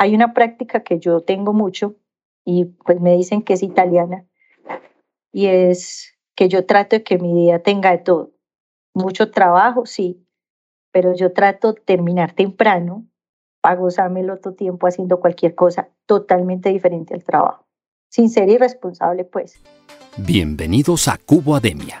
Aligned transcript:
Hay 0.00 0.14
una 0.14 0.32
práctica 0.32 0.84
que 0.84 1.00
yo 1.00 1.22
tengo 1.22 1.52
mucho 1.52 1.96
y 2.44 2.66
pues 2.66 3.00
me 3.00 3.16
dicen 3.16 3.42
que 3.42 3.54
es 3.54 3.64
italiana 3.64 4.24
y 5.32 5.46
es 5.46 6.16
que 6.36 6.48
yo 6.48 6.66
trato 6.66 6.94
de 6.94 7.02
que 7.02 7.18
mi 7.18 7.34
día 7.34 7.64
tenga 7.64 7.90
de 7.90 7.98
todo. 7.98 8.30
Mucho 8.94 9.32
trabajo, 9.32 9.86
sí, 9.86 10.24
pero 10.92 11.16
yo 11.16 11.32
trato 11.32 11.72
de 11.72 11.80
terminar 11.80 12.32
temprano 12.32 13.08
para 13.60 13.74
gozarme 13.74 14.20
el 14.20 14.30
otro 14.30 14.54
tiempo 14.54 14.86
haciendo 14.86 15.18
cualquier 15.18 15.56
cosa 15.56 15.88
totalmente 16.06 16.68
diferente 16.68 17.14
al 17.14 17.24
trabajo. 17.24 17.66
Sin 18.08 18.30
ser 18.30 18.48
irresponsable, 18.48 19.24
pues. 19.24 19.60
Bienvenidos 20.16 21.08
a 21.08 21.18
Cubo 21.18 21.56
Ademia, 21.56 22.00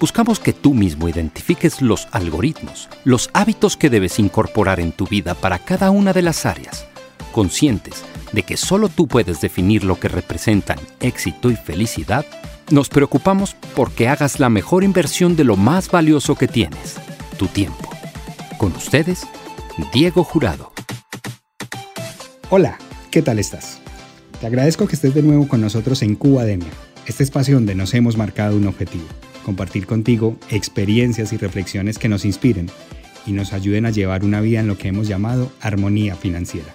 buscamos 0.00 0.38
que 0.38 0.52
tú 0.52 0.74
mismo 0.74 1.08
identifiques 1.08 1.82
los 1.82 2.08
algoritmos, 2.12 2.88
los 3.04 3.30
hábitos 3.32 3.76
que 3.76 3.90
debes 3.90 4.18
incorporar 4.18 4.80
en 4.80 4.92
tu 4.92 5.06
vida 5.06 5.34
para 5.34 5.58
cada 5.58 5.90
una 5.90 6.12
de 6.12 6.22
las 6.22 6.46
áreas, 6.46 6.86
conscientes 7.32 8.04
de 8.32 8.42
que 8.42 8.56
solo 8.56 8.88
tú 8.88 9.08
puedes 9.08 9.40
definir 9.40 9.84
lo 9.84 9.98
que 9.98 10.08
representan 10.08 10.78
éxito 11.00 11.50
y 11.50 11.56
felicidad, 11.56 12.26
nos 12.70 12.88
preocupamos 12.88 13.56
porque 13.74 14.08
hagas 14.08 14.38
la 14.38 14.50
mejor 14.50 14.84
inversión 14.84 15.36
de 15.36 15.44
lo 15.44 15.56
más 15.56 15.90
valioso 15.90 16.34
que 16.34 16.46
tienes, 16.46 16.96
tu 17.38 17.46
tiempo. 17.46 17.90
Con 18.58 18.72
ustedes, 18.72 19.26
Diego 19.92 20.24
Jurado. 20.24 20.72
Hola, 22.50 22.78
¿qué 23.10 23.22
tal 23.22 23.38
estás? 23.38 23.80
Te 24.40 24.46
agradezco 24.46 24.86
que 24.86 24.96
estés 24.96 25.14
de 25.14 25.22
nuevo 25.22 25.48
con 25.48 25.60
nosotros 25.60 26.02
en 26.02 26.14
Cubademia, 26.14 26.68
este 27.06 27.24
espacio 27.24 27.54
donde 27.54 27.74
nos 27.74 27.94
hemos 27.94 28.16
marcado 28.16 28.56
un 28.56 28.66
objetivo, 28.66 29.06
compartir 29.48 29.86
contigo 29.86 30.36
experiencias 30.50 31.32
y 31.32 31.38
reflexiones 31.38 31.96
que 31.96 32.10
nos 32.10 32.26
inspiren 32.26 32.68
y 33.26 33.32
nos 33.32 33.54
ayuden 33.54 33.86
a 33.86 33.90
llevar 33.90 34.22
una 34.22 34.42
vida 34.42 34.60
en 34.60 34.66
lo 34.66 34.76
que 34.76 34.88
hemos 34.88 35.08
llamado 35.08 35.50
armonía 35.62 36.16
financiera. 36.16 36.74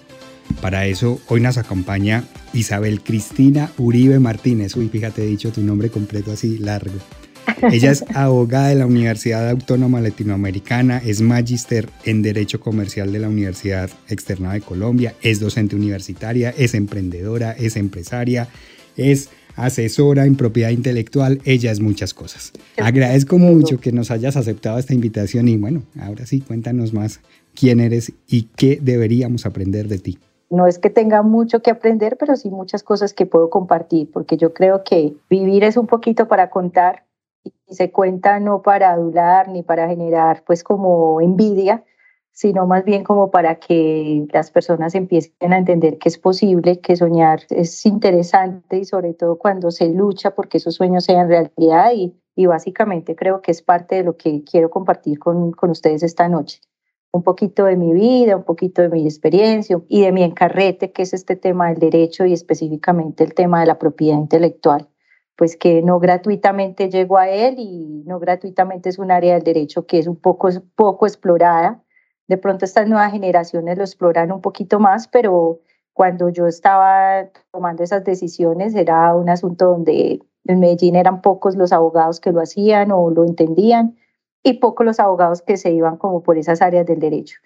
Para 0.59 0.87
eso, 0.87 1.21
hoy 1.27 1.39
nos 1.39 1.59
acompaña 1.59 2.23
Isabel 2.51 3.01
Cristina 3.01 3.69
Uribe 3.77 4.17
Martínez. 4.17 4.75
Uy, 4.75 4.89
fíjate, 4.89 5.21
he 5.21 5.27
dicho 5.27 5.51
tu 5.51 5.61
nombre 5.61 5.89
completo 5.89 6.31
así 6.31 6.57
largo. 6.57 6.95
Ella 7.71 7.91
es 7.91 8.03
abogada 8.15 8.69
de 8.69 8.75
la 8.75 8.87
Universidad 8.87 9.47
Autónoma 9.51 10.01
Latinoamericana, 10.01 10.97
es 10.97 11.21
magíster 11.21 11.91
en 12.05 12.23
Derecho 12.23 12.59
Comercial 12.59 13.13
de 13.13 13.19
la 13.19 13.29
Universidad 13.29 13.91
Externa 14.09 14.53
de 14.53 14.61
Colombia, 14.61 15.13
es 15.21 15.39
docente 15.39 15.75
universitaria, 15.75 16.49
es 16.57 16.73
emprendedora, 16.73 17.51
es 17.51 17.75
empresaria, 17.75 18.47
es 18.97 19.29
asesora 19.55 20.25
en 20.25 20.35
propiedad 20.35 20.69
intelectual, 20.69 21.39
ella 21.45 21.71
es 21.71 21.79
muchas 21.79 22.13
cosas. 22.13 22.53
Agradezco 22.77 23.37
mucho 23.37 23.79
que 23.79 23.91
nos 23.91 24.11
hayas 24.11 24.35
aceptado 24.35 24.77
esta 24.77 24.93
invitación 24.93 25.47
y 25.47 25.57
bueno, 25.57 25.83
ahora 25.99 26.25
sí, 26.25 26.41
cuéntanos 26.41 26.93
más 26.93 27.19
quién 27.55 27.79
eres 27.79 28.13
y 28.27 28.43
qué 28.55 28.79
deberíamos 28.81 29.45
aprender 29.45 29.87
de 29.87 29.99
ti. 29.99 30.19
No 30.49 30.67
es 30.67 30.77
que 30.77 30.89
tenga 30.89 31.23
mucho 31.23 31.61
que 31.61 31.71
aprender, 31.71 32.17
pero 32.19 32.35
sí 32.35 32.49
muchas 32.49 32.83
cosas 32.83 33.13
que 33.13 33.25
puedo 33.25 33.49
compartir, 33.49 34.09
porque 34.11 34.37
yo 34.37 34.53
creo 34.53 34.83
que 34.83 35.13
vivir 35.29 35.63
es 35.63 35.77
un 35.77 35.87
poquito 35.87 36.27
para 36.27 36.49
contar 36.49 37.05
y 37.43 37.51
se 37.73 37.91
cuenta 37.91 38.39
no 38.39 38.61
para 38.61 38.91
adular 38.91 39.49
ni 39.49 39.63
para 39.63 39.87
generar 39.87 40.43
pues 40.45 40.63
como 40.63 41.21
envidia, 41.21 41.83
sino 42.33 42.65
más 42.65 42.83
bien 42.83 43.03
como 43.03 43.29
para 43.29 43.59
que 43.59 44.25
las 44.33 44.49
personas 44.49 44.95
empiecen 44.95 45.53
a 45.53 45.57
entender 45.57 45.99
que 45.99 46.09
es 46.09 46.17
posible, 46.17 46.81
que 46.81 46.95
soñar 46.95 47.41
es 47.51 47.85
interesante 47.85 48.79
y 48.79 48.85
sobre 48.85 49.13
todo 49.13 49.37
cuando 49.37 49.69
se 49.69 49.87
lucha 49.89 50.31
porque 50.31 50.57
esos 50.57 50.73
sueños 50.73 51.05
sean 51.05 51.29
realidad 51.29 51.91
y, 51.93 52.15
y 52.35 52.47
básicamente 52.47 53.15
creo 53.15 53.41
que 53.41 53.51
es 53.51 53.61
parte 53.61 53.95
de 53.95 54.03
lo 54.03 54.17
que 54.17 54.43
quiero 54.43 54.71
compartir 54.71 55.19
con, 55.19 55.51
con 55.51 55.69
ustedes 55.69 56.01
esta 56.01 56.27
noche. 56.27 56.59
Un 57.11 57.21
poquito 57.21 57.65
de 57.65 57.77
mi 57.77 57.93
vida, 57.93 58.35
un 58.35 58.43
poquito 58.43 58.81
de 58.81 58.89
mi 58.89 59.05
experiencia 59.05 59.79
y 59.87 60.01
de 60.01 60.11
mi 60.11 60.23
encarrete, 60.23 60.91
que 60.91 61.03
es 61.03 61.13
este 61.13 61.35
tema 61.35 61.69
del 61.69 61.77
derecho 61.77 62.25
y 62.25 62.33
específicamente 62.33 63.23
el 63.23 63.35
tema 63.35 63.59
de 63.59 63.67
la 63.67 63.77
propiedad 63.77 64.17
intelectual 64.17 64.89
pues 65.35 65.57
que 65.57 65.81
no 65.81 65.99
gratuitamente 65.99 66.89
llego 66.89 67.17
a 67.17 67.29
él 67.29 67.55
y 67.57 68.03
no 68.05 68.19
gratuitamente 68.19 68.89
es 68.89 68.99
un 68.99 69.11
área 69.11 69.33
del 69.33 69.43
derecho 69.43 69.85
que 69.85 69.99
es 69.99 70.07
un 70.07 70.15
poco, 70.15 70.49
poco 70.75 71.07
explorada. 71.07 71.82
De 72.33 72.39
pronto 72.39 72.65
estas 72.65 72.87
nuevas 72.87 73.11
generaciones 73.11 73.77
lo 73.77 73.83
exploran 73.83 74.31
un 74.31 74.41
poquito 74.41 74.79
más, 74.79 75.07
pero 75.07 75.59
cuando 75.93 76.29
yo 76.29 76.47
estaba 76.47 77.29
tomando 77.51 77.83
esas 77.83 78.03
decisiones 78.03 78.73
era 78.73 79.13
un 79.13 79.29
asunto 79.29 79.67
donde 79.67 80.19
en 80.45 80.59
Medellín 80.59 80.95
eran 80.95 81.21
pocos 81.21 81.55
los 81.55 81.71
abogados 81.71 82.19
que 82.19 82.31
lo 82.31 82.41
hacían 82.41 82.91
o 82.91 83.11
lo 83.11 83.23
entendían 83.23 83.97
y 84.41 84.53
pocos 84.53 84.83
los 84.83 84.99
abogados 84.99 85.43
que 85.43 85.57
se 85.57 85.73
iban 85.73 85.97
como 85.97 86.23
por 86.23 86.39
esas 86.39 86.63
áreas 86.63 86.87
del 86.87 86.97
derecho. 86.97 87.37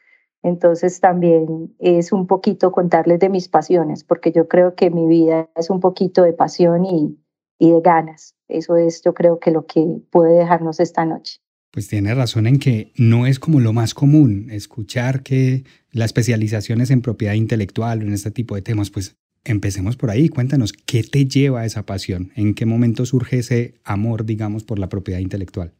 Entonces 0.41 1.01
también 1.01 1.75
es 1.79 2.13
un 2.13 2.25
poquito 2.25 2.71
contarles 2.71 3.19
de 3.19 3.27
mis 3.27 3.49
pasiones, 3.49 4.05
porque 4.05 4.31
yo 4.31 4.47
creo 4.47 4.73
que 4.73 4.89
mi 4.89 5.05
vida 5.05 5.49
es 5.57 5.69
un 5.69 5.81
poquito 5.81 6.23
de 6.23 6.31
pasión 6.31 6.85
y, 6.85 7.19
y 7.59 7.71
de 7.73 7.81
ganas. 7.81 8.37
Eso 8.47 8.77
es 8.77 9.01
yo 9.01 9.13
creo 9.13 9.37
que 9.37 9.51
lo 9.51 9.65
que 9.65 9.85
puede 10.11 10.31
dejarnos 10.31 10.79
esta 10.79 11.03
noche. 11.03 11.41
Pues 11.71 11.87
tiene 11.87 12.13
razón 12.15 12.47
en 12.47 12.59
que 12.59 12.91
no 12.95 13.27
es 13.27 13.39
como 13.39 13.59
lo 13.59 13.73
más 13.73 13.93
común 13.93 14.47
escuchar 14.51 15.21
que 15.21 15.63
la 15.91 16.05
especialización 16.05 16.81
es 16.81 16.91
en 16.91 17.01
propiedad 17.01 17.33
intelectual 17.33 17.99
o 17.99 18.03
en 18.03 18.13
este 18.13 18.31
tipo 18.31 18.55
de 18.55 18.61
temas. 18.61 18.89
Pues 18.89 19.17
empecemos 19.43 19.97
por 19.97 20.09
ahí. 20.09 20.29
Cuéntanos, 20.29 20.73
¿qué 20.73 21.03
te 21.03 21.25
lleva 21.25 21.61
a 21.61 21.65
esa 21.65 21.85
pasión? 21.85 22.31
¿En 22.35 22.53
qué 22.53 22.65
momento 22.65 23.05
surge 23.05 23.39
ese 23.39 23.75
amor, 23.83 24.25
digamos, 24.25 24.63
por 24.63 24.79
la 24.79 24.89
propiedad 24.89 25.19
intelectual? 25.19 25.73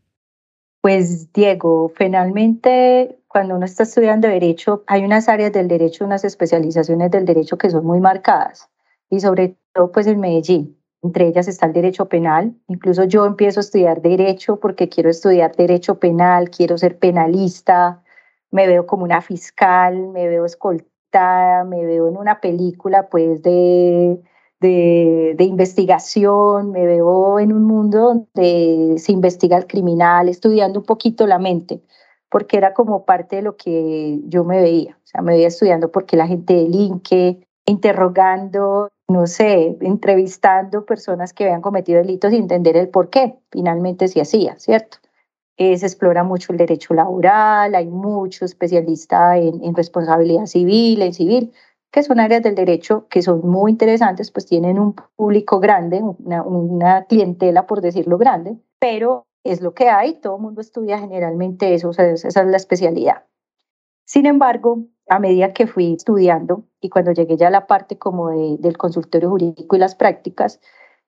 Pues 0.82 1.34
Diego, 1.34 1.92
finalmente 1.96 3.20
cuando 3.28 3.56
uno 3.56 3.66
está 3.66 3.84
estudiando 3.84 4.28
derecho, 4.28 4.84
hay 4.88 5.04
unas 5.04 5.28
áreas 5.28 5.52
del 5.52 5.68
derecho, 5.68 6.06
unas 6.06 6.24
especializaciones 6.24 7.12
del 7.12 7.26
derecho 7.26 7.58
que 7.58 7.70
son 7.70 7.86
muy 7.86 8.00
marcadas 8.00 8.70
y 9.10 9.20
sobre 9.20 9.58
todo 9.74 9.92
pues 9.92 10.08
en 10.08 10.20
Medellín. 10.20 10.77
Entre 11.08 11.26
ellas 11.26 11.48
está 11.48 11.68
el 11.68 11.72
derecho 11.72 12.08
penal. 12.10 12.54
Incluso 12.68 13.06
yo 13.06 13.26
empiezo 13.26 13.62
a 13.62 13.62
estudiar 13.62 14.02
derecho 14.02 14.60
porque 14.60 14.90
quiero 14.90 15.10
estudiar 15.10 15.56
derecho 15.56 16.00
penal, 16.00 16.50
quiero 16.50 16.78
ser 16.78 17.00
penalista, 17.00 18.04
me 18.52 18.68
veo 18.68 18.86
como 18.86 19.06
una 19.06 19.22
fiscal, 19.22 20.10
me 20.10 20.28
veo 20.28 20.44
escoltada, 20.44 21.64
me 21.64 21.86
veo 21.86 22.10
en 22.10 22.18
una 22.18 22.42
película 22.42 23.08
pues 23.08 23.42
de, 23.42 24.20
de, 24.60 25.44
investigación, 25.46 26.72
me 26.72 26.86
veo 26.86 27.40
en 27.40 27.54
un 27.54 27.64
mundo 27.64 28.00
donde 28.00 28.96
se 28.98 29.14
investiga 29.14 29.56
el 29.56 29.66
criminal, 29.66 30.28
estudiando 30.28 30.80
un 30.82 30.86
poquito 30.86 31.26
la 31.26 31.40
mente 31.40 31.82
porque 32.30 32.58
era 32.58 32.74
como 32.74 33.06
parte 33.06 33.38
de 33.38 33.44
lo 33.44 33.56
que 33.56 34.20
yo 34.26 34.44
me 34.44 34.60
veía. 34.62 34.98
O 35.02 35.08
sea, 35.08 35.22
me 35.22 35.32
veía 35.32 35.48
estudiando 35.48 35.90
porque 35.90 36.18
la 36.18 36.28
gente 36.28 36.54
delinque, 36.54 37.48
interrogando, 37.66 38.90
no 39.10 39.26
sé, 39.26 39.78
entrevistando 39.82 40.86
personas 40.86 41.34
que 41.34 41.46
habían 41.46 41.62
cometido 41.62 42.00
delitos 42.00 42.34
y 42.34 42.38
entender 42.38 42.76
el 42.76 42.90
por 42.90 43.10
qué 43.10 43.38
finalmente 43.52 44.08
se 44.08 44.22
hacía, 44.22 44.58
¿cierto? 44.60 44.98
Eh, 45.58 45.78
se 45.78 45.88
explora 45.88 46.24
mucho 46.24 46.52
el 46.52 46.58
derecho 46.58 46.94
laboral, 46.94 47.74
hay 47.74 47.88
mucho 47.88 48.46
especialista 48.46 49.38
en, 49.38 49.64
en, 49.64 49.74
responsabilidad 49.76 50.46
civil, 50.46 51.02
en 51.02 51.14
civil, 51.14 51.54
que 51.90 52.04
son 52.04 52.20
áreas 52.20 52.44
del 52.44 52.54
derecho 52.54 53.08
que 53.10 53.22
son 53.22 53.42
muy 53.48 53.72
interesantes, 53.72 54.30
pues 54.30 54.46
tienen 54.46 54.78
un 54.78 54.94
público 54.94 55.60
grande, 55.60 56.02
una, 56.04 56.44
una 56.44 57.06
clientela, 57.06 57.66
por 57.66 57.82
decirlo 57.82 58.18
grande, 58.18 58.58
pero 58.78 59.26
es 59.44 59.62
lo 59.62 59.74
que 59.74 59.90
hay, 59.90 60.16
todo 60.20 60.36
el 60.36 60.42
mundo 60.42 60.62
estudia 60.62 61.00
generalmente 61.00 61.74
eso, 61.74 61.90
o 61.90 61.94
sea, 61.94 62.06
esa 62.12 62.28
es 62.28 62.36
la 62.36 62.58
especialidad. 62.58 63.24
Sin 64.06 64.26
embargo, 64.26 64.84
a 65.10 65.20
medida 65.20 65.54
que 65.54 65.68
fui 65.68 65.94
estudiando 65.94 66.64
y 66.82 66.90
cuando 66.90 67.12
llegué 67.12 67.38
ya 67.38 67.48
a 67.48 67.52
la 67.52 67.68
parte 67.68 67.98
como 67.98 68.30
de, 68.30 68.58
del 68.60 68.78
consultorio 68.78 69.30
jurídico 69.30 69.76
y 69.76 69.80
las 69.80 69.96
prácticas, 69.96 70.60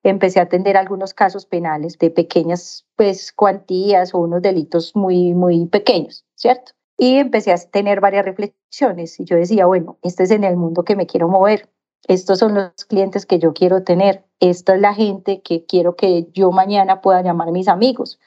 empecé 0.03 0.39
a 0.39 0.43
atender 0.43 0.77
algunos 0.77 1.13
casos 1.13 1.45
penales 1.45 1.97
de 1.97 2.09
pequeñas 2.09 2.85
pues 2.95 3.33
cuantías 3.33 4.13
o 4.13 4.19
unos 4.19 4.41
delitos 4.41 4.95
muy 4.95 5.33
muy 5.33 5.65
pequeños, 5.65 6.25
¿cierto? 6.35 6.71
Y 6.97 7.15
empecé 7.15 7.51
a 7.51 7.57
tener 7.57 8.01
varias 8.01 8.25
reflexiones 8.25 9.19
y 9.19 9.25
yo 9.25 9.35
decía, 9.35 9.65
bueno, 9.65 9.97
este 10.01 10.23
es 10.23 10.31
en 10.31 10.43
el 10.43 10.57
mundo 10.57 10.83
que 10.83 10.95
me 10.95 11.07
quiero 11.07 11.27
mover, 11.27 11.69
estos 12.07 12.39
son 12.39 12.55
los 12.55 12.85
clientes 12.87 13.25
que 13.25 13.39
yo 13.39 13.53
quiero 13.53 13.83
tener, 13.83 14.25
esta 14.39 14.75
es 14.75 14.81
la 14.81 14.93
gente 14.93 15.41
que 15.41 15.65
quiero 15.65 15.95
que 15.95 16.27
yo 16.31 16.51
mañana 16.51 17.01
pueda 17.01 17.21
llamar 17.21 17.49
a 17.49 17.51
mis 17.51 17.67
amigos, 17.67 18.19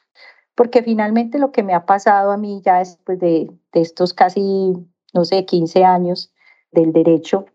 porque 0.54 0.82
finalmente 0.82 1.38
lo 1.38 1.52
que 1.52 1.62
me 1.62 1.74
ha 1.74 1.86
pasado 1.86 2.30
a 2.30 2.36
mí 2.36 2.60
ya 2.64 2.78
después 2.78 3.18
de, 3.18 3.50
de 3.72 3.80
estos 3.80 4.12
casi 4.12 4.74
no 5.12 5.24
sé, 5.24 5.44
15 5.44 5.84
años 5.84 6.32
del 6.70 6.92
derecho, 6.92 7.46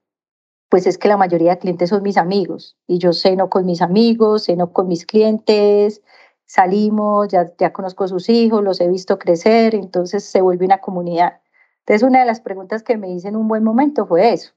pues 0.70 0.86
es 0.86 0.98
que 0.98 1.08
la 1.08 1.18
mayoría 1.18 1.52
de 1.52 1.60
clientes 1.60 1.90
son 1.90 2.04
mis 2.04 2.18
amigos 2.18 2.78
y 2.88 2.98
yo 3.00 3.14
ceno 3.14 3.50
con 3.50 3.66
mis 3.66 3.82
amigos, 3.82 4.46
ceno 4.46 4.74
con 4.74 4.88
mis 4.88 5.06
clientes, 5.06 6.02
salimos, 6.46 7.28
ya, 7.30 7.52
ya 7.58 7.74
conozco 7.74 8.04
a 8.06 8.08
sus 8.08 8.30
hijos, 8.30 8.64
los 8.64 8.82
he 8.82 8.88
visto 8.88 9.20
crecer, 9.20 9.76
entonces 9.76 10.24
se 10.24 10.42
vuelve 10.42 10.66
una 10.66 10.80
comunidad. 10.80 11.42
Entonces, 11.88 12.08
una 12.08 12.20
de 12.20 12.26
las 12.26 12.42
preguntas 12.42 12.84
que 12.84 12.98
me 12.98 13.10
hice 13.10 13.30
en 13.30 13.38
un 13.38 13.48
buen 13.48 13.64
momento 13.64 14.06
fue 14.06 14.34
eso. 14.34 14.52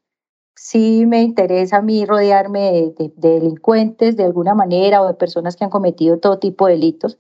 Si 0.57 1.07
me 1.07 1.23
interesa 1.23 1.79
a 1.79 1.83
mí 1.83 2.05
rodearme 2.05 2.93
de, 2.99 3.13
delincuentes 3.17 4.17
de 4.17 4.25
alguna 4.25 4.55
manera 4.55 5.01
o 5.01 5.07
de 5.07 5.15
personas 5.15 5.57
que 5.57 5.65
han 5.65 5.71
cometido 5.71 6.19
todo 6.19 6.41
tipo 6.41 6.67
de 6.67 6.73
delitos. 6.75 7.19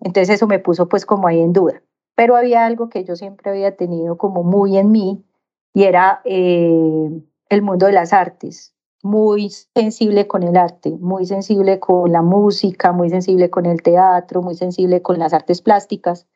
Entonces 0.00 0.30
eso 0.30 0.46
me 0.46 0.58
puso 0.58 0.88
pues 0.88 1.04
como 1.04 1.28
ahí 1.28 1.40
en 1.40 1.52
duda. 1.52 1.82
Pero 2.14 2.36
había 2.36 2.64
algo 2.64 2.88
que 2.88 3.04
yo 3.04 3.16
siempre 3.16 3.50
había 3.50 3.76
tenido 3.76 4.16
como 4.18 4.42
muy 4.42 4.76
en 4.76 4.92
mí 4.92 5.24
y 5.72 5.84
era 5.84 6.20
eh, 6.24 7.10
el 7.48 7.62
mundo 7.62 7.86
de 7.86 7.92
las 7.92 8.12
artes 8.12 8.74
muy 9.04 9.50
sensible 9.50 10.26
con 10.26 10.42
el 10.42 10.56
arte, 10.56 10.96
muy 10.98 11.26
sensible 11.26 11.78
con 11.78 12.10
la 12.10 12.22
música, 12.22 12.90
muy 12.90 13.10
sensible 13.10 13.50
con 13.50 13.66
el 13.66 13.82
teatro, 13.82 14.40
muy 14.40 14.54
sensible 14.54 15.02
con 15.02 15.18
las 15.18 15.34
artes 15.34 15.60
plásticas. 15.60 16.26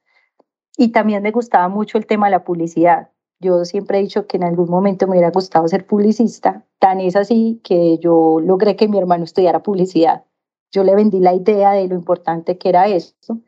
Y 0.77 0.93
también 0.93 1.23
me 1.23 1.31
gustaba 1.31 1.69
mucho 1.69 1.97
el 1.97 2.07
tema 2.07 2.27
de 2.27 2.33
la 2.33 2.45
publicidad. 2.45 3.09
Yo 3.41 3.65
siempre 3.65 3.99
he 3.99 4.03
dicho 4.03 4.27
que 4.27 4.37
en 4.37 4.45
algún 4.45 4.69
momento 4.69 5.07
me 5.07 5.13
hubiera 5.13 5.31
gustado 5.31 5.67
ser 5.67 5.87
publicista. 5.87 6.67
Tan 6.79 7.01
es 7.01 7.17
así 7.17 7.59
que 7.65 7.97
yo 7.99 8.39
logré 8.39 8.77
que 8.77 8.87
mi 8.87 8.99
hermano 8.99 9.25
estudiara 9.25 9.63
publicidad. 9.63 10.25
Yo 10.71 10.85
le 10.85 10.95
vendí 10.95 11.21
la 11.21 11.33
idea 11.33 11.73
de 11.73 11.89
lo 11.89 11.95
importante 11.95 12.59
que 12.59 12.69
era 12.69 12.87
esto. 12.87 13.39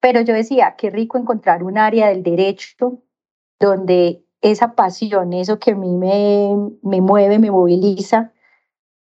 Pero 0.00 0.20
yo 0.20 0.34
decía, 0.34 0.76
qué 0.76 0.90
rico 0.90 1.18
encontrar 1.18 1.62
un 1.62 1.78
área 1.78 2.08
del 2.08 2.22
derecho 2.22 3.02
donde 3.58 4.24
esa 4.40 4.74
pasión, 4.74 5.32
eso 5.32 5.58
que 5.58 5.72
a 5.72 5.76
mí 5.76 5.96
me, 5.96 6.54
me 6.82 7.00
mueve, 7.00 7.38
me 7.38 7.50
moviliza, 7.50 8.32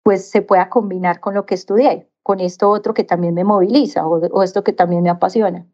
pues 0.03 0.29
se 0.29 0.41
pueda 0.41 0.69
combinar 0.69 1.19
con 1.19 1.33
lo 1.33 1.45
que 1.45 1.55
estudié, 1.55 2.09
con 2.23 2.39
esto 2.39 2.69
otro 2.69 2.93
que 2.93 3.03
también 3.03 3.33
me 3.33 3.43
moviliza 3.43 4.05
o, 4.05 4.43
esto 4.43 4.63
que 4.63 4.73
también 4.73 5.03
me 5.03 5.09
apasiona. 5.09 5.67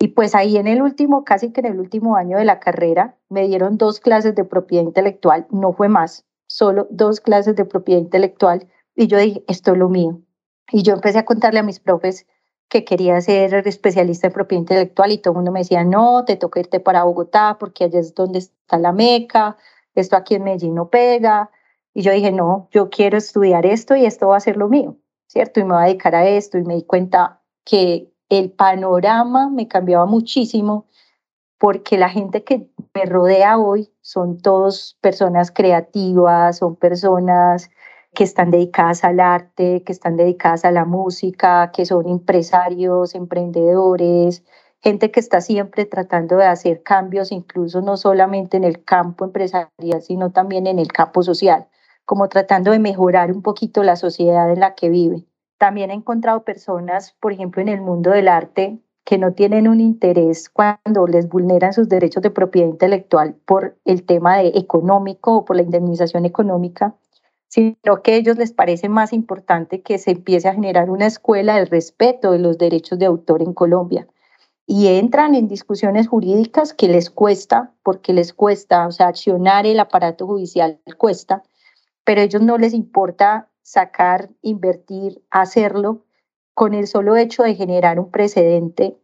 Y 0.00 0.08
pues 0.08 0.34
ahí 0.34 0.56
en 0.56 0.66
el 0.66 0.82
último, 0.82 1.24
casi 1.24 1.52
que 1.52 1.60
en 1.60 1.66
el 1.66 1.80
último 1.80 2.16
año 2.16 2.38
de 2.38 2.44
la 2.44 2.58
carrera, 2.58 3.16
me 3.28 3.46
dieron 3.46 3.78
dos 3.78 4.00
clases 4.00 4.34
de 4.34 4.44
propiedad 4.44 4.82
intelectual, 4.82 5.46
no 5.50 5.72
fue 5.72 5.88
más, 5.88 6.26
solo 6.46 6.88
dos 6.90 7.20
clases 7.20 7.54
de 7.56 7.64
propiedad 7.64 8.00
intelectual. 8.00 8.66
Y 8.96 9.06
yo 9.06 9.18
dije, 9.18 9.44
esto 9.48 9.72
es 9.72 9.78
lo 9.78 9.88
mío. 9.88 10.20
Y 10.72 10.82
yo 10.82 10.94
empecé 10.94 11.18
a 11.18 11.24
contarle 11.24 11.60
a 11.60 11.64
mis 11.64 11.80
profes 11.80 12.26
que 12.74 12.84
quería 12.84 13.20
ser 13.20 13.54
especialista 13.68 14.26
en 14.26 14.32
propiedad 14.32 14.62
intelectual 14.62 15.12
y 15.12 15.18
todo 15.18 15.30
el 15.30 15.36
mundo 15.36 15.52
me 15.52 15.60
decía, 15.60 15.84
no, 15.84 16.24
te 16.24 16.34
toca 16.34 16.58
irte 16.58 16.80
para 16.80 17.04
Bogotá 17.04 17.56
porque 17.60 17.84
allá 17.84 18.00
es 18.00 18.16
donde 18.16 18.40
está 18.40 18.78
la 18.78 18.90
meca, 18.90 19.56
esto 19.94 20.16
aquí 20.16 20.34
en 20.34 20.42
Medellín 20.42 20.74
no 20.74 20.88
pega, 20.88 21.50
y 21.94 22.02
yo 22.02 22.10
dije, 22.10 22.32
no, 22.32 22.68
yo 22.72 22.90
quiero 22.90 23.16
estudiar 23.16 23.64
esto 23.64 23.94
y 23.94 24.04
esto 24.04 24.26
va 24.26 24.38
a 24.38 24.40
ser 24.40 24.56
lo 24.56 24.68
mío, 24.68 24.96
¿cierto? 25.28 25.60
Y 25.60 25.62
me 25.62 25.74
voy 25.74 25.82
a 25.82 25.86
dedicar 25.86 26.16
a 26.16 26.26
esto. 26.26 26.58
Y 26.58 26.64
me 26.64 26.74
di 26.74 26.82
cuenta 26.82 27.40
que 27.64 28.12
el 28.28 28.50
panorama 28.50 29.48
me 29.48 29.68
cambiaba 29.68 30.04
muchísimo 30.04 30.88
porque 31.58 31.96
la 31.96 32.08
gente 32.08 32.42
que 32.42 32.68
me 32.92 33.04
rodea 33.06 33.56
hoy 33.56 33.92
son 34.00 34.38
todos 34.38 34.98
personas 35.00 35.52
creativas, 35.52 36.58
son 36.58 36.74
personas 36.74 37.70
que 38.14 38.24
están 38.24 38.50
dedicadas 38.50 39.04
al 39.04 39.20
arte, 39.20 39.82
que 39.84 39.92
están 39.92 40.16
dedicadas 40.16 40.64
a 40.64 40.70
la 40.70 40.84
música, 40.84 41.70
que 41.72 41.84
son 41.84 42.08
empresarios, 42.08 43.14
emprendedores, 43.14 44.44
gente 44.80 45.10
que 45.10 45.20
está 45.20 45.40
siempre 45.40 45.84
tratando 45.84 46.36
de 46.36 46.46
hacer 46.46 46.82
cambios, 46.82 47.32
incluso 47.32 47.80
no 47.82 47.96
solamente 47.96 48.56
en 48.56 48.64
el 48.64 48.84
campo 48.84 49.24
empresarial, 49.24 50.02
sino 50.02 50.30
también 50.30 50.66
en 50.66 50.78
el 50.78 50.88
campo 50.88 51.22
social 51.22 51.68
como 52.04 52.28
tratando 52.28 52.70
de 52.70 52.78
mejorar 52.78 53.32
un 53.32 53.42
poquito 53.42 53.82
la 53.82 53.96
sociedad 53.96 54.50
en 54.50 54.60
la 54.60 54.74
que 54.74 54.88
vive. 54.88 55.24
También 55.58 55.90
he 55.90 55.94
encontrado 55.94 56.44
personas, 56.44 57.16
por 57.20 57.32
ejemplo, 57.32 57.62
en 57.62 57.68
el 57.68 57.80
mundo 57.80 58.10
del 58.10 58.28
arte, 58.28 58.78
que 59.04 59.18
no 59.18 59.32
tienen 59.32 59.68
un 59.68 59.80
interés 59.80 60.48
cuando 60.48 61.06
les 61.06 61.28
vulneran 61.28 61.72
sus 61.72 61.88
derechos 61.88 62.22
de 62.22 62.30
propiedad 62.30 62.68
intelectual 62.68 63.34
por 63.46 63.76
el 63.84 64.04
tema 64.04 64.38
de 64.38 64.48
económico 64.54 65.36
o 65.36 65.44
por 65.44 65.56
la 65.56 65.62
indemnización 65.62 66.24
económica, 66.24 66.94
sino 67.54 68.02
que 68.02 68.14
a 68.14 68.16
ellos 68.16 68.36
les 68.36 68.52
parece 68.52 68.88
más 68.88 69.12
importante 69.12 69.80
que 69.80 69.98
se 69.98 70.10
empiece 70.10 70.48
a 70.48 70.54
generar 70.54 70.90
una 70.90 71.06
escuela 71.06 71.54
del 71.54 71.68
respeto 71.68 72.32
de 72.32 72.40
los 72.40 72.58
derechos 72.58 72.98
de 72.98 73.06
autor 73.06 73.42
en 73.42 73.52
Colombia. 73.52 74.08
Y 74.66 74.88
entran 74.88 75.36
en 75.36 75.46
discusiones 75.46 76.08
jurídicas 76.08 76.74
que 76.74 76.88
les 76.88 77.10
cuesta, 77.10 77.72
porque 77.84 78.12
les 78.12 78.32
cuesta, 78.32 78.88
o 78.88 78.90
sea, 78.90 79.06
accionar 79.06 79.66
el 79.66 79.78
aparato 79.78 80.26
judicial 80.26 80.80
cuesta, 80.98 81.44
pero 82.02 82.22
a 82.22 82.24
ellos 82.24 82.42
no 82.42 82.58
les 82.58 82.74
importa 82.74 83.48
sacar, 83.62 84.30
invertir, 84.42 85.22
hacerlo 85.30 86.02
con 86.54 86.74
el 86.74 86.88
solo 86.88 87.14
hecho 87.14 87.44
de 87.44 87.54
generar 87.54 88.00
un 88.00 88.10
precedente 88.10 88.96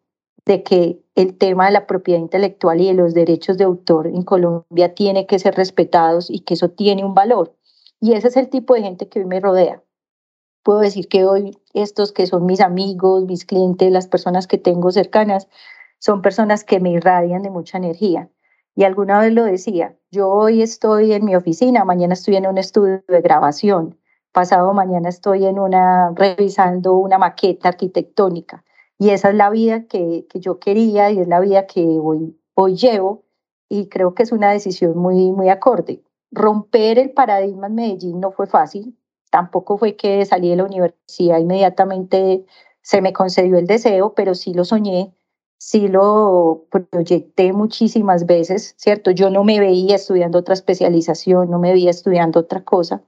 de 0.45 0.65
que 0.65 0.99
el 1.15 1.39
tema 1.39 1.67
de 1.67 1.73
la 1.73 1.87
propiedad 1.87 2.19
intelectual 2.19 2.81
y 2.81 2.89
de 2.89 2.95
los 2.95 3.15
derechos 3.15 3.59
de 3.59 3.65
autor 3.65 4.09
en 4.09 4.23
Colombia 4.23 4.93
tiene 4.93 5.27
que 5.27 5.39
ser 5.39 5.55
respetados 5.55 6.31
y 6.31 6.41
que 6.41 6.55
eso 6.55 6.71
tiene 6.71 7.05
un 7.05 7.15
valor. 7.15 7.55
Y 8.01 8.15
ese 8.15 8.29
es 8.29 8.37
el 8.37 8.49
tipo 8.49 8.75
de 8.75 8.83
gente 8.83 9.09
que 9.09 9.21
hoy 9.21 9.27
me 9.27 9.41
rodea. 9.41 9.83
Puedo 10.63 10.81
decir 10.81 11.09
que 11.09 11.25
hoy 11.27 11.59
estos 11.75 12.13
que 12.13 12.27
son 12.27 12.47
mis 12.47 12.61
amigos, 12.61 13.25
mis 13.25 13.45
clientes, 13.45 13.93
las 13.93 14.07
personas 14.07 14.47
que 14.47 14.59
tengo 14.59 14.91
cercanas, 14.91 15.49
son 15.99 16.23
personas 16.23 16.65
que 16.65 16.81
me 16.81 16.91
irradian 16.91 17.43
de 17.43 17.51
mucha 17.51 17.79
energía. 17.79 18.31
Y 18.75 18.85
alguna 18.85 19.21
vez 19.21 19.33
lo 19.35 19.45
decía, 19.45 19.97
yo 20.11 20.31
hoy 20.31 20.63
estoy 20.63 21.13
en 21.13 21.25
mi 21.25 21.37
oficina, 21.37 21.85
mañana 21.85 22.15
estoy 22.15 22.37
en 22.37 22.47
un 22.47 22.57
estudio 22.57 23.03
de 23.07 23.21
grabación, 23.21 23.99
pasado 24.33 24.73
mañana 24.73 25.09
estoy 25.09 25.45
en 25.45 25.59
una, 25.59 26.13
revisando 26.15 26.95
una 26.95 27.19
maqueta 27.19 27.69
arquitectónica. 27.69 28.65
Y 28.99 29.11
esa 29.11 29.31
es 29.31 29.35
la 29.35 29.51
vida 29.51 29.87
que, 29.87 30.27
que 30.31 30.41
yo 30.41 30.59
quería 30.59 31.11
y 31.11 31.21
es 31.21 31.29
la 31.29 31.41
vida 31.41 31.67
que 31.67 31.85
hoy, 31.85 32.39
hoy 32.55 32.77
llevo 32.77 33.25
y 33.69 33.89
creo 33.89 34.15
que 34.15 34.23
es 34.23 34.33
una 34.33 34.51
decisión 34.53 34.97
muy, 34.97 35.33
muy 35.33 35.49
acorde. 35.49 36.03
Romper 36.33 36.99
el 36.99 37.11
paradigma 37.11 37.67
en 37.67 37.75
Medellín 37.75 38.21
no 38.21 38.31
fue 38.31 38.47
fácil, 38.47 38.97
tampoco 39.31 39.79
fue 39.79 39.97
que 39.97 40.25
salí 40.27 40.51
de 40.51 40.57
la 40.57 40.65
universidad 40.65 41.39
inmediatamente 41.39 42.45
se 42.83 43.03
me 43.03 43.13
concedió 43.13 43.59
el 43.59 43.67
deseo, 43.67 44.15
pero 44.15 44.35
sí 44.35 44.55
lo 44.55 44.65
soñé 44.65 45.15
sí 45.61 45.89
lo 45.89 46.67
proyecté 46.71 47.53
muchísimas 47.53 48.25
veces, 48.25 48.75
¿cierto? 48.79 49.11
Yo 49.11 49.29
no 49.29 49.45
me 49.45 49.61
veía 49.61 49.95
estudiando 49.95 50.39
otra 50.39 50.55
especialización, 50.55 51.51
no 51.51 51.59
me 51.59 51.73
veía 51.73 51.91
estudiando 51.91 52.41
otra 52.41 52.65
cosa. 52.65 53.03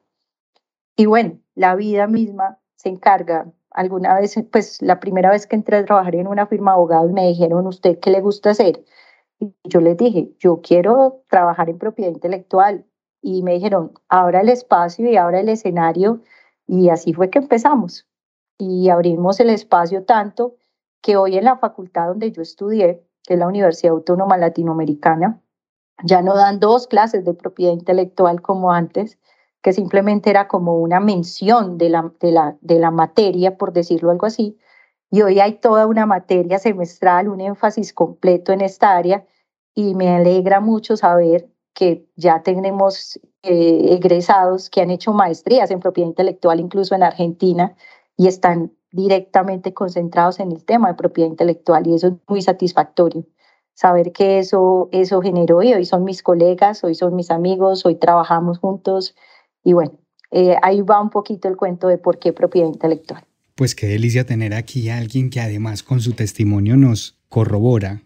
Y 0.95 1.07
bueno, 1.07 1.39
la 1.55 1.75
vida 1.75 2.07
misma 2.07 2.59
se 2.77 2.91
encarga. 2.91 3.51
Alguna 3.71 4.21
vez, 4.21 4.35
pues 4.53 4.83
la 4.83 5.01
primera 5.01 5.31
vez 5.31 5.47
que 5.47 5.57
entré 5.57 5.79
a 5.79 5.85
trabajar 5.87 6.15
en 6.15 6.27
una 6.27 6.47
firma 6.47 6.73
de 6.73 6.75
abogados 6.75 7.11
me 7.11 7.27
dijeron, 7.27 7.67
¿usted 7.67 7.99
qué 7.99 8.11
le 8.11 8.21
gusta 8.21 8.51
hacer? 8.51 8.85
Y 9.41 9.55
yo 9.65 9.81
les 9.81 9.97
dije, 9.97 10.35
yo 10.39 10.61
quiero 10.63 11.25
trabajar 11.31 11.71
en 11.71 11.79
propiedad 11.79 12.13
intelectual. 12.13 12.85
Y 13.23 13.43
me 13.43 13.55
dijeron, 13.55 13.93
ahora 14.09 14.41
el 14.41 14.49
espacio 14.49 15.11
y 15.11 15.17
ahora 15.17 15.41
el 15.41 15.49
escenario. 15.49 16.21
Y 16.67 16.91
así 16.91 17.15
fue 17.15 17.31
que 17.31 17.39
empezamos. 17.39 18.07
Y 18.59 18.89
abrimos 18.91 19.41
el 19.41 19.51
espacio 19.51 20.05
tanto 20.05 20.57
que 21.01 21.17
hoy 21.17 21.37
en 21.37 21.45
la 21.45 21.57
facultad 21.57 22.09
donde 22.09 22.31
yo 22.33 22.43
estudié, 22.43 23.03
que 23.25 23.35
es 23.35 23.41
la 23.41 23.47
Universidad 23.47 23.95
Autónoma 23.95 24.37
Latinoamericana, 24.37 25.41
ya 26.05 26.23
no 26.23 26.35
dan 26.35 26.61
dos 26.61 26.87
clases 26.87 27.25
de 27.25 27.35
propiedad 27.35 27.73
intelectual 27.73 28.43
como 28.43 28.73
antes, 28.73 29.19
que 29.63 29.73
simplemente 29.73 30.31
era 30.31 30.49
como 30.49 30.79
una 30.81 31.01
mención 31.01 31.79
de 31.79 31.89
la, 31.89 32.13
de 32.21 32.33
la, 32.33 32.57
de 32.61 32.79
la 32.79 32.91
materia, 32.91 33.57
por 33.57 33.73
decirlo 33.73 34.11
algo 34.11 34.27
así, 34.27 34.59
y 35.11 35.23
hoy 35.23 35.41
hay 35.41 35.55
toda 35.55 35.87
una 35.87 36.07
materia 36.07 36.59
semestral, 36.59 37.29
un 37.29 37.41
énfasis 37.41 37.93
completo 37.93 38.53
en 38.53 38.63
esta 38.63 38.97
área, 38.97 39.27
y 39.75 39.95
me 39.95 40.17
alegra 40.17 40.61
mucho 40.61 40.97
saber 40.97 41.49
que 41.75 42.07
ya 42.17 42.43
tenemos 42.43 43.19
eh, 43.43 43.95
egresados 43.95 44.71
que 44.71 44.81
han 44.81 44.91
hecho 44.91 45.13
maestrías 45.13 45.71
en 45.71 45.81
propiedad 45.81 46.09
intelectual, 46.09 46.61
incluso 46.61 46.95
en 46.95 47.03
Argentina, 47.03 47.75
y 48.17 48.29
están 48.29 48.73
directamente 48.93 49.73
concentrados 49.73 50.39
en 50.39 50.53
el 50.53 50.65
tema 50.65 50.89
de 50.89 50.95
propiedad 50.95 51.31
intelectual 51.31 51.87
y 51.87 51.95
eso 51.95 52.09
es 52.09 52.15
muy 52.29 52.43
satisfactorio. 52.43 53.27
Saber 53.75 54.13
que 54.13 54.39
eso, 54.39 54.91
eso 54.93 55.23
generó 55.23 55.63
y 55.63 55.73
hoy 55.73 55.87
son 55.87 56.05
mis 56.05 56.23
colegas, 56.23 56.85
hoy 56.85 56.95
son 56.95 57.17
mis 57.17 57.31
amigos, 57.31 57.87
hoy 57.87 57.95
trabajamos 57.95 58.59
juntos 58.59 59.15
y 59.65 59.73
bueno, 59.73 59.99
eh, 60.31 60.57
ahí 60.63 60.83
va 60.83 61.01
un 61.01 61.11
poquito 61.11 61.49
el 61.49 61.57
cuento 61.57 61.89
de 61.89 61.97
por 61.97 62.19
qué 62.19 62.33
propiedad 62.35 62.69
intelectual. 62.69 63.25
Pues 63.55 63.75
qué 63.75 63.87
delicia 63.87 64.27
tener 64.27 64.55
aquí 64.55 64.89
a 64.91 64.99
alguien 64.99 65.31
que 65.31 65.41
además 65.41 65.83
con 65.83 66.01
su 66.01 66.13
testimonio 66.13 66.77
nos 66.77 67.19
corrobora 67.29 68.03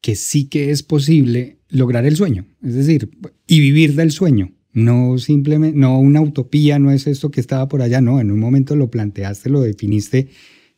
que 0.00 0.14
sí 0.14 0.48
que 0.48 0.70
es 0.70 0.82
posible 0.82 1.55
lograr 1.68 2.06
el 2.06 2.16
sueño, 2.16 2.46
es 2.62 2.74
decir, 2.74 3.10
y 3.46 3.60
vivir 3.60 3.94
del 3.94 4.10
sueño. 4.10 4.52
No 4.72 5.16
simplemente, 5.16 5.78
no 5.78 5.98
una 5.98 6.20
utopía, 6.20 6.78
no 6.78 6.90
es 6.90 7.06
esto 7.06 7.30
que 7.30 7.40
estaba 7.40 7.66
por 7.66 7.80
allá, 7.80 8.02
no, 8.02 8.20
en 8.20 8.30
un 8.30 8.38
momento 8.38 8.76
lo 8.76 8.90
planteaste, 8.90 9.48
lo 9.48 9.62
definiste 9.62 10.28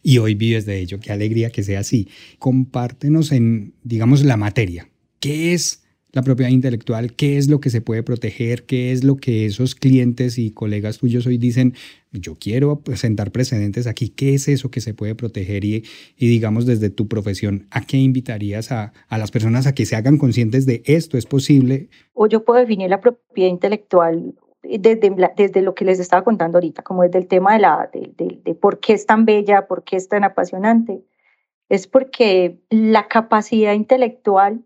y 0.03 0.19
hoy 0.19 0.35
vives 0.35 0.67
de 0.67 0.79
ello. 0.79 1.01
Qué 1.01 1.13
alegría 1.13 1.51
que 1.51 1.63
sea 1.63 1.81
así. 1.81 2.09
Compártenos 2.39 3.33
en, 3.33 3.75
digamos, 3.83 4.25
la 4.25 4.37
materia. 4.37 4.89
¿Qué 5.21 5.53
es 5.53 5.83
la 6.13 6.23
propiedad 6.23 6.51
intelectual, 6.51 7.13
qué 7.13 7.37
es 7.37 7.49
lo 7.49 7.61
que 7.61 7.71
se 7.71 7.83
puede 7.83 8.03
proteger, 8.03 8.65
qué 8.65 8.93
es 8.93 9.05
lo 9.05 9.17
que 9.17 9.45
esos 9.45 9.75
clientes 9.75 10.39
y 10.39 10.51
colegas 10.51 10.99
tuyos 10.99 11.27
hoy 11.27 11.37
dicen, 11.37 11.75
yo 12.13 12.37
quiero 12.37 12.81
sentar 12.95 13.31
precedentes 13.31 13.87
aquí, 13.87 14.09
qué 14.09 14.35
es 14.35 14.49
eso 14.49 14.71
que 14.71 14.81
se 14.81 14.95
puede 14.95 15.15
proteger 15.15 15.65
y, 15.65 15.85
digamos 16.17 16.65
desde 16.65 16.89
tu 16.89 17.09
profesión, 17.09 17.67
¿a 17.71 17.83
qué 17.83 17.99
invitarías 17.99 18.73
a, 18.73 18.93
las 19.11 19.31
personas 19.31 19.67
a 19.67 19.75
que 19.75 19.85
se 19.85 19.97
hagan 19.97 20.17
conscientes 20.17 20.65
de 20.65 20.83
esto 20.87 21.19
es 21.19 21.27
posible? 21.27 21.91
O 22.15 22.27
yo 22.27 22.43
puedo 22.43 22.59
definir 22.59 22.89
la 22.89 23.01
propiedad 23.01 23.51
intelectual 23.51 24.35
desde, 24.63 25.15
desde 25.37 25.61
lo 25.61 25.75
que 25.75 25.85
les 25.85 26.01
estaba 26.01 26.25
contando 26.25 26.57
ahorita, 26.57 26.83
como 26.83 27.03
desde 27.03 27.19
el 27.19 27.27
tema 27.27 27.53
de, 27.53 27.59
la, 27.61 27.91
de, 27.93 28.41
de 28.43 28.55
por 28.55 28.81
qué 28.81 28.95
es 28.95 29.05
tan 29.05 29.27
bella, 29.27 29.67
por 29.67 29.85
qué 29.85 29.97
es 29.97 30.09
tan 30.09 30.25
apasionante. 30.25 31.03
Es 31.69 31.87
porque 31.87 32.59
la 32.71 33.09
capacidad 33.09 33.75
intelectual 33.75 34.65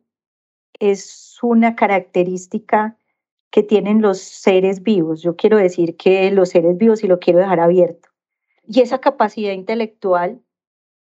es 0.82 1.31
una 1.48 1.76
característica 1.76 2.96
que 3.50 3.62
tienen 3.62 4.00
los 4.00 4.20
seres 4.20 4.82
vivos. 4.82 5.22
Yo 5.22 5.36
quiero 5.36 5.58
decir 5.58 5.96
que 5.96 6.30
los 6.30 6.50
seres 6.50 6.78
vivos, 6.78 7.04
y 7.04 7.08
lo 7.08 7.18
quiero 7.18 7.38
dejar 7.38 7.60
abierto, 7.60 8.08
y 8.66 8.80
esa 8.80 8.98
capacidad 8.98 9.52
intelectual 9.52 10.40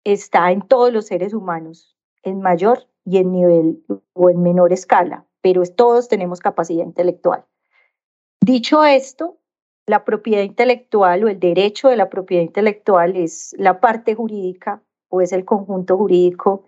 está 0.04 0.52
en 0.52 0.62
todos 0.62 0.92
los 0.92 1.06
seres 1.06 1.34
humanos, 1.34 1.96
en 2.24 2.42
mayor 2.42 2.88
y 3.06 3.18
en 3.18 3.32
nivel 3.32 3.84
o 4.14 4.30
en 4.30 4.42
menor 4.42 4.74
escala, 4.74 5.26
pero 5.42 5.64
todos 5.66 6.08
tenemos 6.08 6.40
capacidad 6.40 6.84
intelectual. 6.84 7.46
Dicho 8.42 8.84
esto, 8.84 9.38
la 9.86 10.06
propiedad 10.06 10.44
intelectual 10.44 11.24
o 11.24 11.28
el 11.28 11.40
derecho 11.40 11.90
de 11.90 11.98
la 11.98 12.10
propiedad 12.10 12.44
intelectual 12.44 13.16
es 13.16 13.54
la 13.58 13.80
parte 13.80 14.16
jurídica 14.16 14.82
o 15.10 15.22
es 15.22 15.34
el 15.34 15.46
conjunto 15.46 15.98
jurídico 15.98 16.64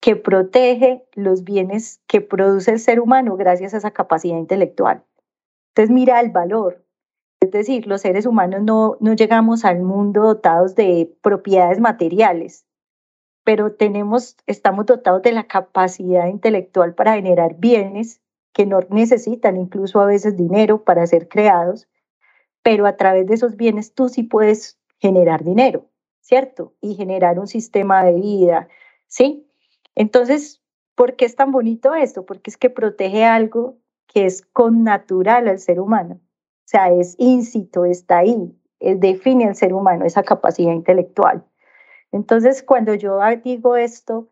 que 0.00 0.16
protege 0.16 1.04
los 1.14 1.44
bienes 1.44 2.00
que 2.06 2.20
produce 2.20 2.70
el 2.70 2.78
ser 2.78 3.00
humano 3.00 3.36
gracias 3.36 3.74
a 3.74 3.78
esa 3.78 3.90
capacidad 3.90 4.36
intelectual. 4.36 5.04
Entonces 5.70 5.94
mira 5.94 6.20
el 6.20 6.30
valor. 6.30 6.84
Es 7.40 7.50
decir, 7.50 7.86
los 7.86 8.00
seres 8.00 8.24
humanos 8.24 8.62
no, 8.62 8.96
no 9.00 9.12
llegamos 9.12 9.64
al 9.64 9.82
mundo 9.82 10.22
dotados 10.22 10.74
de 10.74 11.14
propiedades 11.20 11.80
materiales, 11.80 12.66
pero 13.44 13.74
tenemos, 13.74 14.36
estamos 14.46 14.86
dotados 14.86 15.22
de 15.22 15.32
la 15.32 15.46
capacidad 15.46 16.28
intelectual 16.28 16.94
para 16.94 17.14
generar 17.14 17.56
bienes 17.58 18.20
que 18.52 18.64
no 18.64 18.80
necesitan 18.88 19.58
incluso 19.58 20.00
a 20.00 20.06
veces 20.06 20.34
dinero 20.36 20.82
para 20.82 21.06
ser 21.06 21.28
creados, 21.28 21.88
pero 22.62 22.86
a 22.86 22.96
través 22.96 23.26
de 23.26 23.34
esos 23.34 23.56
bienes 23.56 23.92
tú 23.92 24.08
sí 24.08 24.22
puedes 24.22 24.80
generar 24.98 25.44
dinero, 25.44 25.90
¿cierto? 26.22 26.74
Y 26.80 26.94
generar 26.94 27.38
un 27.38 27.46
sistema 27.46 28.02
de 28.02 28.14
vida, 28.14 28.68
¿sí? 29.06 29.45
Entonces, 29.96 30.62
¿por 30.94 31.16
qué 31.16 31.24
es 31.24 31.34
tan 31.34 31.50
bonito 31.50 31.94
esto? 31.94 32.24
Porque 32.24 32.50
es 32.50 32.56
que 32.56 32.70
protege 32.70 33.24
algo 33.24 33.78
que 34.06 34.26
es 34.26 34.42
connatural 34.52 35.48
al 35.48 35.58
ser 35.58 35.80
humano. 35.80 36.20
O 36.20 36.68
sea, 36.68 36.92
es 36.92 37.16
íncito, 37.18 37.84
está 37.84 38.18
ahí, 38.18 38.56
define 38.80 39.48
al 39.48 39.56
ser 39.56 39.72
humano, 39.72 40.04
esa 40.04 40.22
capacidad 40.22 40.72
intelectual. 40.72 41.44
Entonces, 42.12 42.62
cuando 42.62 42.94
yo 42.94 43.18
digo 43.42 43.76
esto, 43.76 44.28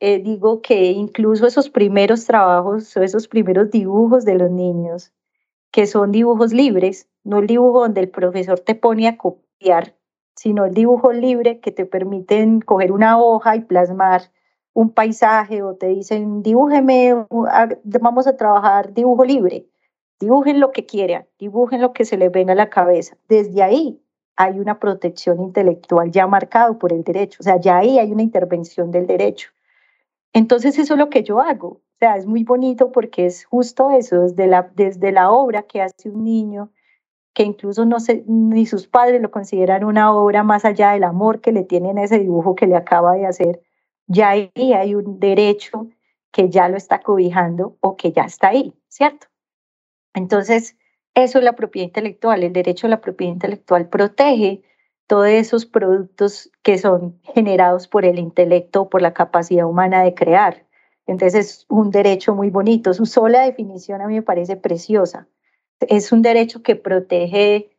eh, 0.00 0.20
digo 0.20 0.62
que 0.62 0.90
incluso 0.90 1.46
esos 1.46 1.70
primeros 1.70 2.26
trabajos 2.26 2.96
o 2.96 3.02
esos 3.02 3.28
primeros 3.28 3.70
dibujos 3.70 4.24
de 4.24 4.34
los 4.34 4.50
niños, 4.50 5.12
que 5.70 5.86
son 5.86 6.12
dibujos 6.12 6.52
libres, 6.52 7.08
no 7.24 7.38
el 7.38 7.46
dibujo 7.46 7.80
donde 7.80 8.00
el 8.00 8.10
profesor 8.10 8.60
te 8.60 8.74
pone 8.74 9.08
a 9.08 9.16
copiar, 9.16 9.96
sino 10.36 10.64
el 10.64 10.74
dibujo 10.74 11.12
libre 11.12 11.60
que 11.60 11.72
te 11.72 11.86
permiten 11.86 12.60
coger 12.60 12.92
una 12.92 13.18
hoja 13.18 13.56
y 13.56 13.62
plasmar 13.62 14.30
un 14.74 14.90
paisaje 14.90 15.62
o 15.62 15.76
te 15.76 15.86
dicen, 15.86 16.42
dibújeme, 16.42 17.26
vamos 17.84 18.26
a 18.26 18.36
trabajar 18.36 18.92
dibujo 18.92 19.24
libre, 19.24 19.66
dibujen 20.20 20.60
lo 20.60 20.72
que 20.72 20.84
quieran, 20.84 21.26
dibujen 21.38 21.80
lo 21.80 21.92
que 21.92 22.04
se 22.04 22.16
les 22.16 22.30
venga 22.30 22.52
a 22.52 22.56
la 22.56 22.70
cabeza. 22.70 23.16
Desde 23.28 23.62
ahí 23.62 24.02
hay 24.36 24.58
una 24.58 24.80
protección 24.80 25.40
intelectual 25.40 26.10
ya 26.10 26.26
marcado 26.26 26.78
por 26.78 26.92
el 26.92 27.04
derecho, 27.04 27.38
o 27.40 27.44
sea, 27.44 27.58
ya 27.58 27.78
ahí 27.78 27.98
hay 27.98 28.12
una 28.12 28.22
intervención 28.22 28.90
del 28.90 29.06
derecho. 29.06 29.50
Entonces 30.32 30.76
eso 30.76 30.94
es 30.94 30.98
lo 30.98 31.08
que 31.08 31.22
yo 31.22 31.40
hago, 31.40 31.68
o 31.68 31.98
sea, 32.00 32.16
es 32.16 32.26
muy 32.26 32.42
bonito 32.42 32.90
porque 32.90 33.26
es 33.26 33.44
justo 33.44 33.92
eso, 33.92 34.22
desde 34.22 34.48
la, 34.48 34.72
desde 34.74 35.12
la 35.12 35.30
obra 35.30 35.62
que 35.62 35.82
hace 35.82 36.10
un 36.10 36.24
niño, 36.24 36.72
que 37.32 37.44
incluso 37.44 37.84
no 37.84 38.00
sé, 38.00 38.24
ni 38.26 38.66
sus 38.66 38.88
padres 38.88 39.22
lo 39.22 39.30
consideran 39.30 39.84
una 39.84 40.12
obra 40.12 40.42
más 40.42 40.64
allá 40.64 40.92
del 40.92 41.04
amor 41.04 41.40
que 41.40 41.52
le 41.52 41.62
tienen 41.62 41.98
a 41.98 42.02
ese 42.02 42.18
dibujo 42.18 42.56
que 42.56 42.66
le 42.66 42.74
acaba 42.74 43.14
de 43.14 43.26
hacer, 43.26 43.60
ya 44.06 44.30
ahí 44.30 44.50
hay 44.56 44.94
un 44.94 45.18
derecho 45.18 45.88
que 46.32 46.50
ya 46.50 46.68
lo 46.68 46.76
está 46.76 47.00
cobijando 47.00 47.76
o 47.80 47.96
que 47.96 48.12
ya 48.12 48.24
está 48.24 48.48
ahí, 48.48 48.74
¿cierto? 48.88 49.28
Entonces, 50.14 50.76
eso 51.14 51.38
es 51.38 51.44
la 51.44 51.54
propiedad 51.54 51.86
intelectual. 51.86 52.42
El 52.42 52.52
derecho 52.52 52.86
a 52.86 52.90
la 52.90 53.00
propiedad 53.00 53.32
intelectual 53.32 53.88
protege 53.88 54.62
todos 55.06 55.28
esos 55.28 55.66
productos 55.66 56.50
que 56.62 56.78
son 56.78 57.20
generados 57.22 57.88
por 57.88 58.04
el 58.04 58.18
intelecto 58.18 58.82
o 58.82 58.90
por 58.90 59.02
la 59.02 59.14
capacidad 59.14 59.66
humana 59.66 60.02
de 60.02 60.14
crear. 60.14 60.66
Entonces, 61.06 61.46
es 61.46 61.66
un 61.68 61.90
derecho 61.90 62.34
muy 62.34 62.50
bonito. 62.50 62.94
Su 62.94 63.06
sola 63.06 63.42
definición 63.42 64.00
a 64.00 64.06
mí 64.06 64.14
me 64.14 64.22
parece 64.22 64.56
preciosa. 64.56 65.28
Es 65.80 66.12
un 66.12 66.22
derecho 66.22 66.62
que 66.62 66.76
protege 66.76 67.70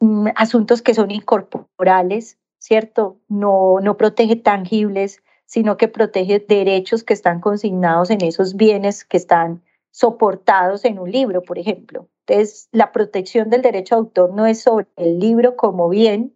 mm, 0.00 0.28
asuntos 0.34 0.82
que 0.82 0.94
son 0.94 1.10
incorporales, 1.10 2.38
¿cierto? 2.58 3.18
No, 3.28 3.78
no 3.80 3.96
protege 3.96 4.36
tangibles, 4.36 5.22
sino 5.52 5.76
que 5.76 5.86
protege 5.86 6.38
derechos 6.40 7.04
que 7.04 7.12
están 7.12 7.38
consignados 7.42 8.08
en 8.08 8.24
esos 8.24 8.56
bienes 8.56 9.04
que 9.04 9.18
están 9.18 9.62
soportados 9.90 10.86
en 10.86 10.98
un 10.98 11.12
libro, 11.12 11.42
por 11.42 11.58
ejemplo. 11.58 12.08
Entonces, 12.26 12.70
la 12.72 12.90
protección 12.90 13.50
del 13.50 13.60
derecho 13.60 13.96
de 13.96 13.98
autor 13.98 14.32
no 14.32 14.46
es 14.46 14.62
sobre 14.62 14.86
el 14.96 15.18
libro 15.18 15.54
como 15.54 15.90
bien, 15.90 16.34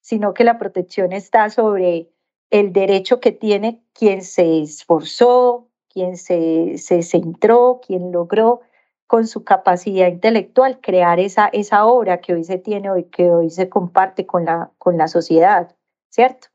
sino 0.00 0.34
que 0.34 0.42
la 0.42 0.58
protección 0.58 1.12
está 1.12 1.48
sobre 1.48 2.10
el 2.50 2.72
derecho 2.72 3.20
que 3.20 3.30
tiene 3.30 3.84
quien 3.92 4.22
se 4.22 4.62
esforzó, 4.62 5.68
quien 5.88 6.16
se, 6.16 6.76
se 6.78 7.04
centró, 7.04 7.80
quien 7.86 8.10
logró 8.10 8.62
con 9.06 9.28
su 9.28 9.44
capacidad 9.44 10.08
intelectual 10.08 10.80
crear 10.80 11.20
esa, 11.20 11.46
esa 11.52 11.86
obra 11.86 12.20
que 12.20 12.34
hoy 12.34 12.42
se 12.42 12.58
tiene 12.58 12.90
hoy, 12.90 13.04
que 13.04 13.30
hoy 13.30 13.48
se 13.48 13.68
comparte 13.68 14.26
con 14.26 14.44
la, 14.44 14.72
con 14.78 14.98
la 14.98 15.06
sociedad, 15.06 15.76
¿cierto? 16.10 16.48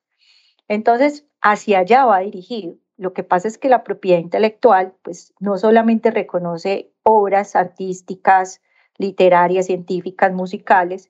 Entonces, 0.68 1.26
hacia 1.42 1.80
allá 1.80 2.06
va 2.06 2.20
dirigido. 2.20 2.76
Lo 2.98 3.14
que 3.14 3.24
pasa 3.24 3.48
es 3.48 3.58
que 3.58 3.70
la 3.70 3.84
propiedad 3.84 4.20
intelectual, 4.20 4.94
pues 5.02 5.34
no 5.40 5.58
solamente 5.58 6.12
reconoce 6.12 6.92
obras 7.04 7.56
artísticas, 7.56 8.62
literarias, 8.98 9.66
científicas, 9.66 10.32
musicales, 10.32 11.10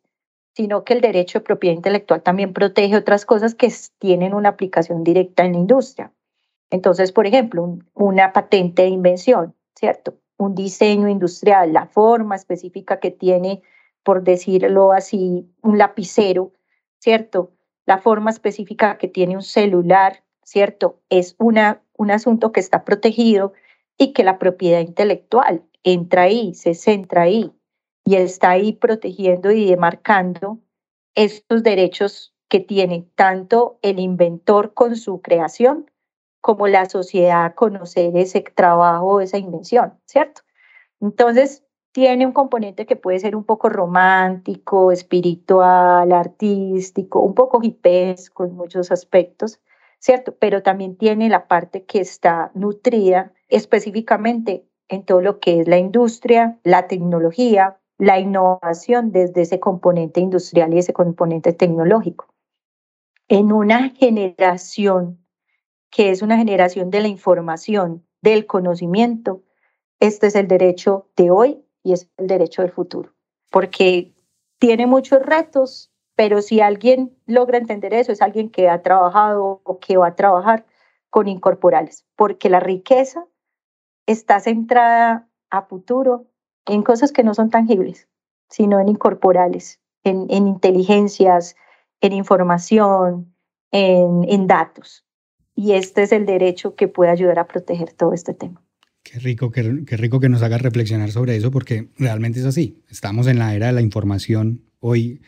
sino 0.53 0.83
que 0.83 0.93
el 0.93 1.01
derecho 1.01 1.39
de 1.39 1.45
propiedad 1.45 1.75
intelectual 1.75 2.21
también 2.21 2.53
protege 2.53 2.95
otras 2.95 3.25
cosas 3.25 3.55
que 3.55 3.71
tienen 3.99 4.33
una 4.33 4.49
aplicación 4.49 5.03
directa 5.03 5.43
en 5.43 5.53
la 5.53 5.59
industria. 5.59 6.13
Entonces, 6.69 7.11
por 7.11 7.27
ejemplo, 7.27 7.77
una 7.93 8.31
patente 8.31 8.83
de 8.83 8.89
invención, 8.89 9.55
¿cierto? 9.75 10.15
Un 10.37 10.55
diseño 10.55 11.09
industrial, 11.09 11.73
la 11.73 11.87
forma 11.87 12.35
específica 12.35 12.99
que 12.99 13.11
tiene, 13.11 13.61
por 14.03 14.23
decirlo 14.23 14.93
así, 14.93 15.49
un 15.61 15.77
lapicero, 15.77 16.53
¿cierto? 16.99 17.51
La 17.85 17.97
forma 17.97 18.29
específica 18.29 18.97
que 18.97 19.07
tiene 19.07 19.35
un 19.35 19.41
celular, 19.43 20.23
¿cierto? 20.43 20.99
Es 21.09 21.35
una, 21.39 21.81
un 21.97 22.11
asunto 22.11 22.51
que 22.51 22.59
está 22.59 22.83
protegido 22.83 23.53
y 23.97 24.13
que 24.13 24.23
la 24.23 24.39
propiedad 24.39 24.79
intelectual 24.79 25.63
entra 25.83 26.23
ahí, 26.23 26.53
se 26.53 26.73
centra 26.73 27.23
ahí 27.23 27.51
y 28.03 28.15
está 28.15 28.51
ahí 28.51 28.73
protegiendo 28.73 29.51
y 29.51 29.69
demarcando 29.69 30.59
estos 31.15 31.63
derechos 31.63 32.33
que 32.47 32.59
tiene 32.59 33.07
tanto 33.15 33.79
el 33.81 33.99
inventor 33.99 34.73
con 34.73 34.95
su 34.95 35.21
creación 35.21 35.89
como 36.41 36.67
la 36.67 36.89
sociedad 36.89 37.45
a 37.45 37.53
conocer 37.53 38.17
ese 38.17 38.41
trabajo, 38.41 39.21
esa 39.21 39.37
invención, 39.37 39.93
¿cierto? 40.05 40.41
Entonces, 40.99 41.63
tiene 41.91 42.25
un 42.25 42.31
componente 42.31 42.85
que 42.85 42.95
puede 42.95 43.19
ser 43.19 43.35
un 43.35 43.43
poco 43.43 43.69
romántico, 43.69 44.91
espiritual, 44.91 46.11
artístico, 46.11 47.19
un 47.19 47.35
poco 47.35 47.59
hipesco 47.61 48.45
en 48.45 48.55
muchos 48.55 48.91
aspectos, 48.91 49.59
¿cierto? 49.99 50.35
Pero 50.39 50.63
también 50.63 50.95
tiene 50.95 51.29
la 51.29 51.47
parte 51.47 51.83
que 51.83 51.99
está 51.99 52.51
nutrida 52.53 53.33
específicamente 53.49 54.65
en 54.87 55.05
todo 55.05 55.21
lo 55.21 55.39
que 55.39 55.61
es 55.61 55.67
la 55.67 55.77
industria, 55.77 56.59
la 56.63 56.87
tecnología, 56.87 57.79
la 57.97 58.19
innovación 58.19 59.11
desde 59.11 59.41
ese 59.41 59.59
componente 59.59 60.21
industrial 60.21 60.73
y 60.73 60.79
ese 60.79 60.93
componente 60.93 61.53
tecnológico. 61.53 62.33
En 63.27 63.51
una 63.51 63.89
generación 63.89 65.25
que 65.89 66.09
es 66.09 66.21
una 66.21 66.37
generación 66.37 66.89
de 66.89 67.01
la 67.01 67.07
información, 67.09 68.05
del 68.21 68.45
conocimiento, 68.45 69.43
este 69.99 70.27
es 70.27 70.35
el 70.35 70.47
derecho 70.47 71.09
de 71.15 71.31
hoy 71.31 71.63
y 71.83 71.93
es 71.93 72.09
el 72.17 72.27
derecho 72.27 72.61
del 72.61 72.71
futuro, 72.71 73.13
porque 73.49 74.13
tiene 74.59 74.85
muchos 74.87 75.21
retos, 75.21 75.91
pero 76.15 76.41
si 76.41 76.61
alguien 76.61 77.17
logra 77.25 77.57
entender 77.57 77.93
eso, 77.93 78.11
es 78.11 78.21
alguien 78.21 78.49
que 78.49 78.69
ha 78.69 78.81
trabajado 78.81 79.61
o 79.63 79.79
que 79.79 79.97
va 79.97 80.07
a 80.07 80.15
trabajar 80.15 80.65
con 81.09 81.27
incorporales, 81.27 82.05
porque 82.15 82.49
la 82.49 82.59
riqueza 82.59 83.25
está 84.05 84.39
centrada 84.39 85.29
a 85.49 85.63
futuro 85.63 86.27
en 86.65 86.83
cosas 86.83 87.11
que 87.11 87.23
no 87.23 87.33
son 87.33 87.49
tangibles, 87.49 88.07
sino 88.49 88.79
en 88.79 88.89
incorporales, 88.89 89.79
en, 90.03 90.27
en 90.29 90.47
inteligencias, 90.47 91.55
en 92.01 92.13
información, 92.13 93.35
en, 93.71 94.23
en 94.27 94.47
datos. 94.47 95.05
Y 95.55 95.73
este 95.73 96.03
es 96.03 96.11
el 96.11 96.25
derecho 96.25 96.75
que 96.75 96.87
puede 96.87 97.11
ayudar 97.11 97.39
a 97.39 97.47
proteger 97.47 97.93
todo 97.93 98.13
este 98.13 98.33
tema. 98.33 98.61
Qué 99.03 99.19
rico, 99.19 99.51
qué, 99.51 99.63
rico 99.63 100.19
que 100.19 100.29
nos 100.29 100.41
haga 100.41 100.57
reflexionar 100.57 101.11
sobre 101.11 101.35
eso, 101.35 101.51
porque 101.51 101.89
realmente 101.97 102.39
es 102.39 102.45
así. 102.45 102.77
Estamos 102.89 103.27
en 103.27 103.39
la 103.39 103.55
era 103.55 103.67
de 103.67 103.73
la 103.73 103.81
información. 103.81 104.61
Hoy 104.79 105.21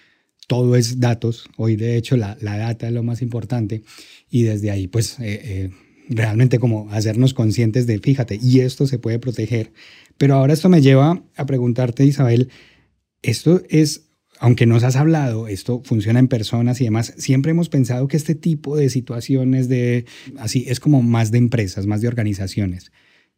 todo 0.48 0.76
es 0.76 1.00
datos. 1.00 1.50
Hoy, 1.58 1.76
de 1.76 1.98
hecho, 1.98 2.16
la, 2.16 2.38
la 2.40 2.58
data 2.58 2.88
es 2.88 2.94
lo 2.94 3.04
más 3.04 3.22
importante. 3.22 3.84
Y 4.30 4.44
desde 4.44 4.70
ahí, 4.70 4.88
pues, 4.88 5.20
eh, 5.20 5.42
eh, 5.44 5.70
realmente 6.08 6.60
como 6.60 6.90
hacernos 6.92 7.34
conscientes 7.34 7.88
de, 7.88 7.98
fíjate, 8.00 8.40
y 8.42 8.60
esto 8.60 8.86
se 8.86 9.00
puede 9.00 9.20
proteger. 9.20 9.74
Pero 10.18 10.36
ahora 10.36 10.54
esto 10.54 10.70
me 10.70 10.82
lleva 10.82 11.24
a 11.36 11.46
preguntarte, 11.46 12.06
Isabel, 12.06 12.50
esto 13.22 13.64
es 13.70 14.10
aunque 14.40 14.66
nos 14.66 14.84
has 14.84 14.98
hablado, 14.98 15.48
esto 15.48 15.82
funciona 15.86 16.20
en 16.20 16.28
personas 16.28 16.82
y 16.82 16.84
demás, 16.84 17.14
siempre 17.18 17.52
hemos 17.52 17.70
pensado 17.70 18.10
que 18.10 18.18
este 18.18 18.36
tipo 18.36 18.76
de 18.76 18.90
situaciones 18.90 19.70
de 19.70 20.06
así 20.38 20.66
es 20.68 20.82
como 20.82 21.02
más 21.02 21.32
de 21.32 21.38
empresas, 21.38 21.86
más 21.88 22.02
de 22.02 22.10
organizaciones. 22.10 22.92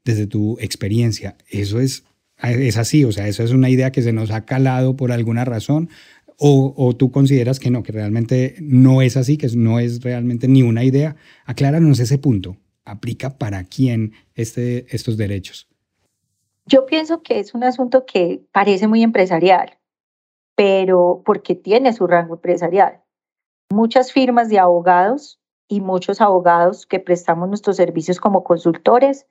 Desde 0.05 0.27
tu 0.27 0.57
experiencia, 0.59 1.35
eso 1.49 1.79
es 1.79 2.05
es 2.37 2.77
así, 2.77 3.05
o 3.05 3.13
sea, 3.13 3.27
eso 3.27 3.43
es 3.43 3.51
una 3.51 3.69
idea 3.69 3.91
que 3.91 4.01
se 4.01 4.11
nos 4.11 4.29
ha 4.29 4.45
calado 4.45 4.97
por 4.97 5.13
alguna 5.13 5.45
razón 5.45 5.89
o, 6.37 6.73
o, 6.75 6.93
tú 6.93 7.09
consideras 7.09 7.61
que 7.61 7.71
no, 7.71 7.81
que 7.81 7.93
realmente 7.93 8.55
no 8.59 9.01
es 9.01 9.15
así, 9.15 9.37
que 9.37 9.47
no 9.55 9.79
es 9.79 10.01
realmente 10.01 10.49
ni 10.49 10.63
una 10.63 10.83
idea. 10.83 11.15
Acláranos 11.45 11.99
ese 12.01 12.17
punto. 12.17 12.57
¿Aplica 12.83 13.37
para 13.37 13.63
quién 13.63 14.11
este, 14.35 14.85
estos 14.93 15.15
derechos? 15.15 15.69
Yo 16.65 16.85
pienso 16.85 17.23
que 17.23 17.39
es 17.39 17.53
un 17.53 17.63
asunto 17.63 18.05
que 18.05 18.41
parece 18.51 18.87
muy 18.89 19.01
empresarial 19.01 19.77
pero 20.55 21.21
porque 21.25 21.53
tiene 21.53 21.93
su 21.93 22.07
rango 22.07 22.35
empresarial. 22.35 23.01
Muchas 23.69 24.11
firmas 24.11 24.49
de 24.49 24.59
abogados 24.59 25.39
y 25.67 25.81
muchos 25.81 26.21
abogados 26.21 26.85
que 26.85 26.99
prestamos 26.99 27.49
nuestros 27.49 27.75
servicios 27.75 28.19
como 28.19 28.43
consultores, 28.43 29.27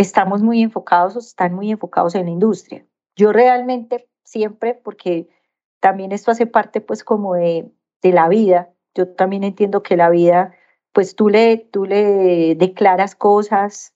estamos 0.00 0.42
muy 0.42 0.62
enfocados 0.62 1.14
o 1.14 1.18
están 1.18 1.54
muy 1.54 1.70
enfocados 1.70 2.14
en 2.14 2.24
la 2.24 2.30
industria. 2.30 2.86
Yo 3.16 3.32
realmente 3.32 4.08
siempre, 4.24 4.74
porque 4.74 5.28
también 5.78 6.12
esto 6.12 6.30
hace 6.30 6.46
parte 6.46 6.80
pues 6.80 7.04
como 7.04 7.34
de, 7.34 7.70
de 8.00 8.12
la 8.12 8.28
vida, 8.28 8.70
yo 8.94 9.08
también 9.08 9.44
entiendo 9.44 9.82
que 9.82 9.98
la 9.98 10.08
vida, 10.08 10.54
pues 10.92 11.14
tú 11.14 11.28
le, 11.28 11.58
tú 11.58 11.84
le 11.84 12.54
declaras 12.54 13.14
cosas, 13.14 13.94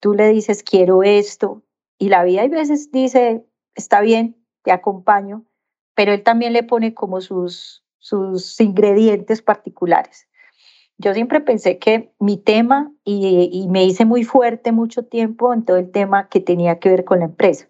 tú 0.00 0.12
le 0.12 0.28
dices 0.28 0.62
quiero 0.62 1.02
esto, 1.02 1.62
y 1.98 2.10
la 2.10 2.24
vida 2.24 2.42
a 2.42 2.48
veces 2.48 2.92
dice, 2.92 3.44
está 3.74 4.02
bien, 4.02 4.36
te 4.62 4.70
acompaño, 4.70 5.44
pero 5.94 6.12
él 6.12 6.22
también 6.22 6.52
le 6.52 6.62
pone 6.62 6.92
como 6.92 7.22
sus, 7.22 7.82
sus 7.98 8.60
ingredientes 8.60 9.40
particulares. 9.40 10.28
Yo 10.98 11.14
siempre 11.14 11.40
pensé 11.40 11.78
que 11.78 12.12
mi 12.18 12.36
tema, 12.36 12.92
y, 13.04 13.66
me 13.70 13.84
hice 13.84 14.04
muy 14.04 14.24
fuerte 14.24 14.72
mucho 14.72 15.04
tiempo 15.04 15.54
en 15.54 15.64
todo 15.64 15.76
el 15.76 15.92
tema 15.92 16.28
que 16.28 16.40
tenía 16.40 16.80
que 16.80 16.88
ver 16.88 17.04
con 17.04 17.20
la 17.20 17.26
empresa. 17.26 17.68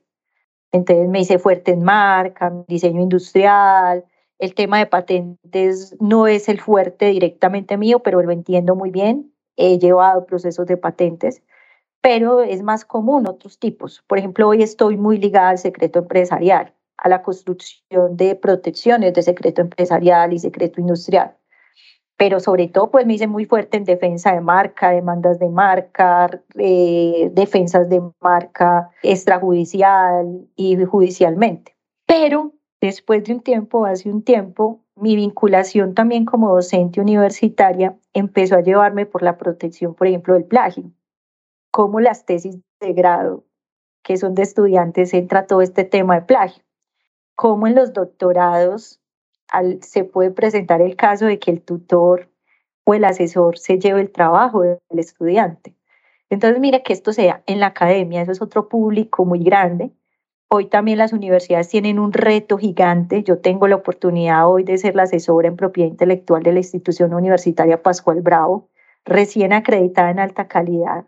Entonces 0.72 1.08
me 1.08 1.20
hice 1.20 1.38
fuerte 1.38 1.72
en 1.72 1.82
marca, 1.82 2.52
diseño 2.68 3.02
industrial, 3.02 4.04
el 4.38 4.54
tema 4.54 4.78
de 4.78 4.86
patentes 4.86 5.96
no 6.00 6.26
es 6.26 6.48
el 6.48 6.60
fuerte 6.60 7.06
directamente 7.06 7.76
mío, 7.76 8.00
pero 8.00 8.22
lo 8.22 8.30
entiendo 8.30 8.76
muy 8.76 8.90
bien. 8.90 9.32
He 9.56 9.78
llevado 9.78 10.26
procesos 10.26 10.66
de 10.66 10.76
patentes, 10.76 11.42
pero 12.00 12.42
es 12.42 12.62
más 12.62 12.84
común 12.84 13.26
otros 13.28 13.58
tipos. 13.58 14.02
Por 14.06 14.18
ejemplo, 14.18 14.48
hoy 14.48 14.62
estoy 14.62 14.96
muy 14.96 15.18
ligada 15.18 15.50
al 15.50 15.58
secreto 15.58 15.98
empresarial 15.98 16.74
a 16.96 17.08
la 17.08 17.22
construcción 17.22 18.16
de 18.16 18.34
protecciones 18.36 19.14
de 19.14 19.22
secreto 19.22 19.60
empresarial 19.60 20.32
y 20.32 20.38
secreto 20.38 20.80
industrial. 20.80 21.37
Pero 22.18 22.40
sobre 22.40 22.68
todo, 22.68 22.90
pues 22.90 23.06
me 23.06 23.14
hice 23.14 23.26
muy 23.26 23.46
fuerte 23.46 23.78
en 23.78 23.84
defensa 23.84 24.34
de 24.34 24.40
marca, 24.40 24.90
demandas 24.90 25.38
de 25.38 25.48
marca, 25.48 26.28
eh, 26.56 27.30
defensas 27.32 27.88
de 27.88 28.02
marca 28.20 28.90
extrajudicial 29.02 30.46
y 30.56 30.84
judicialmente. 30.84 31.76
Pero 32.06 32.52
después 32.80 33.24
de 33.24 33.32
un 33.34 33.40
tiempo, 33.40 33.86
hace 33.86 34.10
un 34.10 34.22
tiempo, 34.22 34.84
mi 34.96 35.16
vinculación 35.16 35.94
también 35.94 36.24
como 36.24 36.54
docente 36.54 37.00
universitaria 37.00 37.96
empezó 38.12 38.56
a 38.56 38.62
llevarme 38.62 39.06
por 39.06 39.22
la 39.22 39.38
protección, 39.38 39.94
por 39.94 40.08
ejemplo, 40.08 40.34
del 40.34 40.44
plagio. 40.44 40.90
Como 41.70 42.00
las 42.00 42.26
tesis 42.26 42.58
de 42.80 42.92
grado, 42.92 43.44
que 44.02 44.16
son 44.16 44.34
de 44.34 44.42
estudiantes, 44.42 45.14
entra 45.14 45.46
todo 45.46 45.62
este 45.62 45.84
tema 45.84 46.16
de 46.16 46.22
plagio 46.22 46.62
cómo 47.38 47.68
en 47.68 47.76
los 47.76 47.92
doctorados 47.92 49.00
se 49.80 50.04
puede 50.04 50.30
presentar 50.30 50.80
el 50.80 50.96
caso 50.96 51.26
de 51.26 51.38
que 51.38 51.50
el 51.50 51.62
tutor 51.62 52.28
o 52.84 52.94
el 52.94 53.04
asesor 53.04 53.58
se 53.58 53.78
lleve 53.78 54.00
el 54.00 54.10
trabajo 54.10 54.62
del 54.62 54.78
estudiante. 54.92 55.74
Entonces, 56.30 56.60
mire 56.60 56.82
que 56.82 56.92
esto 56.92 57.12
sea 57.12 57.42
en 57.46 57.60
la 57.60 57.66
academia, 57.68 58.22
eso 58.22 58.32
es 58.32 58.42
otro 58.42 58.68
público 58.68 59.24
muy 59.24 59.42
grande. 59.42 59.92
Hoy 60.50 60.66
también 60.66 60.98
las 60.98 61.12
universidades 61.12 61.68
tienen 61.68 61.98
un 61.98 62.12
reto 62.12 62.56
gigante. 62.56 63.22
Yo 63.22 63.38
tengo 63.38 63.68
la 63.68 63.76
oportunidad 63.76 64.48
hoy 64.48 64.64
de 64.64 64.78
ser 64.78 64.94
la 64.94 65.02
asesora 65.02 65.48
en 65.48 65.56
propiedad 65.56 65.90
intelectual 65.90 66.42
de 66.42 66.52
la 66.52 66.60
institución 66.60 67.12
universitaria 67.12 67.82
Pascual 67.82 68.22
Bravo, 68.22 68.68
recién 69.04 69.52
acreditada 69.52 70.10
en 70.10 70.18
alta 70.18 70.48
calidad, 70.48 71.04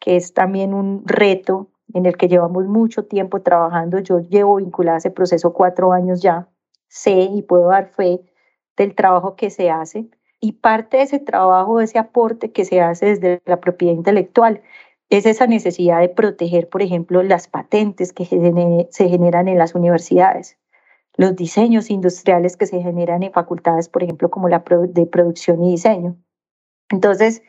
que 0.00 0.16
es 0.16 0.34
también 0.34 0.74
un 0.74 1.02
reto 1.06 1.70
en 1.94 2.06
el 2.06 2.16
que 2.16 2.28
llevamos 2.28 2.66
mucho 2.66 3.06
tiempo 3.06 3.40
trabajando. 3.40 3.98
Yo 4.00 4.20
llevo 4.20 4.56
vinculada 4.56 4.96
a 4.96 4.98
ese 4.98 5.10
proceso 5.10 5.54
cuatro 5.54 5.92
años 5.92 6.20
ya, 6.20 6.48
sé 6.94 7.28
y 7.34 7.42
puedo 7.42 7.68
dar 7.68 7.88
fe 7.88 8.20
del 8.76 8.94
trabajo 8.94 9.34
que 9.34 9.50
se 9.50 9.68
hace. 9.68 10.08
Y 10.40 10.52
parte 10.52 10.98
de 10.98 11.02
ese 11.02 11.18
trabajo, 11.18 11.78
de 11.78 11.86
ese 11.86 11.98
aporte 11.98 12.52
que 12.52 12.64
se 12.64 12.80
hace 12.80 13.06
desde 13.06 13.42
la 13.46 13.60
propiedad 13.60 13.94
intelectual, 13.94 14.62
es 15.10 15.26
esa 15.26 15.46
necesidad 15.46 16.00
de 16.00 16.08
proteger, 16.08 16.68
por 16.68 16.82
ejemplo, 16.82 17.22
las 17.22 17.48
patentes 17.48 18.12
que 18.12 18.24
se 18.24 19.08
generan 19.08 19.48
en 19.48 19.58
las 19.58 19.74
universidades, 19.74 20.56
los 21.16 21.34
diseños 21.34 21.90
industriales 21.90 22.56
que 22.56 22.66
se 22.66 22.80
generan 22.80 23.22
en 23.22 23.32
facultades, 23.32 23.88
por 23.88 24.02
ejemplo, 24.02 24.30
como 24.30 24.48
la 24.48 24.64
de 24.88 25.06
producción 25.06 25.64
y 25.64 25.72
diseño. 25.72 26.16
Entonces, 26.90 27.42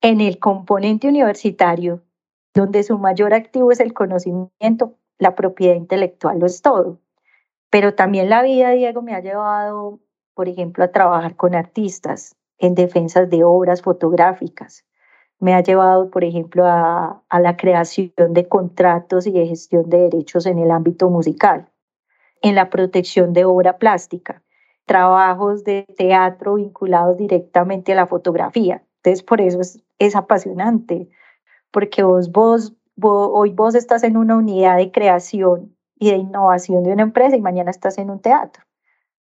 en 0.00 0.20
el 0.20 0.38
componente 0.38 1.08
universitario, 1.08 2.02
donde 2.54 2.82
su 2.82 2.98
mayor 2.98 3.32
activo 3.32 3.70
es 3.70 3.80
el 3.80 3.94
conocimiento, 3.94 4.94
la 5.18 5.34
propiedad 5.34 5.76
intelectual 5.76 6.40
lo 6.40 6.46
es 6.46 6.62
todo. 6.62 6.98
Pero 7.70 7.94
también 7.94 8.30
la 8.30 8.42
vida, 8.42 8.70
Diego, 8.70 9.02
me 9.02 9.14
ha 9.14 9.20
llevado, 9.20 10.00
por 10.34 10.48
ejemplo, 10.48 10.84
a 10.84 10.92
trabajar 10.92 11.36
con 11.36 11.54
artistas 11.54 12.36
en 12.58 12.74
defensas 12.74 13.28
de 13.28 13.44
obras 13.44 13.82
fotográficas. 13.82 14.84
Me 15.38 15.54
ha 15.54 15.62
llevado, 15.62 16.10
por 16.10 16.24
ejemplo, 16.24 16.64
a, 16.66 17.22
la 17.30 17.56
creación 17.56 18.12
de 18.16 18.48
contratos 18.48 19.26
y 19.26 19.32
de 19.32 19.46
gestión 19.46 19.88
de 19.88 19.98
derechos 19.98 20.46
en 20.46 20.58
el 20.58 20.70
ámbito 20.70 21.10
musical, 21.10 21.68
en 22.42 22.54
la 22.54 22.70
protección 22.70 23.32
de 23.32 23.44
obra 23.44 23.78
plástica, 23.78 24.42
trabajos 24.86 25.62
de 25.62 25.84
teatro 25.96 26.54
vinculados 26.54 27.16
directamente 27.16 27.92
a 27.92 27.96
la 27.96 28.06
fotografía. 28.06 28.82
Entonces, 28.96 29.22
por 29.22 29.40
eso 29.40 29.60
es, 29.60 29.80
es 29.98 30.16
apasionante 30.16 31.08
porque 31.70 32.02
vos, 32.02 32.32
vos, 32.32 32.74
hoy 33.00 33.50
vos 33.50 33.74
estás 33.74 34.02
en 34.02 34.16
una 34.16 34.36
unidad 34.36 34.78
de 34.78 34.90
creación 34.90 35.76
y 35.98 36.10
de 36.10 36.16
innovación 36.16 36.84
de 36.84 36.92
una 36.92 37.02
empresa 37.02 37.36
y 37.36 37.40
mañana 37.40 37.70
estás 37.70 37.98
en 37.98 38.10
un 38.10 38.20
teatro 38.20 38.64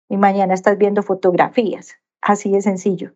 y 0.10 0.18
mañana 0.18 0.54
estás 0.54 0.78
viendo 0.78 1.04
fotografías, 1.04 1.98
así 2.22 2.52
de 2.52 2.62
sencillo. 2.62 3.12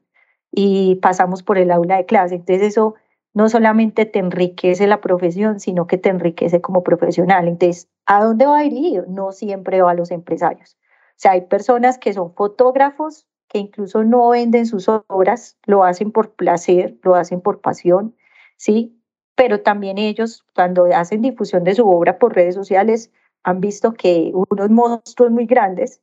Y 0.51 0.95
pasamos 0.95 1.43
por 1.43 1.57
el 1.57 1.71
aula 1.71 1.97
de 1.97 2.05
clase. 2.05 2.35
Entonces 2.35 2.67
eso 2.67 2.95
no 3.33 3.49
solamente 3.49 4.05
te 4.05 4.19
enriquece 4.19 4.87
la 4.87 5.01
profesión, 5.01 5.59
sino 5.59 5.87
que 5.87 5.97
te 5.97 6.09
enriquece 6.09 6.61
como 6.61 6.83
profesional. 6.83 7.47
Entonces, 7.47 7.89
¿a 8.05 8.23
dónde 8.23 8.45
va 8.45 8.61
dirigido? 8.61 9.05
No 9.07 9.33
siempre 9.33 9.81
va 9.81 9.91
a 9.91 9.95
los 9.95 10.11
empresarios. 10.11 10.77
O 10.81 11.17
sea, 11.17 11.31
hay 11.31 11.41
personas 11.41 11.97
que 11.97 12.13
son 12.13 12.33
fotógrafos 12.33 13.27
que 13.49 13.59
incluso 13.59 14.03
no 14.03 14.29
venden 14.29 14.65
sus 14.65 14.87
obras, 14.87 15.57
lo 15.65 15.83
hacen 15.83 16.11
por 16.11 16.33
placer, 16.33 16.97
lo 17.03 17.15
hacen 17.15 17.41
por 17.41 17.61
pasión, 17.61 18.15
¿sí? 18.57 18.95
pero 19.35 19.61
también 19.61 19.97
ellos 19.97 20.45
cuando 20.55 20.85
hacen 20.85 21.21
difusión 21.21 21.63
de 21.63 21.75
su 21.75 21.87
obra 21.87 22.17
por 22.17 22.33
redes 22.33 22.55
sociales 22.55 23.11
han 23.45 23.61
visto 23.61 23.93
que 23.93 24.31
unos 24.33 24.69
monstruos 24.71 25.31
muy 25.31 25.45
grandes 25.45 26.01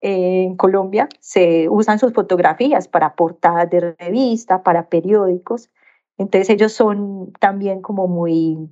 eh, 0.00 0.44
en 0.44 0.56
Colombia 0.56 1.06
se 1.20 1.68
usan 1.68 1.98
sus 1.98 2.14
fotografías 2.14 2.88
para 2.88 3.14
portadas 3.14 3.68
de 3.68 3.94
revista, 3.98 4.62
para 4.62 4.88
periódicos. 4.88 5.70
Entonces 6.16 6.48
ellos 6.48 6.72
son 6.72 7.32
también 7.40 7.82
como 7.82 8.08
muy, 8.08 8.70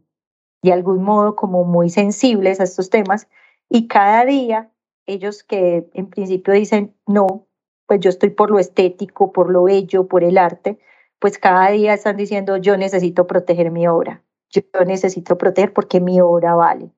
de 0.63 0.73
algún 0.73 1.03
modo, 1.03 1.37
como 1.37 1.65
muy 1.65 1.91
sensibles 1.91 2.59
a 2.59 2.65
estos 2.65 2.89
temas. 2.89 3.29
Y 3.69 3.87
cada 3.87 4.25
día 4.25 4.71
ellos 5.05 5.45
que 5.45 5.91
en 5.93 6.09
principio 6.09 6.55
dicen, 6.55 6.95
no, 7.07 7.47
pues 7.87 8.01
yo 8.01 8.09
estoy 8.09 8.31
por 8.31 8.51
lo 8.51 8.59
estético, 8.59 9.31
por 9.31 9.51
lo 9.51 9.65
bello, 9.65 10.09
por 10.09 10.25
el 10.25 10.39
arte, 10.39 10.79
pues 11.19 11.39
cada 11.39 11.71
día 11.71 11.93
están 11.93 12.17
diciendo, 12.17 12.57
yo 12.57 12.79
necesito 12.79 13.27
proteger 13.27 13.71
mi 13.71 13.87
obra, 13.87 14.23
yo 14.49 14.63
necesito 14.87 15.37
proteger 15.37 15.75
porque 15.75 16.01
mi 16.01 16.21
obra 16.21 16.55
vale, 16.55 16.91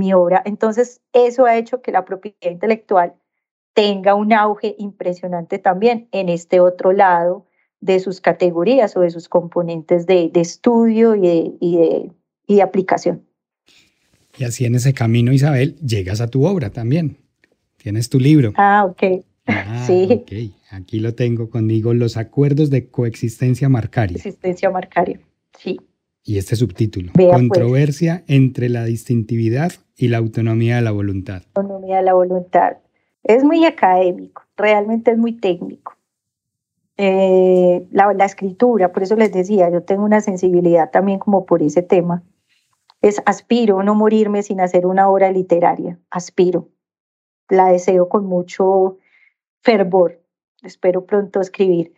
mi 0.00 0.12
obra. 0.12 0.42
Entonces, 0.44 1.00
eso 1.12 1.44
ha 1.44 1.56
hecho 1.56 1.82
que 1.82 1.92
la 1.92 2.04
propiedad 2.04 2.50
intelectual 2.50 3.14
tenga 3.74 4.14
un 4.14 4.32
auge 4.32 4.74
impresionante 4.78 5.58
también 5.58 6.08
en 6.10 6.28
este 6.28 6.58
otro 6.58 6.92
lado 6.92 7.46
de 7.80 8.00
sus 8.00 8.20
categorías 8.20 8.96
o 8.96 9.00
de 9.00 9.10
sus 9.10 9.28
componentes 9.28 10.06
de, 10.06 10.30
estudio 10.34 11.14
y 11.14 11.20
de, 11.20 11.52
y, 11.60 11.76
de, 11.76 12.12
y 12.46 12.60
aplicación. 12.60 13.24
Y 14.38 14.44
así 14.44 14.64
en 14.64 14.74
ese 14.74 14.94
camino, 14.94 15.32
Isabel, 15.32 15.76
llegas 15.76 16.20
a 16.20 16.28
tu 16.28 16.46
obra 16.46 16.70
también. 16.70 17.18
Tienes 17.76 18.08
tu 18.08 18.18
libro. 18.18 18.52
Ah, 18.56 18.86
ok. 18.88 19.24
Ah, 19.46 19.84
sí. 19.86 20.08
Ok, 20.10 20.32
aquí 20.70 21.00
lo 21.00 21.14
tengo 21.14 21.50
conmigo, 21.50 21.92
Los 21.94 22.16
Acuerdos 22.16 22.70
de 22.70 22.88
Coexistencia 22.88 23.68
Marcaria. 23.68 24.14
Coexistencia 24.14 24.70
Marcaria, 24.70 25.20
sí. 25.58 25.78
Y 26.22 26.38
este 26.38 26.56
subtítulo, 26.56 27.12
pues. 27.14 27.28
Controversia 27.32 28.24
entre 28.26 28.68
la 28.68 28.84
distintividad 28.84 29.72
y 29.96 30.08
la 30.08 30.18
autonomía 30.18 30.76
de 30.76 30.82
la 30.82 30.90
voluntad. 30.90 31.42
Autonomía 31.54 31.96
de 31.96 32.02
la 32.02 32.14
voluntad. 32.14 32.76
Es 33.22 33.44
muy 33.44 33.64
académico, 33.64 34.42
realmente 34.56 35.10
es 35.10 35.18
muy 35.18 35.32
técnico. 35.32 35.96
Eh, 36.96 37.86
la, 37.92 38.12
la, 38.12 38.26
escritura, 38.26 38.92
por 38.92 39.02
eso 39.02 39.16
les 39.16 39.32
decía, 39.32 39.70
yo 39.70 39.82
tengo 39.82 40.04
una 40.04 40.20
sensibilidad 40.20 40.90
también 40.90 41.18
como 41.18 41.46
por 41.46 41.62
ese 41.62 41.82
tema. 41.82 42.22
Es 43.00 43.22
aspiro 43.24 43.82
no 43.82 43.94
morirme 43.94 44.42
sin 44.42 44.60
hacer 44.60 44.84
una 44.84 45.08
obra 45.08 45.32
literaria, 45.32 45.98
aspiro. 46.10 46.68
La 47.48 47.68
deseo 47.72 48.10
con 48.10 48.26
mucho 48.26 48.98
fervor, 49.62 50.20
espero 50.62 51.06
pronto 51.06 51.40
escribir. 51.40 51.94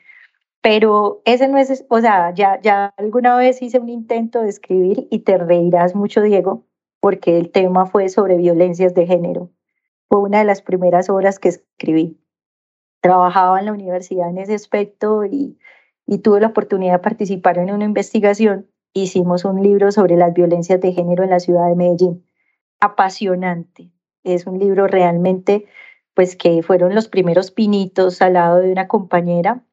Pero 0.63 1.23
ese 1.25 1.49
no 1.49 1.59
es, 1.59 1.85
o 1.89 2.01
sea, 2.01 2.33
ya, 2.33 2.61
ya 2.61 2.95
alguna 2.97 3.37
vez 3.37 3.61
hice 3.63 3.81
un 3.81 3.89
intento 3.89 4.43
de 4.43 4.49
escribir 4.49 5.09
y 5.11 5.21
te 5.21 5.37
reirás 5.37 5.97
mucho, 5.97 6.23
Diego, 6.23 6.65
porque 7.01 7.37
el 7.37 7.51
tema 7.51 7.87
fue 7.87 8.09
sobre 8.09 8.37
violencias 8.37 8.95
de 8.95 9.07
género. 9.07 9.51
Fue 10.09 10.21
una 10.21 10.39
de 10.39 10.45
las 10.45 10.63
primeras 10.63 11.11
obras 11.11 11.41
que 11.41 11.49
escribí. 11.49 12.21
Trabajaba 13.01 13.59
en 13.59 13.67
la 13.67 13.73
universidad 13.73 14.31
en 14.31 14.39
ese 14.39 14.55
aspecto 14.55 15.25
y, 15.25 15.59
y 16.07 16.19
tuve 16.19 16.41
la 16.41 16.49
oportunidad 16.49 16.93
de 16.93 16.99
participar 17.01 17.59
en 17.59 17.73
una 17.73 17.85
investigación. 17.85 18.71
Hicimos 18.93 19.45
un 19.45 19.65
libro 19.65 19.91
sobre 19.91 20.17
las 20.17 20.33
violencias 20.33 20.81
de 20.81 20.93
género 20.93 21.25
en 21.25 21.31
la 21.31 21.41
ciudad 21.41 21.67
de 21.69 21.75
Medellín. 21.75 22.25
Apasionante. 22.79 23.91
Es 24.23 24.47
un 24.47 24.61
libro 24.61 24.87
realmente, 24.87 25.67
pues 26.15 26.37
que 26.37 26.63
fueron 26.63 26.95
los 26.95 27.09
primeros 27.09 27.51
pinitos 27.51 28.23
al 28.23 28.35
lado 28.35 28.61
de 28.61 28.71
una 28.71 28.87
compañera 28.87 29.65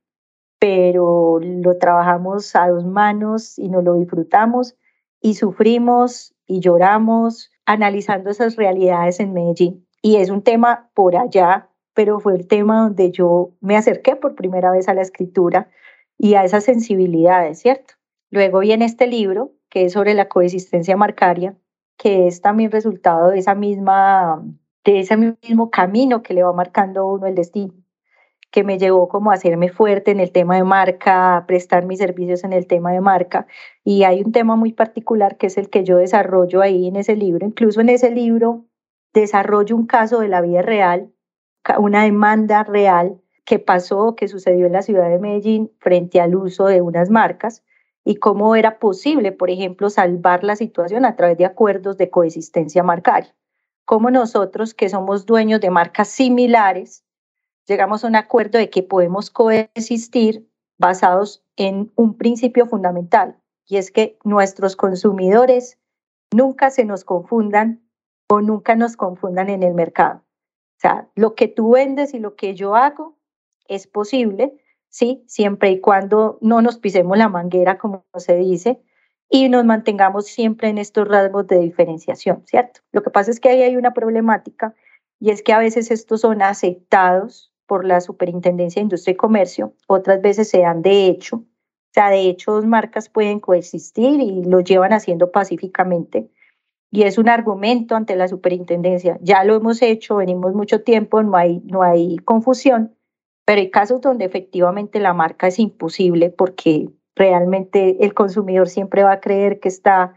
pero 0.60 1.40
lo 1.42 1.78
trabajamos 1.78 2.56
a 2.56 2.68
dos 2.68 2.86
manos 2.86 3.58
y 3.58 3.70
nos 3.70 3.84
lo 3.84 3.94
disfrutamos 3.94 4.76
y 5.22 5.36
sufrimos 5.36 6.36
y 6.46 6.60
lloramos 6.60 7.52
analizando 7.66 8.30
esas 8.30 8.58
realidades 8.58 9.20
en 9.20 9.34
Medellín. 9.34 9.88
Y 10.02 10.18
es 10.18 10.30
un 10.30 10.44
tema 10.44 10.90
por 10.94 11.16
allá, 11.16 11.70
pero 11.94 12.20
fue 12.20 12.36
el 12.36 12.48
tema 12.48 12.84
donde 12.84 13.12
yo 13.12 13.52
me 13.62 13.78
acerqué 13.78 14.16
por 14.16 14.36
primera 14.36 14.72
vez 14.72 14.90
a 14.90 14.94
la 14.94 15.02
escritura 15.02 15.70
y 16.18 16.34
a 16.34 16.44
esas 16.44 16.66
sensibilidades, 16.66 17.60
¿cierto? 17.60 17.94
Luego 18.30 18.60
viene 18.60 18.86
este 18.86 19.08
libro, 19.08 19.54
que 19.70 19.86
es 19.86 19.94
sobre 19.94 20.14
la 20.14 20.28
coexistencia 20.28 20.98
marcaria, 20.98 21.56
que 21.98 22.28
es 22.28 22.42
también 22.42 22.72
resultado 22.72 23.30
de 23.30 23.40
esa 23.40 23.56
misma 23.56 24.44
de 24.86 25.00
ese 25.02 25.18
mismo 25.18 25.70
camino 25.70 26.24
que 26.24 26.34
le 26.34 26.44
va 26.44 26.54
marcando 26.54 27.06
uno 27.06 27.28
el 27.28 27.36
destino 27.36 27.74
que 28.52 28.64
me 28.64 28.78
llevó 28.80 29.08
como 29.08 29.32
a 29.32 29.36
hacerme 29.36 29.70
fuerte 29.70 30.12
en 30.12 30.20
el 30.20 30.32
tema 30.32 30.56
de 30.56 30.64
marca, 30.64 31.38
a 31.38 31.46
prestar 31.46 31.86
mis 31.86 32.00
servicios 32.00 32.44
en 32.44 32.54
el 32.54 32.68
tema 32.68 32.92
de 32.92 33.02
marca. 33.02 33.48
Y 33.84 34.04
hay 34.04 34.22
un 34.24 34.32
tema 34.32 34.56
muy 34.56 34.74
particular 34.74 35.38
que 35.38 35.48
es 35.48 35.58
el 35.58 35.70
que 35.70 35.84
yo 35.84 35.98
desarrollo 35.98 36.62
ahí 36.62 36.88
en 36.88 36.96
ese 36.96 37.16
libro. 37.16 37.46
Incluso 37.46 37.82
en 37.82 37.90
ese 37.90 38.12
libro 38.12 38.66
desarrollo 39.14 39.76
un 39.76 39.86
caso 39.86 40.20
de 40.20 40.28
la 40.28 40.42
vida 40.42 40.62
real, 40.62 41.12
una 41.78 42.04
demanda 42.04 42.64
real 42.64 43.22
que 43.46 43.60
pasó, 43.60 44.16
que 44.16 44.28
sucedió 44.28 44.66
en 44.66 44.74
la 44.74 44.82
ciudad 44.82 45.10
de 45.10 45.20
Medellín 45.20 45.72
frente 45.80 46.22
al 46.22 46.36
uso 46.36 46.66
de 46.66 46.82
unas 46.82 47.10
marcas 47.10 47.64
y 48.06 48.16
cómo 48.16 48.56
era 48.56 48.80
posible, 48.80 49.32
por 49.32 49.50
ejemplo, 49.50 49.90
salvar 49.90 50.44
la 50.44 50.56
situación 50.56 51.06
a 51.06 51.16
través 51.16 51.38
de 51.38 51.46
acuerdos 51.46 51.98
de 51.98 52.10
coexistencia 52.10 52.84
marcaria. 52.84 53.36
Cómo 53.86 54.12
nosotros, 54.12 54.74
que 54.74 54.90
somos 54.90 55.26
dueños 55.26 55.62
de 55.62 55.72
marcas 55.72 56.10
similares, 56.10 57.04
llegamos 57.70 58.04
a 58.04 58.08
un 58.08 58.16
acuerdo 58.16 58.58
de 58.58 58.70
que 58.70 58.84
podemos 58.84 59.30
coexistir 59.30 60.50
basados 60.78 61.44
en 61.56 61.92
un 61.96 62.18
principio 62.18 62.66
fundamental, 62.66 63.38
y 63.66 63.78
es 63.78 63.92
que 63.92 64.18
nuestros 64.24 64.76
consumidores 64.76 65.78
nunca 66.34 66.72
se 66.72 66.84
nos 66.84 67.04
confundan 67.04 67.82
o 68.28 68.42
nunca 68.42 68.76
nos 68.76 68.98
confundan 68.98 69.50
en 69.50 69.64
el 69.64 69.74
mercado. 69.74 70.24
O 70.78 70.82
sea, 70.82 71.10
lo 71.16 71.36
que 71.36 71.48
tú 71.48 71.72
vendes 71.72 72.14
y 72.14 72.20
lo 72.20 72.36
que 72.36 72.56
yo 72.56 72.76
hago 72.76 73.18
es 73.68 73.86
posible, 73.86 74.58
¿sí? 74.88 75.24
Siempre 75.28 75.72
y 75.72 75.80
cuando 75.80 76.40
no 76.42 76.62
nos 76.62 76.80
pisemos 76.80 77.18
la 77.18 77.30
manguera, 77.30 77.78
como 77.78 78.06
se 78.18 78.36
dice, 78.38 78.82
y 79.30 79.50
nos 79.50 79.66
mantengamos 79.66 80.26
siempre 80.26 80.70
en 80.70 80.80
estos 80.80 81.08
rasgos 81.08 81.46
de 81.48 81.60
diferenciación, 81.60 82.44
¿cierto? 82.48 82.80
Lo 82.92 83.04
que 83.04 83.12
pasa 83.12 83.30
es 83.30 83.40
que 83.40 83.50
ahí 83.50 83.62
hay 83.62 83.76
una 83.78 83.94
problemática 83.94 84.74
y 85.20 85.30
es 85.30 85.44
que 85.44 85.54
a 85.54 85.60
veces 85.60 85.92
estos 85.92 86.22
son 86.22 86.42
aceptados 86.42 87.49
por 87.70 87.86
la 87.86 88.02
Superintendencia 88.02 88.80
de 88.80 88.86
Industria 88.86 89.14
y 89.14 89.16
Comercio, 89.16 89.74
otras 89.86 90.22
veces 90.24 90.50
se 90.50 90.62
dan 90.62 90.82
de 90.82 91.06
hecho. 91.06 91.36
O 91.36 91.94
sea, 91.94 92.10
de 92.10 92.22
hecho, 92.22 92.52
dos 92.52 92.66
marcas 92.66 93.10
pueden 93.10 93.40
coexistir 93.40 94.20
y 94.20 94.44
lo 94.44 94.60
llevan 94.62 94.92
haciendo 94.92 95.32
pacíficamente. 95.32 96.32
Y 96.92 97.04
es 97.04 97.20
un 97.20 97.30
argumento 97.30 97.96
ante 97.96 98.16
la 98.16 98.28
superintendencia. 98.28 99.20
Ya 99.22 99.44
lo 99.44 99.56
hemos 99.56 99.84
hecho, 99.84 100.16
venimos 100.16 100.56
mucho 100.56 100.82
tiempo, 100.82 101.22
no 101.22 101.38
hay, 101.38 101.62
no 101.66 101.84
hay 101.84 102.18
confusión, 102.18 102.96
pero 103.46 103.62
hay 103.62 103.70
casos 103.70 104.02
donde 104.02 104.26
efectivamente 104.26 105.00
la 105.00 105.14
marca 105.14 105.48
es 105.48 105.60
imposible 105.60 106.32
porque 106.32 106.90
realmente 107.16 108.04
el 108.04 108.16
consumidor 108.16 108.68
siempre 108.68 109.04
va 109.04 109.14
a 109.14 109.20
creer 109.20 109.60
que 109.60 109.70
está 109.70 110.16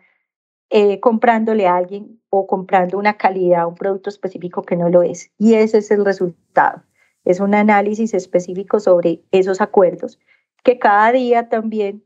eh, 0.70 1.00
comprándole 1.00 1.66
a 1.66 1.76
alguien 1.76 2.18
o 2.30 2.46
comprando 2.46 2.96
una 2.96 3.18
calidad, 3.18 3.66
un 3.66 3.74
producto 3.74 4.08
específico 4.08 4.62
que 4.62 4.76
no 4.76 4.88
lo 4.88 5.02
es. 5.02 5.30
Y 5.36 5.54
ese 5.54 5.78
es 5.78 5.90
el 5.90 6.02
resultado 6.02 6.82
es 7.24 7.40
un 7.40 7.54
análisis 7.54 8.14
específico 8.14 8.80
sobre 8.80 9.22
esos 9.30 9.60
acuerdos 9.60 10.18
que 10.62 10.78
cada 10.78 11.12
día 11.12 11.48
también 11.48 12.04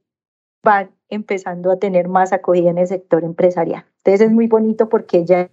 van 0.63 0.91
empezando 1.09 1.71
a 1.71 1.79
tener 1.79 2.09
más 2.09 2.33
acogida 2.33 2.71
en 2.71 2.79
el 2.79 2.87
sector 2.87 3.23
empresarial. 3.25 3.85
Entonces 3.99 4.29
es 4.29 4.33
muy 4.33 4.47
bonito 4.47 4.89
porque 4.89 5.25
ya 5.25 5.49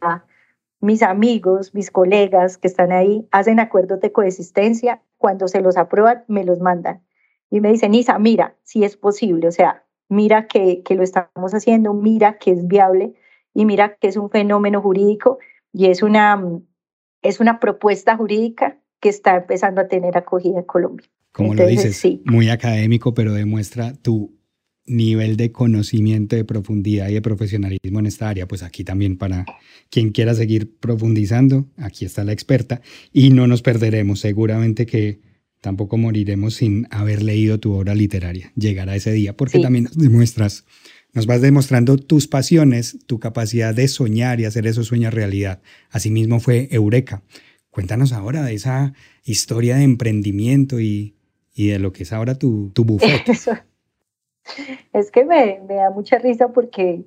mis 0.79 1.03
amigos, 1.03 1.73
mis 1.73 1.91
colegas 1.91 2.57
que 2.57 2.67
están 2.67 2.91
ahí 2.91 3.27
hacen 3.31 3.59
acuerdos 3.59 3.99
de 4.01 4.11
coexistencia, 4.11 5.01
cuando 5.17 5.47
se 5.47 5.61
los 5.61 5.77
aprueban 5.77 6.23
me 6.27 6.43
los 6.43 6.59
mandan 6.59 7.03
y 7.49 7.61
me 7.61 7.71
dicen, 7.71 7.93
Isa, 7.93 8.17
mira, 8.17 8.55
si 8.63 8.83
es 8.83 8.97
posible, 8.97 9.47
o 9.47 9.51
sea, 9.51 9.85
mira 10.09 10.47
que, 10.47 10.81
que 10.81 10.95
lo 10.95 11.03
estamos 11.03 11.53
haciendo, 11.53 11.93
mira 11.93 12.37
que 12.39 12.51
es 12.51 12.67
viable 12.67 13.13
y 13.53 13.65
mira 13.65 13.95
que 13.95 14.07
es 14.07 14.17
un 14.17 14.31
fenómeno 14.31 14.81
jurídico 14.81 15.37
y 15.71 15.87
es 15.87 16.01
una, 16.01 16.43
es 17.21 17.39
una 17.39 17.59
propuesta 17.59 18.17
jurídica 18.17 18.79
que 19.03 19.09
está 19.09 19.35
empezando 19.35 19.81
a 19.81 19.87
tener 19.89 20.17
acogida 20.17 20.59
en 20.59 20.63
Colombia. 20.63 21.05
Como 21.33 21.53
lo 21.53 21.67
dices, 21.67 22.01
muy 22.23 22.47
académico, 22.47 23.13
pero 23.13 23.33
demuestra 23.33 23.93
tu 23.95 24.39
nivel 24.85 25.35
de 25.35 25.51
conocimiento, 25.51 26.37
de 26.37 26.45
profundidad 26.45 27.09
y 27.09 27.15
de 27.15 27.21
profesionalismo 27.21 27.99
en 27.99 28.05
esta 28.05 28.29
área. 28.29 28.47
Pues 28.47 28.63
aquí 28.63 28.85
también 28.85 29.17
para 29.17 29.45
quien 29.89 30.11
quiera 30.11 30.33
seguir 30.35 30.77
profundizando, 30.77 31.65
aquí 31.75 32.05
está 32.05 32.23
la 32.23 32.31
experta 32.31 32.79
y 33.11 33.31
no 33.31 33.45
nos 33.45 33.61
perderemos. 33.61 34.21
Seguramente 34.21 34.85
que 34.85 35.19
tampoco 35.59 35.97
moriremos 35.97 36.53
sin 36.53 36.87
haber 36.89 37.23
leído 37.23 37.59
tu 37.59 37.73
obra 37.73 37.95
literaria. 37.95 38.53
Llegará 38.55 38.95
ese 38.95 39.11
día 39.11 39.35
porque 39.35 39.59
también 39.59 39.83
nos 39.83 39.97
demuestras, 39.97 40.63
nos 41.11 41.25
vas 41.25 41.41
demostrando 41.41 41.97
tus 41.97 42.27
pasiones, 42.27 42.99
tu 43.05 43.19
capacidad 43.19 43.75
de 43.75 43.89
soñar 43.89 44.39
y 44.39 44.45
hacer 44.45 44.65
esos 44.65 44.87
sueños 44.87 45.13
realidad. 45.13 45.61
Asimismo 45.89 46.39
fue 46.39 46.69
Eureka 46.71 47.21
Cuéntanos 47.73 48.13
ahora 48.13 48.43
de 48.43 48.53
esa 48.53 48.93
historia 49.23 49.75
de 49.75 49.83
emprendimiento 49.83 50.79
y, 50.79 51.15
de 51.55 51.79
lo 51.79 51.91
que 51.91 52.03
es 52.03 52.13
ahora 52.13 52.35
tu, 52.35 52.69
tu 52.69 52.85
bufete. 52.85 53.33
Es 54.93 55.09
que 55.09 55.25
me, 55.25 55.59
da 55.67 55.89
mucha 55.89 56.19
risa 56.19 56.49
porque, 56.49 57.05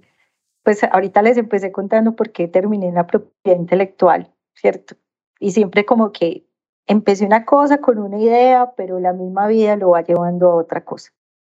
pues 0.65 0.83
ahorita 0.83 1.23
les 1.23 1.37
empecé 1.37 1.71
contando 1.71 2.17
por 2.17 2.33
qué 2.33 2.49
terminé 2.49 2.89
en 2.89 2.95
la 2.95 3.07
propiedad 3.07 3.59
intelectual, 3.59 4.33
¿cierto? 4.55 4.97
Y 5.39 5.53
siempre 5.53 5.85
como 5.85 6.11
que 6.13 6.47
empecé 6.87 7.27
una 7.27 7.45
cosa 7.45 7.79
con 7.79 7.99
una 7.99 8.19
idea, 8.19 8.73
pero 8.77 8.99
la 8.99 9.13
misma 9.13 9.47
vida 9.47 9.77
lo 9.77 9.91
va 9.91 10.03
llevando 10.03 10.51
a 10.51 10.57
otra 10.57 10.85
cosa. 10.85 11.13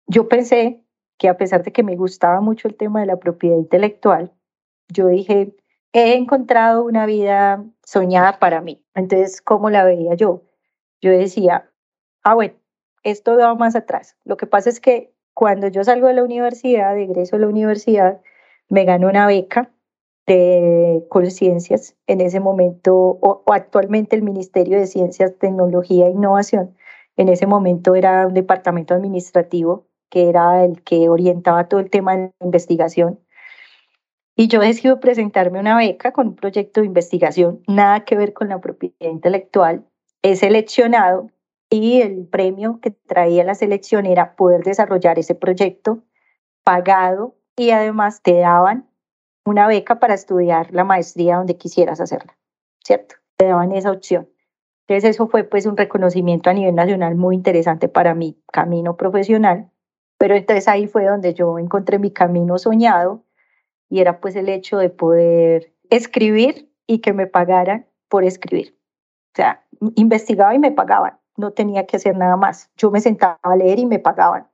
Yo 0.06 0.28
pensé 0.28 0.84
que 1.18 1.30
a 1.30 1.38
pesar 1.38 1.64
de 1.64 1.72
que 1.72 1.82
me 1.82 1.96
gustaba 1.96 2.42
mucho 2.42 2.68
el 2.68 2.76
tema 2.76 3.00
de 3.00 3.08
la 3.08 3.18
propiedad 3.18 3.58
intelectual, 3.58 4.34
yo 4.90 5.08
dije, 5.08 5.56
he 5.94 6.14
encontrado 6.14 6.84
una 6.84 7.06
vida 7.06 7.66
soñada 7.90 8.38
para 8.38 8.62
mí. 8.62 8.84
Entonces, 8.94 9.42
¿cómo 9.42 9.72
la 9.72 9.84
veía 9.84 10.14
yo? 10.14 10.44
Yo 11.02 11.12
decía, 11.12 11.72
ah, 12.24 12.36
bueno, 12.36 12.54
esto 13.04 13.36
va 13.36 13.56
más 13.56 13.76
atrás. 13.76 14.16
Lo 14.26 14.38
que 14.38 14.46
pasa 14.46 14.70
es 14.70 14.80
que 14.80 15.12
cuando 15.34 15.68
yo 15.70 15.84
salgo 15.84 16.08
de 16.08 16.14
la 16.14 16.24
universidad, 16.24 16.94
de 16.94 17.04
egreso 17.06 17.38
de 17.38 17.42
la 17.42 17.48
universidad, 17.48 18.22
me 18.70 18.86
ganó 18.86 19.10
una 19.10 19.26
beca 19.26 19.72
de 20.28 21.04
Colciencias 21.10 21.96
en 22.06 22.22
ese 22.22 22.40
momento, 22.40 22.96
o, 22.96 23.44
actualmente 23.48 24.16
el 24.16 24.22
Ministerio 24.22 24.78
de 24.78 24.86
Ciencias, 24.86 25.36
Tecnología 25.40 26.06
e 26.06 26.12
Innovación, 26.12 26.76
en 27.18 27.30
ese 27.30 27.48
momento 27.48 27.96
era 27.96 28.28
un 28.28 28.36
departamento 28.36 28.94
administrativo 28.94 29.88
que 30.10 30.30
era 30.30 30.64
el 30.64 30.84
que 30.84 31.10
orientaba 31.10 31.68
todo 31.68 31.80
el 31.80 31.90
tema 31.90 32.16
de 32.16 32.32
investigación. 32.40 33.20
Y 34.40 34.48
yo 34.48 34.62
decido 34.62 35.02
presentarme 35.02 35.60
una 35.60 35.76
beca 35.76 36.14
con 36.14 36.30
un 36.30 36.36
proyecto 36.38 36.80
de 36.80 36.88
investigación, 36.88 37.62
nada 37.68 38.06
que 38.06 38.16
ver 38.16 38.32
con 38.32 38.48
la 38.48 38.62
propiedad 38.62 39.12
intelectual. 39.12 39.86
He 40.22 40.38
seleccionado 40.38 41.30
y 41.70 42.00
el 42.00 42.26
premio 42.26 42.80
que 42.82 42.92
traía 42.92 43.44
la 43.44 43.54
selección 43.54 44.06
era 44.06 44.38
poder 44.38 44.64
desarrollar 44.64 45.20
ese 45.20 45.36
proyecto 45.36 46.04
pagado 46.64 47.36
y 47.58 47.72
además 47.72 48.22
te 48.22 48.40
daban 48.40 48.90
una 49.44 49.68
beca 49.68 50.00
para 50.00 50.14
estudiar 50.14 50.74
la 50.74 50.86
maestría 50.86 51.36
donde 51.36 51.58
quisieras 51.58 52.00
hacerla, 52.00 52.38
¿cierto? 52.82 53.16
Te 53.36 53.48
daban 53.48 53.74
esa 53.74 53.92
opción. 53.92 54.30
Entonces 54.88 55.16
eso 55.16 55.28
fue 55.28 55.44
pues 55.44 55.66
un 55.66 55.76
reconocimiento 55.76 56.50
a 56.50 56.54
nivel 56.54 56.76
nacional 56.76 57.16
muy 57.16 57.36
interesante 57.36 57.90
para 57.90 58.16
mi 58.16 58.42
camino 58.54 58.96
profesional, 58.96 59.70
pero 60.18 60.34
entonces 60.34 60.70
ahí 60.70 60.88
fue 60.88 61.04
donde 61.04 61.34
yo 61.34 61.60
encontré 61.60 62.00
mi 62.00 62.12
camino 62.12 62.58
soñado 62.58 63.26
y 63.90 64.00
era 64.00 64.20
pues 64.20 64.36
el 64.36 64.50
hecho 64.50 64.78
de 64.78 64.90
poder 64.90 65.74
escribir 65.90 66.72
y 66.88 67.00
que 67.00 67.14
me 67.14 67.28
pagaran 67.28 67.88
por 68.08 68.24
escribir. 68.24 68.78
O 69.34 69.36
sea, 69.36 69.66
investigaba 69.96 70.54
y 70.56 70.60
me 70.60 70.72
pagaban, 70.72 71.18
no 71.38 71.52
tenía 71.52 71.86
que 71.86 71.98
hacer 71.98 72.16
nada 72.18 72.36
más. 72.36 72.70
Yo 72.78 72.92
me 72.92 73.02
sentaba 73.02 73.40
a 73.42 73.56
leer 73.56 73.80
y 73.80 73.86
me 73.86 74.00
pagaban. 74.00 74.48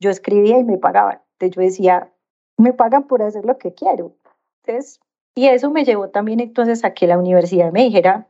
Yo 0.00 0.10
escribía 0.10 0.58
y 0.58 0.64
me 0.64 0.78
pagaban. 0.78 1.20
Entonces 1.32 1.56
yo 1.56 1.62
decía, 1.62 2.12
me 2.56 2.72
pagan 2.72 3.06
por 3.06 3.22
hacer 3.22 3.44
lo 3.44 3.58
que 3.58 3.74
quiero. 3.74 4.16
Entonces, 4.62 5.00
y 5.34 5.48
eso 5.48 5.70
me 5.70 5.84
llevó 5.84 6.10
también 6.10 6.40
entonces 6.40 6.84
a 6.84 6.94
que 6.94 7.06
la 7.06 7.18
universidad 7.18 7.72
me 7.72 7.84
dijera, 7.84 8.28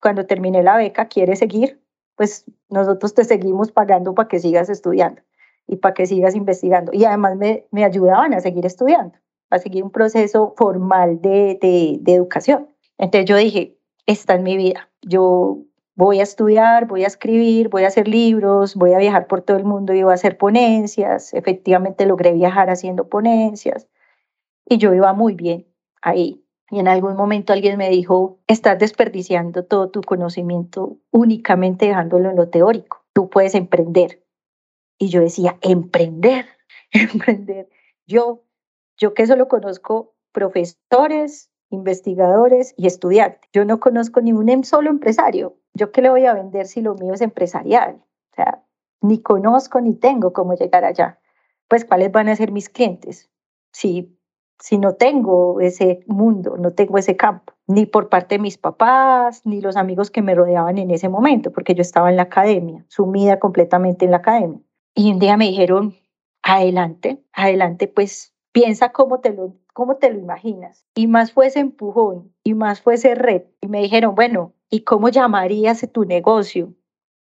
cuando 0.00 0.26
termine 0.26 0.62
la 0.62 0.76
beca, 0.76 1.06
¿quieres 1.08 1.40
seguir? 1.40 1.82
Pues 2.16 2.44
nosotros 2.68 3.14
te 3.14 3.24
seguimos 3.24 3.70
pagando 3.70 4.14
para 4.14 4.28
que 4.28 4.38
sigas 4.38 4.68
estudiando 4.68 5.22
y 5.66 5.76
para 5.76 5.94
que 5.94 6.06
sigas 6.06 6.34
investigando. 6.34 6.92
Y 6.92 7.04
además 7.04 7.36
me, 7.36 7.66
me 7.70 7.84
ayudaban 7.84 8.32
a 8.34 8.40
seguir 8.40 8.64
estudiando, 8.64 9.18
a 9.50 9.58
seguir 9.58 9.84
un 9.84 9.90
proceso 9.90 10.54
formal 10.56 11.20
de, 11.20 11.58
de, 11.60 11.98
de 12.00 12.14
educación. 12.14 12.68
Entonces 12.98 13.28
yo 13.28 13.36
dije, 13.36 13.78
esta 14.06 14.34
es 14.34 14.42
mi 14.42 14.56
vida. 14.56 14.90
Yo 15.02 15.58
voy 15.94 16.20
a 16.20 16.22
estudiar, 16.22 16.86
voy 16.86 17.04
a 17.04 17.08
escribir, 17.08 17.68
voy 17.68 17.84
a 17.84 17.88
hacer 17.88 18.08
libros, 18.08 18.74
voy 18.74 18.94
a 18.94 18.98
viajar 18.98 19.26
por 19.26 19.42
todo 19.42 19.56
el 19.56 19.64
mundo 19.64 19.92
y 19.94 20.02
voy 20.02 20.12
a 20.12 20.14
hacer 20.14 20.38
ponencias. 20.38 21.34
Efectivamente 21.34 22.06
logré 22.06 22.32
viajar 22.32 22.70
haciendo 22.70 23.08
ponencias 23.08 23.88
y 24.64 24.78
yo 24.78 24.94
iba 24.94 25.12
muy 25.12 25.34
bien 25.34 25.66
ahí. 26.02 26.44
Y 26.70 26.80
en 26.80 26.88
algún 26.88 27.16
momento 27.16 27.52
alguien 27.52 27.78
me 27.78 27.88
dijo, 27.88 28.38
estás 28.46 28.78
desperdiciando 28.78 29.64
todo 29.64 29.90
tu 29.90 30.02
conocimiento 30.02 30.98
únicamente 31.10 31.86
dejándolo 31.86 32.30
en 32.30 32.36
lo 32.36 32.48
teórico. 32.48 33.04
Tú 33.14 33.30
puedes 33.30 33.54
emprender. 33.54 34.22
Y 34.98 35.08
yo 35.08 35.20
decía, 35.20 35.56
emprender, 35.62 36.46
emprender. 36.92 37.68
Yo, 38.06 38.44
yo 38.98 39.14
que 39.14 39.26
solo 39.26 39.48
conozco 39.48 40.14
profesores, 40.32 41.50
investigadores 41.70 42.74
y 42.76 42.86
estudiantes. 42.86 43.48
Yo 43.52 43.64
no 43.64 43.80
conozco 43.80 44.20
ni 44.20 44.32
un 44.32 44.48
em, 44.48 44.62
solo 44.62 44.90
empresario. 44.90 45.56
¿Yo 45.74 45.92
qué 45.92 46.02
le 46.02 46.10
voy 46.10 46.26
a 46.26 46.34
vender 46.34 46.66
si 46.66 46.80
lo 46.80 46.94
mío 46.94 47.14
es 47.14 47.20
empresarial? 47.20 48.02
O 48.32 48.34
sea, 48.34 48.64
ni 49.00 49.22
conozco 49.22 49.80
ni 49.80 49.94
tengo 49.94 50.32
cómo 50.32 50.54
llegar 50.54 50.84
allá. 50.84 51.18
Pues, 51.68 51.84
¿cuáles 51.84 52.10
van 52.12 52.28
a 52.28 52.36
ser 52.36 52.52
mis 52.52 52.68
clientes? 52.68 53.30
Si 53.72 54.18
si 54.60 54.78
no 54.78 54.94
tengo 54.94 55.60
ese 55.60 56.00
mundo, 56.06 56.56
no 56.58 56.72
tengo 56.72 56.98
ese 56.98 57.16
campo, 57.16 57.52
ni 57.66 57.86
por 57.86 58.08
parte 58.08 58.36
de 58.36 58.42
mis 58.42 58.58
papás, 58.58 59.42
ni 59.44 59.60
los 59.60 59.76
amigos 59.76 60.10
que 60.10 60.22
me 60.22 60.34
rodeaban 60.34 60.78
en 60.78 60.90
ese 60.90 61.08
momento, 61.08 61.52
porque 61.52 61.74
yo 61.74 61.82
estaba 61.82 62.10
en 62.10 62.16
la 62.16 62.24
academia, 62.24 62.84
sumida 62.88 63.38
completamente 63.38 64.04
en 64.04 64.10
la 64.10 64.16
academia. 64.18 64.60
Y 64.94 65.12
un 65.12 65.18
día 65.20 65.36
me 65.36 65.46
dijeron, 65.46 65.94
adelante, 66.42 67.22
adelante, 67.32 67.86
pues 67.86 68.34
piensa 68.60 68.90
cómo 68.90 69.20
te 69.20 69.32
lo, 69.32 69.54
cómo 69.72 69.96
te 69.96 70.10
lo 70.12 70.18
imaginas. 70.18 70.86
Y 70.94 71.06
más 71.06 71.32
fue 71.32 71.46
ese 71.46 71.60
empujón, 71.60 72.32
y 72.44 72.54
más 72.54 72.80
fue 72.80 72.94
ese 72.94 73.14
red. 73.14 73.42
Y 73.60 73.68
me 73.68 73.80
dijeron, 73.80 74.14
bueno, 74.14 74.54
¿y 74.70 74.80
cómo 74.80 75.08
llamarías 75.08 75.86
tu 75.92 76.04
negocio? 76.04 76.74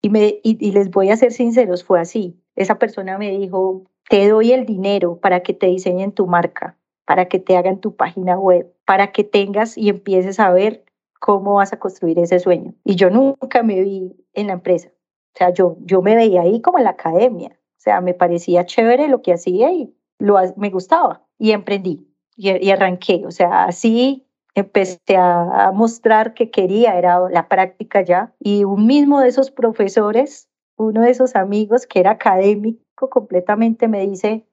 Y, 0.00 0.10
me, 0.10 0.40
y 0.42 0.72
les 0.72 0.90
voy 0.90 1.10
a 1.10 1.16
ser 1.16 1.32
sinceros, 1.32 1.84
fue 1.84 2.00
así. 2.00 2.40
Esa 2.56 2.78
persona 2.78 3.18
me 3.18 3.30
dijo, 3.30 3.84
te 4.08 4.28
doy 4.28 4.52
el 4.52 4.66
dinero 4.66 5.18
para 5.18 5.40
que 5.40 5.54
te 5.54 5.66
diseñen 5.66 6.12
tu 6.12 6.26
marca 6.26 6.76
para 7.04 7.26
que 7.26 7.38
te 7.38 7.56
hagan 7.56 7.80
tu 7.80 7.94
página 7.96 8.38
web, 8.38 8.72
para 8.84 9.12
que 9.12 9.24
tengas 9.24 9.76
y 9.76 9.88
empieces 9.88 10.40
a 10.40 10.52
ver 10.52 10.84
cómo 11.20 11.54
vas 11.54 11.72
a 11.72 11.78
construir 11.78 12.18
ese 12.18 12.38
sueño. 12.38 12.74
Y 12.84 12.96
yo 12.96 13.10
nunca 13.10 13.62
me 13.62 13.80
vi 13.82 14.16
en 14.34 14.46
la 14.48 14.54
empresa. 14.54 14.88
O 15.34 15.38
sea, 15.38 15.50
yo, 15.50 15.76
yo 15.80 16.02
me 16.02 16.16
veía 16.16 16.42
ahí 16.42 16.60
como 16.60 16.78
en 16.78 16.84
la 16.84 16.90
academia. 16.90 17.50
O 17.50 17.80
sea, 17.82 18.00
me 18.00 18.14
parecía 18.14 18.64
chévere 18.64 19.08
lo 19.08 19.22
que 19.22 19.32
hacía 19.32 19.72
y 19.72 19.94
lo, 20.18 20.36
me 20.56 20.70
gustaba. 20.70 21.26
Y 21.38 21.52
emprendí 21.52 22.08
y, 22.36 22.50
y 22.64 22.70
arranqué. 22.70 23.24
O 23.26 23.30
sea, 23.30 23.64
así 23.64 24.26
empecé 24.54 25.16
a, 25.16 25.68
a 25.68 25.72
mostrar 25.72 26.34
que 26.34 26.50
quería, 26.50 26.98
era 26.98 27.28
la 27.28 27.48
práctica 27.48 28.02
ya. 28.02 28.34
Y 28.38 28.64
un 28.64 28.86
mismo 28.86 29.20
de 29.20 29.28
esos 29.28 29.50
profesores, 29.50 30.48
uno 30.76 31.02
de 31.02 31.10
esos 31.10 31.36
amigos 31.36 31.86
que 31.86 32.00
era 32.00 32.12
académico 32.12 33.10
completamente, 33.10 33.88
me 33.88 34.06
dice, 34.06 34.46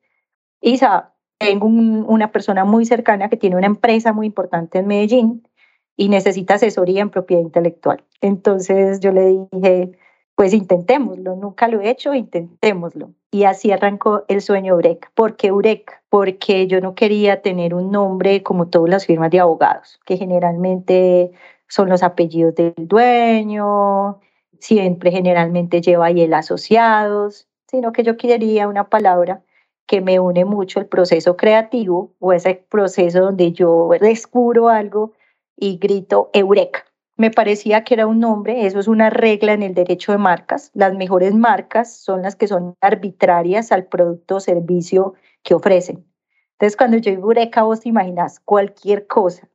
Isa, 0.62 1.13
tengo 1.39 1.67
una 1.67 2.32
persona 2.32 2.65
muy 2.65 2.86
cercana 2.86 3.30
que 3.30 3.38
tiene 3.38 3.56
una 3.56 3.67
empresa 3.67 4.12
muy 4.13 4.28
importante 4.28 4.78
en 4.78 4.88
Medellín 4.88 5.48
y 5.95 6.10
necesita 6.10 6.56
asesoría 6.56 7.02
en 7.02 7.10
propiedad 7.10 7.41
intelectual. 7.41 8.04
Entonces 8.22 9.00
yo 9.00 9.12
le 9.12 9.48
dije, 9.52 9.91
pues 10.36 10.54
intentémoslo, 10.54 11.36
nunca 11.36 11.67
lo 11.67 11.82
he 11.82 11.89
hecho, 11.89 12.13
intentémoslo. 12.13 13.13
Y 13.32 13.44
así 13.44 13.72
arrancó 13.72 14.26
el 14.28 14.42
sueño 14.42 14.74
Eureka. 14.74 15.12
¿Por 15.13 15.36
qué 15.36 15.48
Eureka? 15.48 16.02
Porque 16.10 16.68
yo 16.68 16.82
no 16.82 16.96
quería 16.96 17.42
tener 17.42 17.76
un 17.76 17.92
nombre 17.92 18.42
como 18.42 18.70
todas 18.70 18.89
las 18.89 19.06
firmas 19.06 19.30
de 19.30 19.39
abogados, 19.39 20.00
que 20.06 20.18
generalmente 20.18 21.32
son 21.68 21.89
los 21.89 22.02
apellidos 22.02 22.56
del 22.56 22.74
dueño, 22.78 24.20
siempre 24.60 25.12
generalmente 25.12 25.82
lleva 25.82 26.08
ahí 26.08 26.22
el 26.22 26.34
asociados, 26.34 27.48
sino 27.68 27.92
que 27.92 28.04
yo 28.04 28.18
quería 28.18 28.68
una 28.68 28.89
palabra 28.89 29.44
que 29.86 30.02
me 30.02 30.20
une 30.20 30.46
mucho 30.46 30.80
el 30.80 30.88
proceso 30.88 31.38
creativo 31.38 32.13
o 32.20 32.34
ese 32.34 32.56
proceso 32.70 33.22
donde 33.22 33.52
yo 33.52 33.89
descubro 34.00 34.70
algo 34.70 35.13
y 35.56 35.78
grito 35.78 36.30
eureka. 36.34 36.88
Me 37.19 37.32
parecía 37.32 37.84
que 37.84 37.95
era 37.95 38.08
un 38.08 38.21
nombre, 38.21 38.65
eso 38.65 38.79
es 38.79 38.88
una 38.88 39.10
regla 39.10 39.51
en 39.51 39.62
el 39.62 39.73
derecho 39.73 40.13
de 40.13 40.17
marcas. 40.17 40.71
Las 40.73 40.95
mejores 40.95 41.36
marcas 41.36 41.97
son 41.97 42.21
las 42.21 42.38
que 42.38 42.47
son 42.47 42.77
arbitrarias 42.79 43.73
al 43.73 43.88
producto 43.88 44.38
o 44.38 44.39
servicio 44.39 45.15
que 45.43 45.53
ofrecen. 45.53 46.05
Entonces, 46.53 46.77
cuando 46.77 46.95
yo 46.95 47.12
digo 47.12 47.23
eureka, 47.23 47.63
vos 47.63 47.82
te 47.82 47.89
imaginas 47.89 48.39
cualquier 48.39 49.05
cosa, 49.05 49.49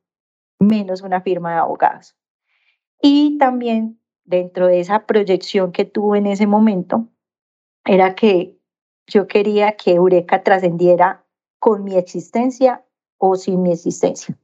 menos 0.59 1.01
una 1.01 1.21
firma 1.21 1.53
de 1.53 1.57
abogados. 1.57 2.15
Y 3.01 3.39
también 3.39 3.99
dentro 4.25 4.67
de 4.67 4.79
esa 4.79 5.07
proyección 5.07 5.71
que 5.71 5.85
tuve 5.85 6.19
en 6.19 6.27
ese 6.27 6.45
momento, 6.45 7.07
era 7.83 8.13
que 8.13 8.59
yo 9.07 9.25
quería 9.25 9.75
que 9.75 9.93
Eureka 9.93 10.43
trascendiera 10.43 11.25
con 11.57 11.83
mi 11.83 11.95
existencia 11.95 12.85
o 13.17 13.35
sin 13.35 13.63
mi 13.63 13.71
existencia. 13.71 14.37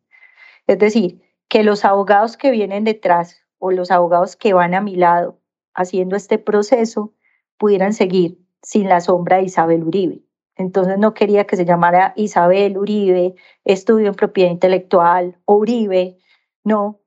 Es 0.65 0.79
decir, 0.79 1.21
que 1.51 1.65
los 1.65 1.83
abogados 1.83 2.37
que 2.37 2.49
vienen 2.49 2.85
detrás 2.85 3.41
o 3.59 3.71
los 3.71 3.91
abogados 3.91 4.37
que 4.37 4.53
van 4.53 4.73
a 4.73 4.79
mi 4.79 4.95
lado 4.95 5.37
haciendo 5.73 6.15
este 6.15 6.37
proceso 6.37 7.13
pudieran 7.57 7.91
seguir 7.91 8.39
sin 8.61 8.87
la 8.87 9.01
sombra 9.01 9.35
de 9.35 9.43
Isabel 9.43 9.83
Uribe. 9.83 10.23
Entonces 10.55 10.97
no 10.97 11.13
quería 11.13 11.43
que 11.43 11.57
se 11.57 11.65
llamara 11.65 12.13
Isabel 12.15 12.77
Uribe, 12.77 13.35
estudio 13.65 14.07
en 14.07 14.15
propiedad 14.15 14.49
intelectual 14.49 15.41
o 15.43 15.55
Uribe, 15.55 16.19
no, 16.63 17.01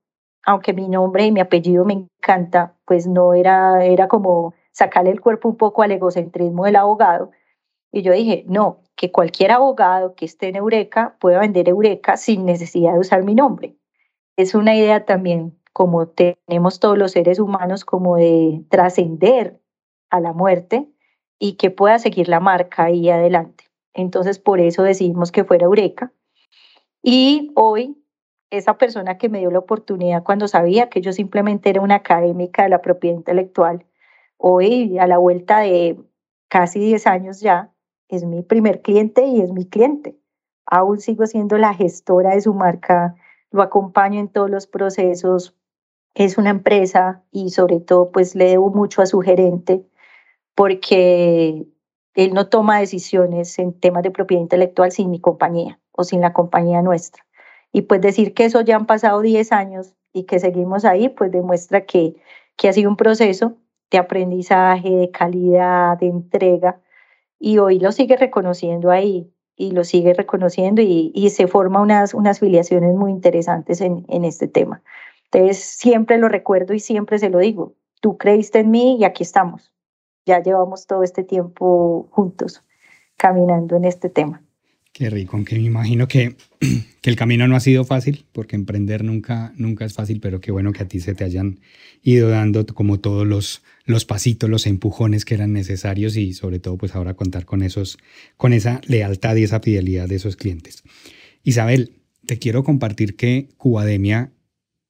aunque 0.45 0.73
mi 0.73 0.89
nombre 0.89 1.25
y 1.25 1.31
mi 1.31 1.39
apellido 1.39 1.83
me 1.83 1.93
encanta, 1.93 2.75
pues 2.85 3.07
no 3.07 3.33
era, 3.33 3.83
era 3.83 4.07
como 4.07 4.53
sacarle 4.71 5.09
el 5.09 5.21
cuerpo 5.21 5.49
un 5.49 5.57
poco 5.57 5.81
al 5.81 5.91
egocentrismo 5.91 6.65
del 6.65 6.75
abogado, 6.75 7.31
y 7.91 8.03
yo 8.03 8.13
dije, 8.13 8.43
no, 8.47 8.83
que 8.95 9.11
cualquier 9.11 9.53
abogado 9.53 10.13
que 10.13 10.25
esté 10.25 10.49
en 10.49 10.57
Eureka 10.57 11.17
pueda 11.19 11.39
vender 11.39 11.67
Eureka 11.67 12.15
sin 12.15 12.45
necesidad 12.45 12.93
de 12.93 12.99
usar 12.99 13.23
mi 13.23 13.33
nombre. 13.33 13.75
Es 14.37 14.53
una 14.53 14.75
idea 14.75 15.05
también, 15.05 15.57
como 15.71 16.07
tenemos 16.07 16.79
todos 16.79 16.97
los 16.97 17.11
seres 17.11 17.39
humanos, 17.39 17.85
como 17.85 18.17
de 18.17 18.63
trascender 18.69 19.59
a 20.09 20.19
la 20.19 20.33
muerte 20.33 20.89
y 21.39 21.53
que 21.53 21.71
pueda 21.71 21.99
seguir 21.99 22.27
la 22.27 22.39
marca 22.39 22.85
ahí 22.85 23.09
adelante. 23.09 23.65
Entonces, 23.93 24.39
por 24.39 24.59
eso 24.59 24.83
decidimos 24.83 25.31
que 25.31 25.45
fuera 25.45 25.65
Eureka. 25.65 26.11
Y 27.01 27.51
hoy, 27.55 27.97
esa 28.49 28.77
persona 28.77 29.17
que 29.17 29.29
me 29.29 29.39
dio 29.39 29.51
la 29.51 29.59
oportunidad 29.59 30.23
cuando 30.23 30.47
sabía 30.47 30.89
que 30.89 31.01
yo 31.01 31.13
simplemente 31.13 31.69
era 31.69 31.81
una 31.81 31.95
académica 31.95 32.63
de 32.63 32.69
la 32.69 32.81
propiedad 32.81 33.17
intelectual, 33.17 33.85
hoy 34.37 34.97
a 34.97 35.07
la 35.07 35.17
vuelta 35.17 35.59
de 35.59 35.97
casi 36.49 36.79
10 36.79 37.07
años 37.07 37.39
ya, 37.39 37.71
es 38.09 38.23
mi 38.25 38.43
primer 38.43 38.81
cliente 38.81 39.25
y 39.25 39.41
es 39.41 39.51
mi 39.51 39.65
cliente. 39.65 40.17
aún 40.65 40.99
sigo 40.99 41.25
siendo 41.27 41.57
la 41.57 41.73
gestora 41.73 42.31
de 42.31 42.41
su 42.41 42.53
marca, 42.53 43.15
lo 43.55 43.61
acompaño 43.61 44.19
en 44.19 44.27
todos 44.27 44.49
los 44.49 44.67
procesos. 44.67 45.55
Es 46.13 46.37
una 46.37 46.49
empresa 46.49 47.23
y 47.31 47.49
sobre 47.49 47.79
todo 47.79 48.11
pues 48.11 48.35
le 48.35 48.45
debo 48.45 48.69
mucho 48.69 49.01
a 49.01 49.05
su 49.05 49.21
gerente 49.21 49.83
porque 50.53 51.65
él 52.13 52.33
no 52.33 52.47
toma 52.47 52.79
decisiones 52.79 53.57
en 53.59 53.73
temas 53.73 54.03
de 54.03 54.11
propiedad 54.11 54.41
intelectual 54.41 54.91
sin 54.91 55.09
mi 55.09 55.19
compañía 55.19 55.79
o 55.91 56.03
sin 56.03 56.21
la 56.21 56.33
compañía 56.33 56.81
nuestra. 56.81 57.25
Y 57.71 57.83
pues 57.83 58.01
decir 58.01 58.33
que 58.33 58.45
eso 58.45 58.61
ya 58.61 58.75
han 58.77 58.85
pasado 58.85 59.21
10 59.21 59.51
años 59.51 59.93
y 60.13 60.23
que 60.23 60.39
seguimos 60.39 60.85
ahí, 60.85 61.09
pues 61.09 61.31
demuestra 61.31 61.85
que, 61.85 62.15
que 62.55 62.69
ha 62.69 62.73
sido 62.73 62.89
un 62.89 62.95
proceso 62.95 63.57
de 63.91 63.97
aprendizaje, 63.97 64.89
de 64.89 65.11
calidad, 65.11 65.97
de 65.97 66.07
entrega, 66.07 66.79
y 67.37 67.57
hoy 67.57 67.79
lo 67.79 67.91
sigue 67.91 68.15
reconociendo 68.15 68.91
ahí 68.91 69.34
y 69.55 69.71
lo 69.71 69.83
sigue 69.83 70.13
reconociendo 70.13 70.81
y, 70.81 71.11
y 71.13 71.29
se 71.29 71.47
forman 71.47 71.83
unas, 71.83 72.13
unas 72.13 72.39
filiaciones 72.39 72.93
muy 72.93 73.11
interesantes 73.11 73.81
en, 73.81 74.05
en 74.09 74.25
este 74.25 74.47
tema. 74.47 74.81
Entonces, 75.31 75.59
siempre 75.59 76.17
lo 76.17 76.29
recuerdo 76.29 76.73
y 76.73 76.79
siempre 76.79 77.19
se 77.19 77.29
lo 77.29 77.39
digo, 77.39 77.73
tú 78.01 78.17
creíste 78.17 78.59
en 78.59 78.71
mí 78.71 78.97
y 78.99 79.03
aquí 79.03 79.23
estamos. 79.23 79.71
Ya 80.25 80.41
llevamos 80.41 80.87
todo 80.87 81.03
este 81.03 81.23
tiempo 81.23 82.07
juntos 82.11 82.63
caminando 83.17 83.75
en 83.75 83.85
este 83.85 84.09
tema. 84.09 84.41
Qué 84.91 85.09
rico, 85.09 85.35
aunque 85.35 85.55
me 85.55 85.63
imagino 85.63 86.07
que, 86.07 86.35
que, 87.01 87.09
el 87.09 87.15
camino 87.15 87.47
no 87.47 87.55
ha 87.55 87.59
sido 87.59 87.85
fácil, 87.85 88.25
porque 88.31 88.55
emprender 88.55 89.03
nunca, 89.03 89.53
nunca 89.57 89.85
es 89.85 89.93
fácil, 89.93 90.19
pero 90.19 90.41
qué 90.41 90.51
bueno 90.51 90.71
que 90.71 90.83
a 90.83 90.87
ti 90.87 90.99
se 90.99 91.13
te 91.13 91.23
hayan 91.23 91.59
ido 92.03 92.29
dando 92.29 92.65
como 92.65 92.99
todos 92.99 93.25
los, 93.25 93.63
los 93.85 94.05
pasitos, 94.05 94.49
los 94.49 94.67
empujones 94.67 95.25
que 95.25 95.35
eran 95.35 95.53
necesarios 95.53 96.17
y 96.17 96.33
sobre 96.33 96.59
todo 96.59 96.77
pues 96.77 96.95
ahora 96.95 97.15
contar 97.15 97.45
con, 97.45 97.61
esos, 97.61 97.97
con 98.37 98.53
esa 98.53 98.81
lealtad 98.87 99.35
y 99.35 99.43
esa 99.43 99.59
fidelidad 99.59 100.07
de 100.07 100.15
esos 100.15 100.35
clientes. 100.35 100.83
Isabel, 101.43 101.93
te 102.25 102.39
quiero 102.39 102.63
compartir 102.63 103.15
que 103.15 103.49
Cubademia 103.57 104.31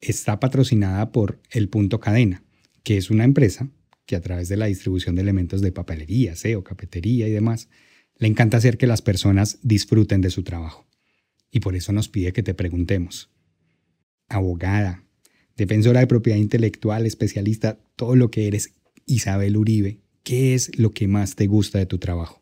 está 0.02 0.40
patrocinada 0.40 1.12
por 1.12 1.42
El 1.52 1.70
Punto 1.70 2.00
Cadena, 2.00 2.44
que 2.84 2.98
es 2.98 3.10
una 3.10 3.24
empresa 3.24 3.70
que 4.06 4.16
a 4.16 4.22
través 4.22 4.50
de 4.50 4.58
la 4.58 4.68
distribución 4.68 5.16
de 5.16 5.22
elementos 5.22 5.62
de 5.62 5.72
papelería, 5.72 6.36
SEO, 6.36 6.64
cafetería 6.64 7.28
y 7.28 7.32
demás, 7.32 7.70
le 8.18 8.28
encanta 8.28 8.58
hacer 8.58 8.78
que 8.78 8.88
las 8.88 9.02
personas 9.02 9.58
disfruten 9.64 10.22
de 10.22 10.30
su 10.30 10.44
trabajo. 10.44 10.86
Y 11.56 11.62
por 11.62 11.74
eso 11.74 11.94
nos 11.94 12.10
pide 12.10 12.34
que 12.34 12.44
te 12.44 12.54
preguntemos, 12.54 13.32
abogada, 14.28 15.06
defensora 15.56 16.02
de 16.02 16.08
propiedad 16.08 16.38
intelectual, 16.38 17.06
especialista, 17.06 17.78
todo 17.96 18.18
lo 18.18 18.30
que 18.30 18.50
eres, 18.50 18.76
Isabel 19.06 19.56
Uribe, 19.56 20.02
¿qué 20.26 20.54
es 20.54 20.78
lo 20.78 20.90
que 20.90 21.08
más 21.08 21.38
te 21.38 21.48
gusta 21.48 21.78
de 21.78 21.86
tu 21.86 21.98
trabajo? 21.98 22.42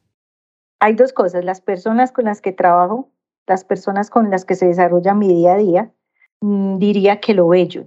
Hay 0.79 0.95
dos 0.95 1.13
cosas, 1.13 1.45
las 1.45 1.61
personas 1.61 2.11
con 2.11 2.25
las 2.25 2.41
que 2.41 2.53
trabajo, 2.53 3.11
las 3.45 3.63
personas 3.63 4.09
con 4.09 4.31
las 4.31 4.45
que 4.45 4.55
se 4.55 4.65
desarrolla 4.65 5.13
mi 5.13 5.27
día 5.27 5.53
a 5.53 5.57
día, 5.57 5.93
mm, 6.41 6.79
diría 6.79 7.19
que 7.19 7.35
lo 7.35 7.47
bello. 7.47 7.85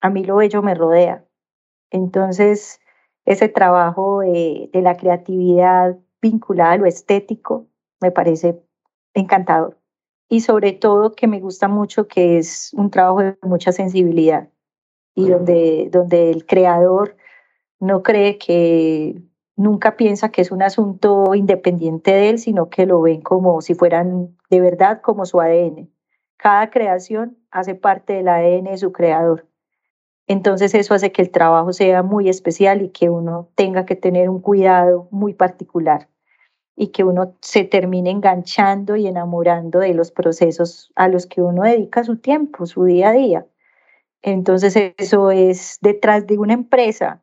A 0.00 0.08
mí 0.08 0.24
lo 0.24 0.36
bello 0.36 0.62
me 0.62 0.74
rodea. 0.74 1.26
Entonces, 1.90 2.80
ese 3.26 3.50
trabajo 3.50 4.20
de, 4.20 4.70
de 4.72 4.80
la 4.80 4.96
creatividad, 4.96 5.98
vinculada 6.22 6.72
a 6.72 6.78
lo 6.78 6.86
estético, 6.86 7.68
me 8.00 8.10
parece 8.10 8.58
encantador. 9.12 9.81
Y 10.32 10.40
sobre 10.40 10.72
todo 10.72 11.12
que 11.12 11.26
me 11.26 11.40
gusta 11.40 11.68
mucho 11.68 12.08
que 12.08 12.38
es 12.38 12.72
un 12.72 12.90
trabajo 12.90 13.20
de 13.20 13.36
mucha 13.42 13.70
sensibilidad 13.70 14.48
y 15.14 15.28
donde, 15.28 15.90
donde 15.92 16.30
el 16.30 16.46
creador 16.46 17.18
no 17.80 18.02
cree 18.02 18.38
que 18.38 19.20
nunca 19.56 19.94
piensa 19.98 20.30
que 20.30 20.40
es 20.40 20.50
un 20.50 20.62
asunto 20.62 21.34
independiente 21.34 22.12
de 22.12 22.30
él, 22.30 22.38
sino 22.38 22.70
que 22.70 22.86
lo 22.86 23.02
ven 23.02 23.20
como 23.20 23.60
si 23.60 23.74
fueran 23.74 24.34
de 24.48 24.60
verdad 24.62 25.02
como 25.02 25.26
su 25.26 25.38
ADN. 25.38 25.90
Cada 26.38 26.70
creación 26.70 27.36
hace 27.50 27.74
parte 27.74 28.14
del 28.14 28.28
ADN 28.28 28.70
de 28.70 28.78
su 28.78 28.90
creador. 28.90 29.46
Entonces 30.26 30.74
eso 30.74 30.94
hace 30.94 31.12
que 31.12 31.20
el 31.20 31.30
trabajo 31.30 31.74
sea 31.74 32.02
muy 32.02 32.30
especial 32.30 32.80
y 32.80 32.88
que 32.88 33.10
uno 33.10 33.50
tenga 33.54 33.84
que 33.84 33.96
tener 33.96 34.30
un 34.30 34.40
cuidado 34.40 35.08
muy 35.10 35.34
particular 35.34 36.08
y 36.76 36.88
que 36.88 37.04
uno 37.04 37.34
se 37.40 37.64
termine 37.64 38.10
enganchando 38.10 38.96
y 38.96 39.06
enamorando 39.06 39.80
de 39.80 39.94
los 39.94 40.10
procesos 40.10 40.90
a 40.96 41.08
los 41.08 41.26
que 41.26 41.42
uno 41.42 41.62
dedica 41.62 42.04
su 42.04 42.16
tiempo, 42.16 42.66
su 42.66 42.84
día 42.84 43.10
a 43.10 43.12
día. 43.12 43.46
Entonces 44.22 44.76
eso 44.96 45.30
es 45.30 45.78
detrás 45.82 46.26
de 46.26 46.38
una 46.38 46.54
empresa 46.54 47.22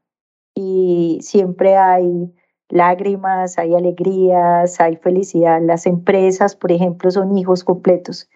y 0.53 1.19
siempre 1.21 1.77
hay 1.77 2.33
lágrimas, 2.69 3.57
hay 3.57 3.73
alegrías, 3.73 4.79
hay 4.79 4.97
felicidad. 4.97 5.61
Las 5.61 5.85
empresas, 5.87 6.55
por 6.55 6.71
ejemplo, 6.71 7.09
son 7.09 7.37
hijos 7.37 7.63
completos 7.63 8.29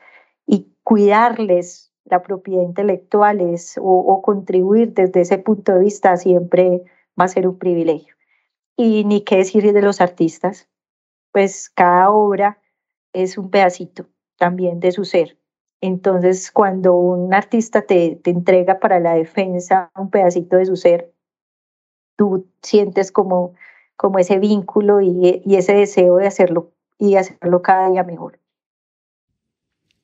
y 0.47 0.67
cuidarles 0.83 1.91
la 2.05 2.21
propiedad 2.21 2.63
intelectual 2.63 3.39
es, 3.39 3.77
o, 3.77 3.83
o 3.83 4.21
contribuir 4.21 4.93
desde 4.93 5.21
ese 5.21 5.37
punto 5.37 5.73
de 5.73 5.79
vista 5.79 6.17
siempre 6.17 6.83
va 7.19 7.25
a 7.25 7.29
ser 7.29 7.47
un 7.47 7.57
privilegio. 7.57 8.15
Y 8.75 9.05
ni 9.05 9.21
qué 9.21 9.37
decir 9.37 9.71
de 9.71 9.81
los 9.81 10.01
artistas, 10.01 10.67
pues 11.33 11.69
cada 11.69 12.11
obra 12.11 12.61
es 13.11 13.37
un 13.37 13.49
pedacito 13.49 14.07
también 14.37 14.79
de 14.79 14.91
su 14.93 15.03
ser. 15.03 15.37
Entonces, 15.81 16.51
cuando 16.51 16.95
un 16.95 17.33
artista 17.33 17.81
te, 17.81 18.15
te 18.23 18.29
entrega 18.29 18.79
para 18.79 19.01
la 19.01 19.15
defensa 19.15 19.91
un 19.97 20.09
pedacito 20.09 20.55
de 20.55 20.65
su 20.65 20.77
ser, 20.77 21.13
tú 22.15 22.47
sientes 22.61 23.11
como, 23.11 23.55
como 23.97 24.19
ese 24.19 24.39
vínculo 24.39 25.01
y, 25.01 25.41
y 25.43 25.55
ese 25.55 25.73
deseo 25.73 26.17
de 26.17 26.27
hacerlo 26.27 26.71
y 26.97 27.15
hacerlo 27.15 27.61
cada 27.61 27.89
día 27.89 28.03
mejor. 28.03 28.39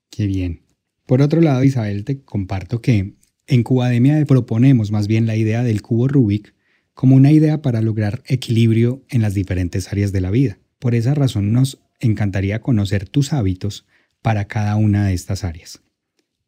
Qué 0.09 0.25
bien. 0.25 0.63
Por 1.05 1.21
otro 1.21 1.41
lado, 1.41 1.63
Isabel, 1.63 2.03
te 2.03 2.23
comparto 2.23 2.81
que 2.81 3.13
en 3.47 3.63
Cubademia 3.63 4.23
proponemos 4.25 4.91
más 4.91 5.07
bien 5.07 5.27
la 5.27 5.35
idea 5.35 5.63
del 5.63 5.81
cubo 5.81 6.07
Rubik 6.07 6.53
como 6.93 7.15
una 7.15 7.31
idea 7.31 7.61
para 7.61 7.81
lograr 7.81 8.21
equilibrio 8.25 9.03
en 9.09 9.21
las 9.21 9.33
diferentes 9.33 9.91
áreas 9.93 10.11
de 10.11 10.21
la 10.21 10.31
vida. 10.31 10.59
Por 10.79 10.95
esa 10.95 11.13
razón 11.13 11.51
nos 11.51 11.81
encantaría 11.99 12.61
conocer 12.61 13.07
tus 13.07 13.33
hábitos 13.33 13.85
para 14.21 14.45
cada 14.45 14.77
una 14.77 15.05
de 15.05 15.13
estas 15.13 15.43
áreas. 15.43 15.81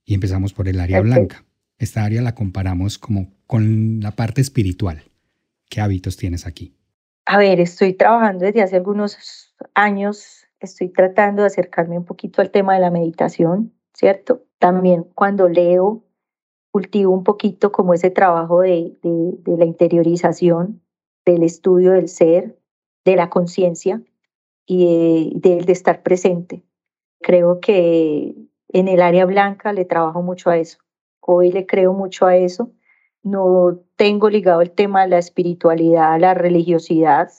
Y 0.06 0.13
empezamos 0.13 0.54
por 0.54 0.70
el 0.70 0.80
área 0.80 1.02
blanca. 1.02 1.44
Esta 1.78 2.06
área 2.06 2.22
la 2.22 2.34
comparamos 2.34 2.98
como 2.98 3.34
con 3.46 4.00
la 4.00 4.12
parte 4.12 4.39
espiritual. 4.39 5.04
¿Qué 5.70 5.82
hábitos 5.82 6.15
tienes 6.15 6.48
aquí? 6.48 6.74
A 7.26 7.38
ver, 7.38 7.60
estoy 7.60 7.94
trabajando 7.94 8.46
desde 8.46 8.62
hace 8.62 8.78
algunos 8.78 9.54
años, 9.74 10.48
estoy 10.60 10.89
tratando 10.89 11.41
de 11.41 11.48
acercarme 11.48 11.98
un 11.98 12.06
poquito 12.06 12.41
al 12.41 12.52
tema 12.52 12.76
de 12.76 12.82
la 12.82 12.91
meditación, 12.91 13.74
¿cierto? 13.94 14.46
También 14.60 15.04
cuando 15.13 15.50
leo, 15.50 16.06
cultivo 16.72 17.13
un 17.13 17.24
poquito 17.26 17.72
como 17.72 17.94
ese 17.94 18.12
trabajo 18.12 18.62
de, 18.62 18.98
de, 19.04 19.34
de 19.39 19.58
la 19.58 19.65
interiorización, 19.65 20.82
del 21.26 21.44
estudio 21.44 21.91
del 21.91 22.08
ser, 22.08 22.58
de 23.04 23.15
la 23.15 23.30
conciencia, 23.30 24.02
y 24.65 25.34
de, 25.36 25.60
estar 25.71 26.04
presente. 26.04 26.63
Creo 27.21 27.60
que 27.60 28.36
en 28.69 28.88
el 28.88 29.02
área 29.02 29.26
blanca 29.26 29.74
le 29.74 29.86
trabajo 29.86 30.21
mucho 30.21 30.50
a 30.50 30.58
eso. 30.58 30.80
Hoy 31.19 31.52
le 31.52 31.65
creo 31.65 31.93
mucho 31.93 32.26
a 32.26 32.36
eso. 32.38 32.71
No 33.24 33.80
tengo 33.95 34.30
ligado 34.30 34.62
el 34.62 34.71
tema 34.71 35.04
de 35.04 35.10
la 35.10 35.17
espiritualidad 35.19 36.13
a 36.13 36.19
la 36.19 36.34
religiosidad 36.34 37.30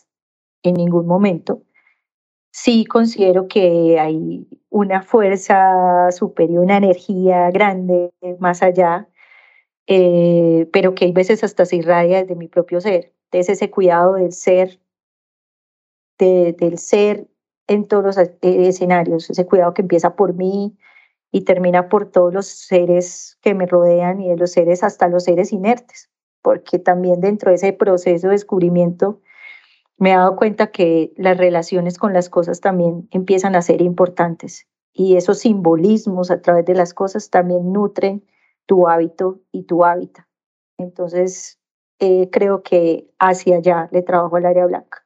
en 0.62 0.74
ningún 0.74 1.06
momento. 1.06 1.62
Sí 2.52 2.85
considero 2.85 3.48
que 3.48 3.98
hay 3.98 4.46
una 4.68 5.02
fuerza 5.02 6.11
superior, 6.12 6.62
una 6.62 6.76
energía 6.76 7.50
grande 7.50 8.12
más 8.38 8.62
allá, 8.62 9.08
eh, 9.87 10.68
pero 10.72 10.94
que 10.94 11.06
hay 11.06 11.12
veces 11.12 11.42
hasta 11.42 11.64
se 11.64 11.76
irradia 11.76 12.20
desde 12.20 12.37
mi 12.37 12.48
propio 12.48 12.80
ser. 12.80 13.12
Entonces 13.24 13.56
ese 13.56 13.70
cuidado 13.70 14.14
del 14.14 14.32
ser 14.32 14.82
del 16.18 16.79
ser 16.79 17.27
en 17.66 17.87
todos 17.87 18.05
los 18.05 18.18
eh, 18.18 18.38
escenarios, 18.42 19.31
ese 19.31 19.46
cuidado 19.46 19.75
que 19.75 19.83
empieza 19.83 20.14
por 20.16 20.35
mí 20.35 20.77
y 21.31 21.42
termina 21.42 21.88
por 21.88 22.11
todos 22.11 22.33
los 22.33 22.46
seres 22.46 23.38
que 23.40 23.55
me 23.55 23.66
rodean 23.66 24.20
y 24.20 24.29
de 24.29 24.37
los 24.37 24.53
seres 24.53 24.82
hasta 24.82 25.09
los 25.09 25.24
seres 25.24 25.53
inertes, 25.53 26.11
porque 26.43 26.78
también 26.78 27.20
dentro 27.20 27.51
de 27.51 27.57
ese 27.57 27.72
proceso 27.72 28.28
de 28.28 28.32
descubrimiento 28.32 29.20
me 29.97 30.12
he 30.12 30.16
dado 30.16 30.36
cuenta 30.36 30.70
que 30.70 31.12
las 31.16 31.36
relaciones 31.39 31.99
con 31.99 32.12
las 32.12 32.28
cosas 32.28 32.61
también 32.61 33.09
empiezan 33.11 33.55
a 33.55 33.62
ser 33.62 33.80
importantes 33.80 34.66
y 34.93 35.16
esos 35.16 35.39
simbolismos 35.39 36.30
a 36.30 36.43
través 36.43 36.66
de 36.66 36.74
las 36.74 36.93
cosas 36.93 37.30
también 37.30 37.72
nutren 37.72 38.24
tu 38.66 38.89
hábito 38.89 39.41
y 39.53 39.62
tu 39.62 39.84
hábitat. 39.84 40.26
Entonces, 40.76 41.59
eh, 41.99 42.28
creo 42.30 42.62
que 42.62 43.09
hacia 43.18 43.57
allá 43.57 43.89
le 43.93 44.03
trabajo 44.03 44.36
al 44.36 44.47
área 44.47 44.66
blanca 44.66 45.01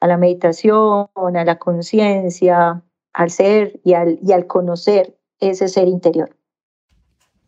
a 0.00 0.06
la 0.06 0.16
meditación, 0.16 1.08
a 1.14 1.44
la 1.44 1.58
conciencia, 1.58 2.82
al 3.12 3.30
ser 3.30 3.80
y 3.84 3.94
al, 3.94 4.18
y 4.22 4.32
al 4.32 4.46
conocer 4.46 5.16
ese 5.38 5.68
ser 5.68 5.88
interior. 5.88 6.36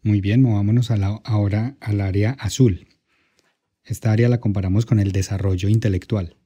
Muy 0.02 0.20
bien, 0.20 0.42
movámonos 0.42 0.90
ahora 1.24 1.76
al 1.80 2.00
área 2.00 2.32
azul. 2.38 2.88
Esta 3.84 4.12
área 4.12 4.28
la 4.28 4.40
comparamos 4.40 4.86
con 4.86 4.98
el 4.98 5.12
desarrollo 5.12 5.68
intelectual. 5.68 6.36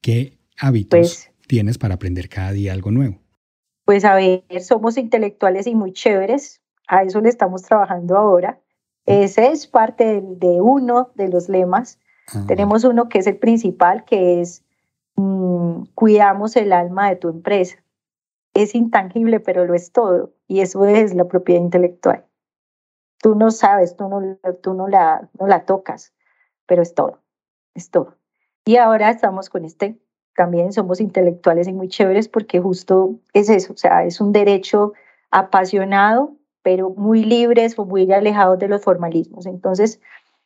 ¿Qué 0.00 0.38
hábitos 0.58 0.98
pues 0.98 1.30
tienes 1.46 1.78
para 1.78 1.94
aprender 1.94 2.28
cada 2.28 2.52
día 2.52 2.72
algo 2.72 2.90
nuevo? 2.90 3.18
Pues 3.84 4.04
a 4.04 4.14
ver, 4.14 4.42
somos 4.60 4.98
intelectuales 4.98 5.66
y 5.66 5.74
muy 5.74 5.92
chéveres, 5.92 6.60
a 6.88 7.02
eso 7.02 7.20
le 7.20 7.28
estamos 7.28 7.62
trabajando 7.62 8.16
ahora. 8.16 8.60
Ese 9.06 9.52
es 9.52 9.66
parte 9.66 10.20
de, 10.22 10.60
uno 10.60 11.12
de 11.14 11.28
los 11.28 11.48
lemas. 11.48 11.98
Ah. 12.28 12.44
Tenemos 12.48 12.84
uno 12.84 13.08
que 13.08 13.20
es 13.20 13.26
el 13.26 13.36
principal, 13.36 14.04
que 14.04 14.40
es 14.40 14.64
mm, 15.16 15.84
cuidamos 15.94 16.56
el 16.56 16.72
alma 16.72 17.08
de 17.08 17.16
tu 17.16 17.28
empresa. 17.28 17.76
Es 18.54 18.74
intangible, 18.74 19.40
pero 19.40 19.66
lo 19.66 19.74
es 19.74 19.92
todo. 19.92 20.32
Y 20.48 20.60
eso 20.60 20.84
es 20.86 21.14
la 21.14 21.26
propiedad 21.26 21.60
intelectual. 21.60 22.24
Tú 23.18 23.34
no 23.34 23.50
sabes, 23.50 23.96
tú 23.96 24.08
no, 24.08 24.38
tú 24.62 24.74
no, 24.74 24.88
la, 24.88 25.28
no 25.38 25.46
la 25.46 25.64
tocas, 25.64 26.14
pero 26.66 26.82
es 26.82 26.94
todo, 26.94 27.20
es 27.74 27.90
todo. 27.90 28.16
Y 28.64 28.76
ahora 28.76 29.10
estamos 29.10 29.48
con 29.48 29.64
este, 29.64 29.98
también 30.36 30.72
somos 30.72 31.00
intelectuales 31.00 31.66
y 31.66 31.72
muy 31.72 31.88
chéveres 31.88 32.28
porque 32.28 32.60
justo 32.60 33.18
es 33.32 33.48
eso, 33.48 33.72
o 33.72 33.76
sea, 33.76 34.04
es 34.04 34.20
un 34.20 34.32
derecho 34.32 34.92
apasionado, 35.30 36.36
pero 36.62 36.90
muy 36.90 37.24
libres 37.24 37.78
o 37.78 37.84
muy 37.84 38.10
alejados 38.12 38.58
de 38.58 38.68
los 38.68 38.82
formalismos. 38.82 39.46
Entonces, 39.46 40.00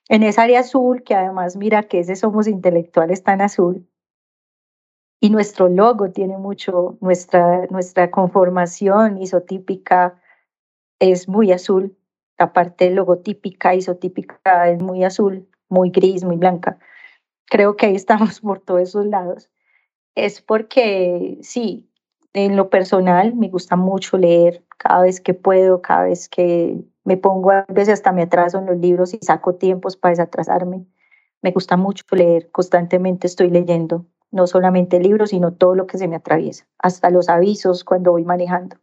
en 0.08 0.22
esa 0.22 0.42
área 0.42 0.60
azul, 0.60 1.02
que 1.02 1.14
además 1.14 1.56
mira 1.56 1.84
que 1.84 2.00
ese 2.00 2.16
somos 2.16 2.46
intelectuales 2.46 3.22
tan 3.22 3.40
azul, 3.40 3.86
y 5.20 5.28
nuestro 5.28 5.68
logo 5.68 6.10
tiene 6.10 6.38
mucho, 6.38 6.96
nuestra, 7.00 7.66
nuestra 7.66 8.10
conformación 8.10 9.18
isotípica 9.18 10.18
es 10.98 11.28
muy 11.28 11.52
azul, 11.52 11.96
la 12.38 12.54
parte 12.54 12.90
logotípica, 12.90 13.74
isotípica 13.74 14.70
es 14.70 14.82
muy 14.82 15.04
azul, 15.04 15.46
muy 15.68 15.90
gris, 15.90 16.24
muy 16.24 16.36
blanca. 16.36 16.78
Creo 17.46 17.76
que 17.76 17.86
ahí 17.86 17.96
estamos 17.96 18.40
por 18.40 18.60
todos 18.60 18.80
esos 18.80 19.06
lados. 19.06 19.50
Es 20.14 20.40
porque 20.40 21.38
sí, 21.42 21.90
en 22.32 22.56
lo 22.56 22.70
personal 22.70 23.34
me 23.34 23.48
gusta 23.48 23.76
mucho 23.76 24.16
leer 24.16 24.64
cada 24.78 25.02
vez 25.02 25.20
que 25.20 25.34
puedo, 25.34 25.82
cada 25.82 26.04
vez 26.04 26.30
que 26.30 26.82
me 27.04 27.18
pongo, 27.18 27.50
a 27.50 27.66
veces 27.68 27.94
hasta 27.94 28.12
me 28.12 28.22
atraso 28.22 28.58
en 28.58 28.66
los 28.66 28.78
libros 28.78 29.12
y 29.12 29.18
saco 29.20 29.54
tiempos 29.56 29.96
para 29.96 30.12
desatrasarme. 30.12 30.86
Me 31.42 31.52
gusta 31.52 31.76
mucho 31.76 32.04
leer, 32.12 32.50
constantemente 32.50 33.26
estoy 33.26 33.50
leyendo, 33.50 34.06
no 34.30 34.46
solamente 34.46 35.00
libros, 35.00 35.30
sino 35.30 35.52
todo 35.52 35.74
lo 35.74 35.86
que 35.86 35.98
se 35.98 36.08
me 36.08 36.16
atraviesa, 36.16 36.66
hasta 36.78 37.10
los 37.10 37.28
avisos 37.28 37.84
cuando 37.84 38.12
voy 38.12 38.24
manejando 38.24 38.76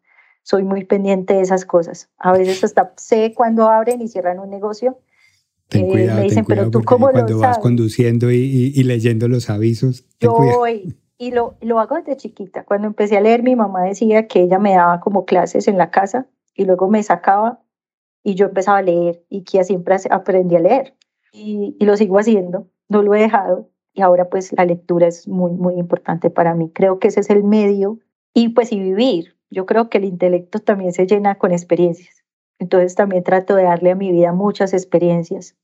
soy 0.48 0.64
muy 0.64 0.86
pendiente 0.86 1.34
de 1.34 1.42
esas 1.42 1.66
cosas. 1.66 2.10
A 2.18 2.32
veces 2.32 2.64
hasta 2.64 2.94
sé 2.96 3.34
cuando 3.36 3.68
abren 3.68 4.02
y 4.02 4.08
cierran 4.08 4.40
un 4.40 4.50
negocio. 4.50 4.98
Ten 5.68 5.88
eh, 5.88 5.90
cuidado, 5.90 6.20
me 6.20 6.24
dicen, 6.24 6.46
pero 6.46 6.72
tú 6.72 6.84
cómo 6.86 7.10
cuando 7.10 7.38
vas 7.40 7.58
conduciendo 7.58 8.32
y, 8.32 8.72
y, 8.74 8.84
leyendo 8.84 9.28
los 9.28 9.50
avisos. 9.50 10.06
Yo 10.22 10.32
voy 10.32 10.96
y 11.18 11.32
lo, 11.32 11.58
lo 11.60 11.82
hago 11.82 11.96
desde 11.96 12.16
chiquita. 12.16 12.64
Cuando 12.64 12.88
empecé 12.88 13.18
a 13.18 13.22
leer, 13.22 13.44
mi 13.44 13.58
mamá 13.58 13.84
decía 13.84 14.28
que 14.28 14.42
ella 14.42 14.58
me 14.58 14.72
daba 14.74 15.02
como 15.02 15.26
clases 15.26 15.68
en 15.68 15.78
la 15.78 15.92
casa 15.92 16.28
y 16.56 16.64
luego 16.64 16.88
me 16.88 17.04
sacaba 17.04 17.62
y 18.24 18.36
yo 18.36 18.46
empezaba 18.46 18.78
a 18.78 18.84
leer 18.84 19.26
y 19.28 19.44
que 19.44 19.62
siempre 19.66 19.98
aprendí 20.10 20.56
a 20.56 20.62
leer. 20.62 20.96
Y, 21.34 21.76
y 21.78 21.86
lo 21.86 21.98
sigo 21.98 22.20
haciendo, 22.20 22.70
no 22.88 23.02
lo 23.02 23.14
he 23.16 23.20
dejado. 23.20 23.70
Y 23.98 24.02
ahora 24.04 24.30
pues 24.30 24.54
la 24.54 24.64
lectura 24.64 25.08
es 25.08 25.28
muy, 25.28 25.52
muy 25.52 25.74
importante 25.74 26.30
para 26.30 26.54
mí. 26.54 26.72
Creo 26.74 27.00
que 27.00 27.10
ese 27.10 27.20
es 27.20 27.30
el 27.32 27.44
medio 27.44 28.00
y 28.34 28.50
pues 28.50 28.72
y 28.72 28.80
vivir 28.80 29.38
yo 29.50 29.66
creo 29.66 29.90
que 29.90 29.98
el 29.98 30.06
intelecto 30.06 30.60
también 30.60 30.94
se 30.94 31.08
llena 31.08 31.36
con 31.36 31.52
experiencias. 31.52 32.24
Entonces 32.60 32.96
también 32.96 33.24
trato 33.24 33.56
de 33.56 33.64
darle 33.64 33.92
a 33.92 33.96
mi 33.96 34.12
vida 34.12 34.34
muchas 34.34 34.74
experiencias 34.74 35.56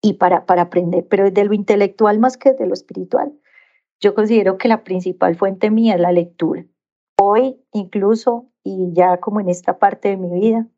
y 0.00 0.14
para, 0.14 0.46
para 0.46 0.62
aprender, 0.62 1.06
pero 1.08 1.24
desde 1.24 1.44
lo 1.44 1.54
intelectual 1.54 2.18
más 2.18 2.36
que 2.36 2.52
desde 2.52 2.66
lo 2.66 2.74
espiritual. 2.74 3.32
Yo 4.00 4.14
considero 4.14 4.58
que 4.58 4.68
la 4.68 4.84
principal 4.84 5.34
fuente 5.34 5.70
mía 5.70 5.96
es 5.96 6.00
la 6.00 6.12
lectura. 6.12 6.64
Hoy 7.20 7.60
incluso, 7.72 8.46
y 8.62 8.92
ya 8.92 9.18
como 9.18 9.40
en 9.40 9.48
esta 9.48 9.78
parte 9.78 10.08
de 10.08 10.16
mi 10.16 10.40
vida, 10.40 10.68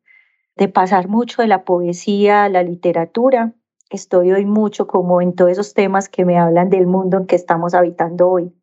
de 0.57 0.67
pasar 0.67 1.07
mucho 1.07 1.43
de 1.43 1.47
la 1.47 1.63
poesía 1.63 2.45
a 2.45 2.49
la 2.49 2.63
literatura, 2.63 3.53
estoy 3.91 4.31
hoy 4.31 4.45
mucho 4.45 4.87
como 4.87 5.21
en 5.21 5.33
todos 5.35 5.51
esos 5.51 5.73
temas 5.73 6.09
que 6.09 6.25
me 6.25 6.39
hablan 6.39 6.69
del 6.69 6.87
mundo 6.87 7.17
en 7.17 7.27
que 7.27 7.35
estamos 7.35 7.73
habitando 7.73 8.29
hoy. 8.29 8.53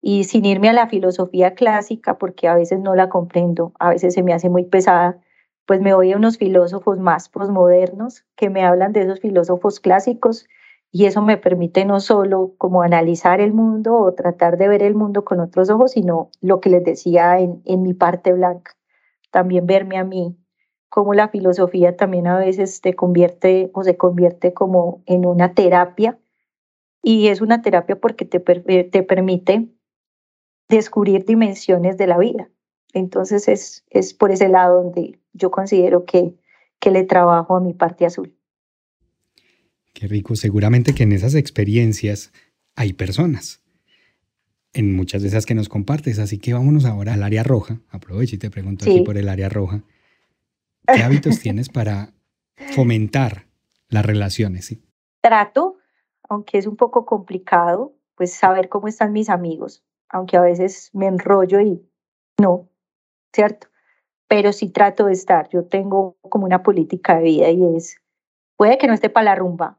Y 0.00 0.24
sin 0.24 0.46
irme 0.46 0.70
a 0.70 0.72
la 0.72 0.88
filosofía 0.88 1.54
clásica, 1.54 2.16
porque 2.16 2.48
a 2.48 2.54
veces 2.54 2.80
no 2.80 2.94
la 2.94 3.08
comprendo, 3.10 3.72
a 3.78 3.90
veces 3.90 4.14
se 4.14 4.22
me 4.22 4.32
hace 4.32 4.48
muy 4.48 4.64
pesada, 4.64 5.20
pues 5.66 5.80
me 5.80 5.94
voy 5.94 6.12
a 6.12 6.16
unos 6.16 6.38
filósofos 6.38 6.98
más 6.98 7.28
posmodernos 7.28 8.24
que 8.36 8.48
me 8.48 8.64
hablan 8.64 8.92
de 8.92 9.02
esos 9.02 9.20
filósofos 9.20 9.80
clásicos 9.80 10.46
y 10.90 11.04
eso 11.04 11.22
me 11.22 11.36
permite 11.36 11.84
no 11.84 12.00
solo 12.00 12.54
como 12.58 12.82
analizar 12.82 13.40
el 13.40 13.52
mundo 13.52 13.96
o 13.96 14.14
tratar 14.14 14.56
de 14.56 14.68
ver 14.68 14.82
el 14.82 14.94
mundo 14.94 15.24
con 15.24 15.38
otros 15.40 15.70
ojos, 15.70 15.92
sino 15.92 16.30
lo 16.40 16.60
que 16.60 16.70
les 16.70 16.82
decía 16.82 17.38
en, 17.38 17.62
en 17.66 17.82
mi 17.82 17.94
parte 17.94 18.32
blanca, 18.32 18.72
también 19.30 19.66
verme 19.66 19.98
a 19.98 20.04
mí, 20.04 20.36
como 20.90 21.14
la 21.14 21.28
filosofía 21.28 21.96
también 21.96 22.26
a 22.26 22.36
veces 22.36 22.80
te 22.80 22.94
convierte 22.94 23.70
o 23.72 23.84
se 23.84 23.96
convierte 23.96 24.52
como 24.52 25.02
en 25.06 25.24
una 25.24 25.54
terapia 25.54 26.18
y 27.02 27.28
es 27.28 27.40
una 27.40 27.62
terapia 27.62 27.98
porque 27.98 28.24
te, 28.24 28.40
te 28.40 29.02
permite 29.04 29.68
descubrir 30.68 31.24
dimensiones 31.24 31.96
de 31.96 32.06
la 32.08 32.18
vida. 32.18 32.50
Entonces 32.92 33.46
es, 33.48 33.84
es 33.88 34.12
por 34.12 34.32
ese 34.32 34.48
lado 34.48 34.82
donde 34.82 35.18
yo 35.32 35.52
considero 35.52 36.04
que, 36.04 36.34
que 36.80 36.90
le 36.90 37.04
trabajo 37.04 37.56
a 37.56 37.60
mi 37.60 37.72
parte 37.72 38.04
azul. 38.04 38.34
Qué 39.94 40.08
rico. 40.08 40.34
Seguramente 40.34 40.92
que 40.92 41.04
en 41.04 41.12
esas 41.12 41.36
experiencias 41.36 42.32
hay 42.74 42.94
personas. 42.94 43.62
En 44.72 44.94
muchas 44.94 45.22
de 45.22 45.28
esas 45.28 45.46
que 45.46 45.54
nos 45.54 45.68
compartes. 45.68 46.18
Así 46.18 46.38
que 46.38 46.52
vámonos 46.52 46.84
ahora 46.84 47.14
al 47.14 47.22
área 47.22 47.44
roja. 47.44 47.80
Aprovecho 47.90 48.34
y 48.34 48.38
te 48.38 48.50
pregunto 48.50 48.84
aquí 48.84 49.02
por 49.02 49.16
el 49.16 49.28
área 49.28 49.48
roja. 49.48 49.84
¿Qué 50.94 51.02
hábitos 51.02 51.40
tienes 51.40 51.68
para 51.68 52.12
fomentar 52.74 53.46
las 53.88 54.04
relaciones? 54.04 54.76
Trato, 55.20 55.76
aunque 56.28 56.58
es 56.58 56.66
un 56.66 56.76
poco 56.76 57.06
complicado, 57.06 57.94
pues 58.14 58.32
saber 58.32 58.68
cómo 58.68 58.88
están 58.88 59.12
mis 59.12 59.28
amigos 59.28 59.84
aunque 60.10 60.36
a 60.36 60.42
veces 60.42 60.90
me 60.92 61.06
enrollo 61.06 61.60
y 61.60 61.80
no, 62.38 62.68
¿cierto? 63.32 63.68
Pero 64.28 64.52
sí 64.52 64.68
trato 64.70 65.06
de 65.06 65.12
estar. 65.12 65.48
Yo 65.48 65.64
tengo 65.64 66.16
como 66.22 66.44
una 66.44 66.62
política 66.62 67.16
de 67.16 67.22
vida 67.22 67.50
y 67.50 67.76
es, 67.76 67.96
puede 68.56 68.76
que 68.78 68.86
no 68.86 68.92
esté 68.92 69.08
para 69.08 69.24
la 69.24 69.34
rumba, 69.36 69.78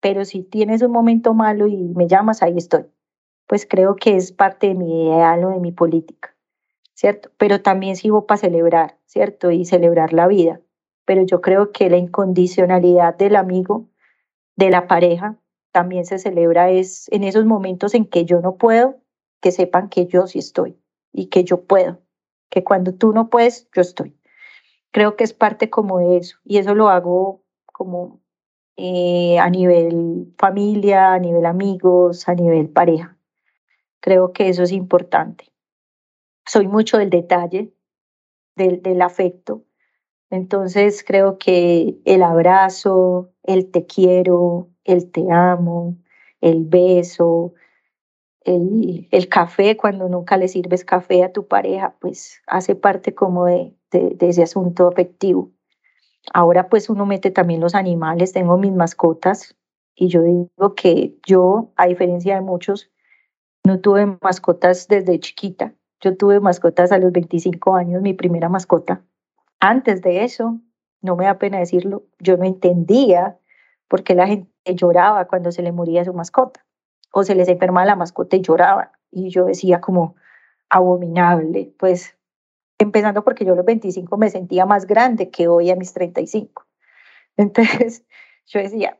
pero 0.00 0.24
si 0.24 0.42
tienes 0.42 0.82
un 0.82 0.92
momento 0.92 1.34
malo 1.34 1.66
y 1.66 1.76
me 1.76 2.08
llamas, 2.08 2.42
ahí 2.42 2.56
estoy. 2.56 2.86
Pues 3.46 3.66
creo 3.68 3.96
que 3.96 4.16
es 4.16 4.32
parte 4.32 4.68
de 4.68 4.74
mi 4.74 5.06
ideal 5.06 5.44
o 5.44 5.50
de 5.50 5.60
mi 5.60 5.72
política, 5.72 6.33
¿cierto? 6.94 7.30
Pero 7.36 7.60
también 7.60 7.96
sirvo 7.96 8.26
para 8.26 8.38
celebrar, 8.38 8.98
¿cierto? 9.06 9.50
Y 9.50 9.64
celebrar 9.64 10.12
la 10.12 10.26
vida. 10.26 10.60
Pero 11.04 11.22
yo 11.22 11.40
creo 11.40 11.72
que 11.72 11.90
la 11.90 11.98
incondicionalidad 11.98 13.16
del 13.16 13.36
amigo, 13.36 13.88
de 14.56 14.70
la 14.70 14.86
pareja, 14.86 15.36
también 15.72 16.06
se 16.06 16.18
celebra 16.18 16.70
es 16.70 17.08
en 17.10 17.24
esos 17.24 17.44
momentos 17.44 17.94
en 17.94 18.06
que 18.06 18.24
yo 18.24 18.40
no 18.40 18.56
puedo, 18.56 18.96
que 19.40 19.50
sepan 19.50 19.88
que 19.88 20.06
yo 20.06 20.26
sí 20.26 20.38
estoy 20.38 20.78
y 21.12 21.26
que 21.26 21.44
yo 21.44 21.64
puedo, 21.64 22.00
que 22.48 22.62
cuando 22.62 22.94
tú 22.94 23.12
no 23.12 23.28
puedes, 23.28 23.68
yo 23.74 23.82
estoy. 23.82 24.16
Creo 24.92 25.16
que 25.16 25.24
es 25.24 25.34
parte 25.34 25.70
como 25.70 25.98
de 25.98 26.18
eso 26.18 26.38
y 26.44 26.58
eso 26.58 26.74
lo 26.76 26.88
hago 26.88 27.42
como 27.66 28.20
eh, 28.76 29.38
a 29.40 29.50
nivel 29.50 30.32
familia, 30.38 31.12
a 31.14 31.18
nivel 31.18 31.44
amigos, 31.44 32.28
a 32.28 32.34
nivel 32.34 32.68
pareja. 32.68 33.18
Creo 34.00 34.32
que 34.32 34.48
eso 34.48 34.62
es 34.62 34.70
importante. 34.70 35.53
Soy 36.46 36.68
mucho 36.68 36.98
del 36.98 37.10
detalle, 37.10 37.72
del, 38.56 39.02
afecto. 39.02 39.64
Entonces 40.30 41.04
creo 41.06 41.38
que 41.38 41.98
el 42.04 42.22
abrazo, 42.22 43.32
el 43.42 43.70
te 43.70 43.86
quiero, 43.86 44.68
el 44.84 45.10
te 45.10 45.30
amo, 45.30 45.96
el 46.40 46.64
beso, 46.64 47.54
el, 48.44 49.28
café, 49.30 49.76
cuando 49.76 50.08
nunca 50.08 50.36
le 50.36 50.48
sirves 50.48 50.84
café 50.84 51.24
a 51.24 51.32
tu 51.32 51.46
pareja, 51.46 51.96
pues 52.00 52.42
hace 52.46 52.74
parte 52.74 53.14
como 53.14 53.46
de, 53.46 53.74
de, 53.90 54.28
ese 54.28 54.42
asunto 54.42 54.88
afectivo. 54.88 55.50
Ahora 56.32 56.68
pues 56.68 56.90
uno 56.90 57.06
mete 57.06 57.30
también 57.30 57.60
los 57.60 57.74
animales, 57.74 58.32
tengo 58.32 58.58
mis 58.58 58.72
mascotas 58.72 59.56
y 59.94 60.08
yo 60.08 60.22
digo 60.22 60.74
que 60.74 61.16
yo, 61.26 61.72
a 61.76 61.86
diferencia 61.86 62.34
de 62.34 62.40
muchos, 62.40 62.90
no 63.64 63.80
tuve 63.80 64.18
mascotas 64.20 64.88
desde 64.88 65.20
chiquita. 65.20 65.74
Yo 66.00 66.16
tuve 66.16 66.40
mascotas 66.40 66.92
a 66.92 66.98
los 66.98 67.12
25 67.12 67.74
años, 67.76 68.02
mi 68.02 68.14
primera 68.14 68.48
mascota. 68.48 69.02
Antes 69.60 70.02
de 70.02 70.24
eso, 70.24 70.60
no 71.00 71.16
me 71.16 71.24
da 71.24 71.38
pena 71.38 71.58
decirlo, 71.58 72.04
yo 72.18 72.36
no 72.36 72.44
entendía 72.44 73.38
por 73.88 74.02
qué 74.02 74.14
la 74.14 74.26
gente 74.26 74.50
lloraba 74.74 75.26
cuando 75.26 75.52
se 75.52 75.62
le 75.62 75.72
moría 75.72 76.04
su 76.04 76.12
mascota 76.12 76.64
o 77.12 77.22
se 77.22 77.34
les 77.34 77.48
enfermaba 77.48 77.86
la 77.86 77.96
mascota 77.96 78.36
y 78.36 78.42
lloraban. 78.42 78.88
Y 79.10 79.30
yo 79.30 79.44
decía 79.44 79.80
como 79.80 80.16
abominable, 80.68 81.72
pues 81.78 82.16
empezando 82.78 83.22
porque 83.22 83.44
yo 83.44 83.52
a 83.52 83.56
los 83.56 83.64
25 83.64 84.16
me 84.16 84.30
sentía 84.30 84.66
más 84.66 84.86
grande 84.86 85.30
que 85.30 85.46
hoy 85.48 85.70
a 85.70 85.76
mis 85.76 85.92
35. 85.92 86.66
Entonces 87.36 88.04
yo 88.46 88.60
decía, 88.60 88.98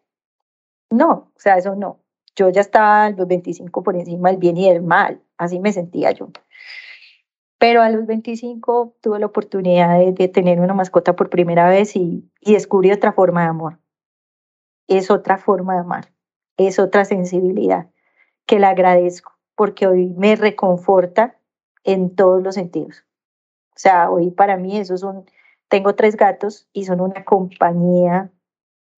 no, 0.90 1.32
o 1.34 1.38
sea, 1.38 1.56
eso 1.58 1.74
no. 1.74 2.00
Yo 2.36 2.50
ya 2.50 2.60
estaba 2.60 3.06
a 3.06 3.10
los 3.10 3.26
25 3.26 3.82
por 3.82 3.96
encima 3.96 4.30
del 4.30 4.38
bien 4.38 4.56
y 4.56 4.68
del 4.68 4.82
mal, 4.82 5.20
así 5.38 5.58
me 5.60 5.72
sentía 5.72 6.10
yo. 6.12 6.28
Pero 7.66 7.80
a 7.80 7.88
los 7.88 8.04
25 8.04 8.94
tuve 9.00 9.18
la 9.18 9.24
oportunidad 9.24 9.98
de, 9.98 10.28
tener 10.28 10.60
una 10.60 10.74
mascota 10.74 11.16
por 11.16 11.30
primera 11.30 11.66
vez 11.66 11.96
y, 11.96 12.30
y 12.42 12.52
descubrí 12.52 12.92
otra 12.92 13.14
forma 13.14 13.40
de 13.40 13.48
amor. 13.48 13.78
Es 14.86 15.10
otra 15.10 15.38
forma 15.38 15.72
de 15.72 15.80
amar, 15.80 16.12
es 16.58 16.78
otra 16.78 17.06
sensibilidad 17.06 17.88
que 18.44 18.58
le 18.58 18.66
agradezco 18.66 19.32
porque 19.54 19.86
hoy 19.86 20.08
me 20.08 20.36
reconforta 20.36 21.38
en 21.84 22.14
todos 22.14 22.42
los 22.42 22.54
sentidos. 22.54 23.06
O 23.70 23.78
sea, 23.78 24.10
hoy 24.10 24.30
para 24.30 24.58
mí 24.58 24.76
eso 24.76 24.98
son, 24.98 25.24
tengo 25.68 25.94
tres 25.94 26.16
gatos 26.16 26.68
y 26.74 26.84
son 26.84 27.00
una 27.00 27.24
compañía 27.24 28.30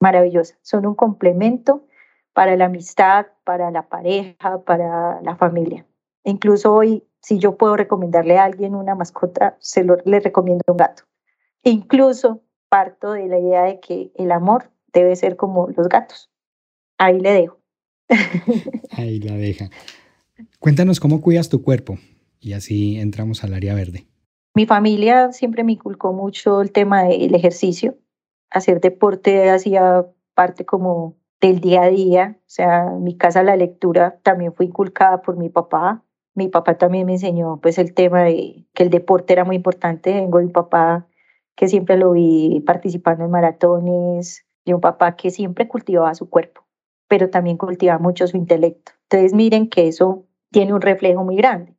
maravillosa, 0.00 0.58
son 0.62 0.86
un 0.86 0.96
complemento 0.96 1.86
para 2.32 2.56
la 2.56 2.64
amistad, 2.64 3.26
para 3.44 3.70
la 3.70 3.88
pareja, 3.88 4.64
para 4.64 5.20
la 5.22 5.36
familia. 5.36 5.86
Incluso 6.24 6.74
hoy, 6.74 7.06
si 7.26 7.40
yo 7.40 7.56
puedo 7.56 7.76
recomendarle 7.76 8.38
a 8.38 8.44
alguien 8.44 8.76
una 8.76 8.94
mascota, 8.94 9.56
se 9.58 9.82
lo, 9.82 9.96
le 10.04 10.20
recomiendo 10.20 10.62
un 10.68 10.76
gato. 10.76 11.02
Incluso 11.64 12.44
parto 12.68 13.14
de 13.14 13.26
la 13.26 13.40
idea 13.40 13.64
de 13.64 13.80
que 13.80 14.12
el 14.14 14.30
amor 14.30 14.70
debe 14.92 15.16
ser 15.16 15.34
como 15.34 15.66
los 15.76 15.88
gatos. 15.88 16.30
Ahí 16.98 17.18
le 17.18 17.32
dejo. 17.32 17.58
Ahí 18.92 19.18
la 19.18 19.34
deja. 19.34 19.70
Cuéntanos 20.60 21.00
cómo 21.00 21.20
cuidas 21.20 21.48
tu 21.48 21.64
cuerpo 21.64 21.98
y 22.38 22.52
así 22.52 23.00
entramos 23.00 23.42
al 23.42 23.54
área 23.54 23.74
verde. 23.74 24.06
Mi 24.54 24.64
familia 24.64 25.32
siempre 25.32 25.64
me 25.64 25.72
inculcó 25.72 26.12
mucho 26.12 26.62
el 26.62 26.70
tema 26.70 27.02
del 27.02 27.34
ejercicio. 27.34 27.98
Hacer 28.50 28.80
deporte 28.80 29.50
hacía 29.50 30.06
parte 30.34 30.64
como 30.64 31.16
del 31.40 31.58
día 31.58 31.82
a 31.82 31.88
día. 31.88 32.36
O 32.38 32.48
sea, 32.48 32.84
en 32.84 33.02
mi 33.02 33.16
casa 33.16 33.42
la 33.42 33.56
lectura 33.56 34.20
también 34.22 34.54
fue 34.54 34.66
inculcada 34.66 35.22
por 35.22 35.36
mi 35.36 35.48
papá. 35.48 36.05
Mi 36.36 36.48
papá 36.48 36.76
también 36.76 37.06
me 37.06 37.14
enseñó 37.14 37.58
pues 37.62 37.78
el 37.78 37.94
tema 37.94 38.22
de 38.24 38.66
que 38.74 38.82
el 38.82 38.90
deporte 38.90 39.32
era 39.32 39.44
muy 39.44 39.56
importante. 39.56 40.12
Vengo 40.12 40.38
de 40.38 40.44
un 40.44 40.52
papá 40.52 41.08
que 41.56 41.66
siempre 41.66 41.96
lo 41.96 42.12
vi 42.12 42.60
participando 42.60 43.24
en 43.24 43.30
maratones, 43.30 44.44
de 44.66 44.74
un 44.74 44.82
papá 44.82 45.16
que 45.16 45.30
siempre 45.30 45.66
cultivaba 45.66 46.14
su 46.14 46.28
cuerpo, 46.28 46.66
pero 47.08 47.30
también 47.30 47.56
cultivaba 47.56 47.98
mucho 47.98 48.26
su 48.26 48.36
intelecto. 48.36 48.92
Entonces 49.04 49.32
miren 49.32 49.70
que 49.70 49.88
eso 49.88 50.26
tiene 50.50 50.74
un 50.74 50.82
reflejo 50.82 51.24
muy 51.24 51.36
grande. 51.36 51.74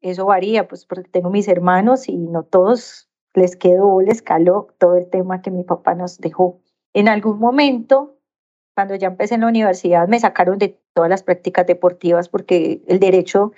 Eso 0.00 0.26
varía, 0.26 0.66
pues 0.66 0.86
porque 0.86 1.08
tengo 1.08 1.30
mis 1.30 1.46
hermanos 1.46 2.08
y 2.08 2.16
no 2.16 2.42
todos 2.42 3.08
les 3.34 3.54
quedó, 3.54 4.00
les 4.00 4.22
caló 4.22 4.74
todo 4.78 4.96
el 4.96 5.08
tema 5.08 5.40
que 5.40 5.52
mi 5.52 5.62
papá 5.62 5.94
nos 5.94 6.18
dejó. 6.18 6.60
En 6.94 7.06
algún 7.06 7.38
momento, 7.38 8.16
cuando 8.74 8.96
ya 8.96 9.06
empecé 9.06 9.36
en 9.36 9.42
la 9.42 9.48
universidad, 9.48 10.08
me 10.08 10.18
sacaron 10.18 10.58
de 10.58 10.80
todas 10.94 11.10
las 11.10 11.22
prácticas 11.22 11.64
deportivas 11.66 12.28
porque 12.28 12.82
el 12.88 12.98
derecho 12.98 13.52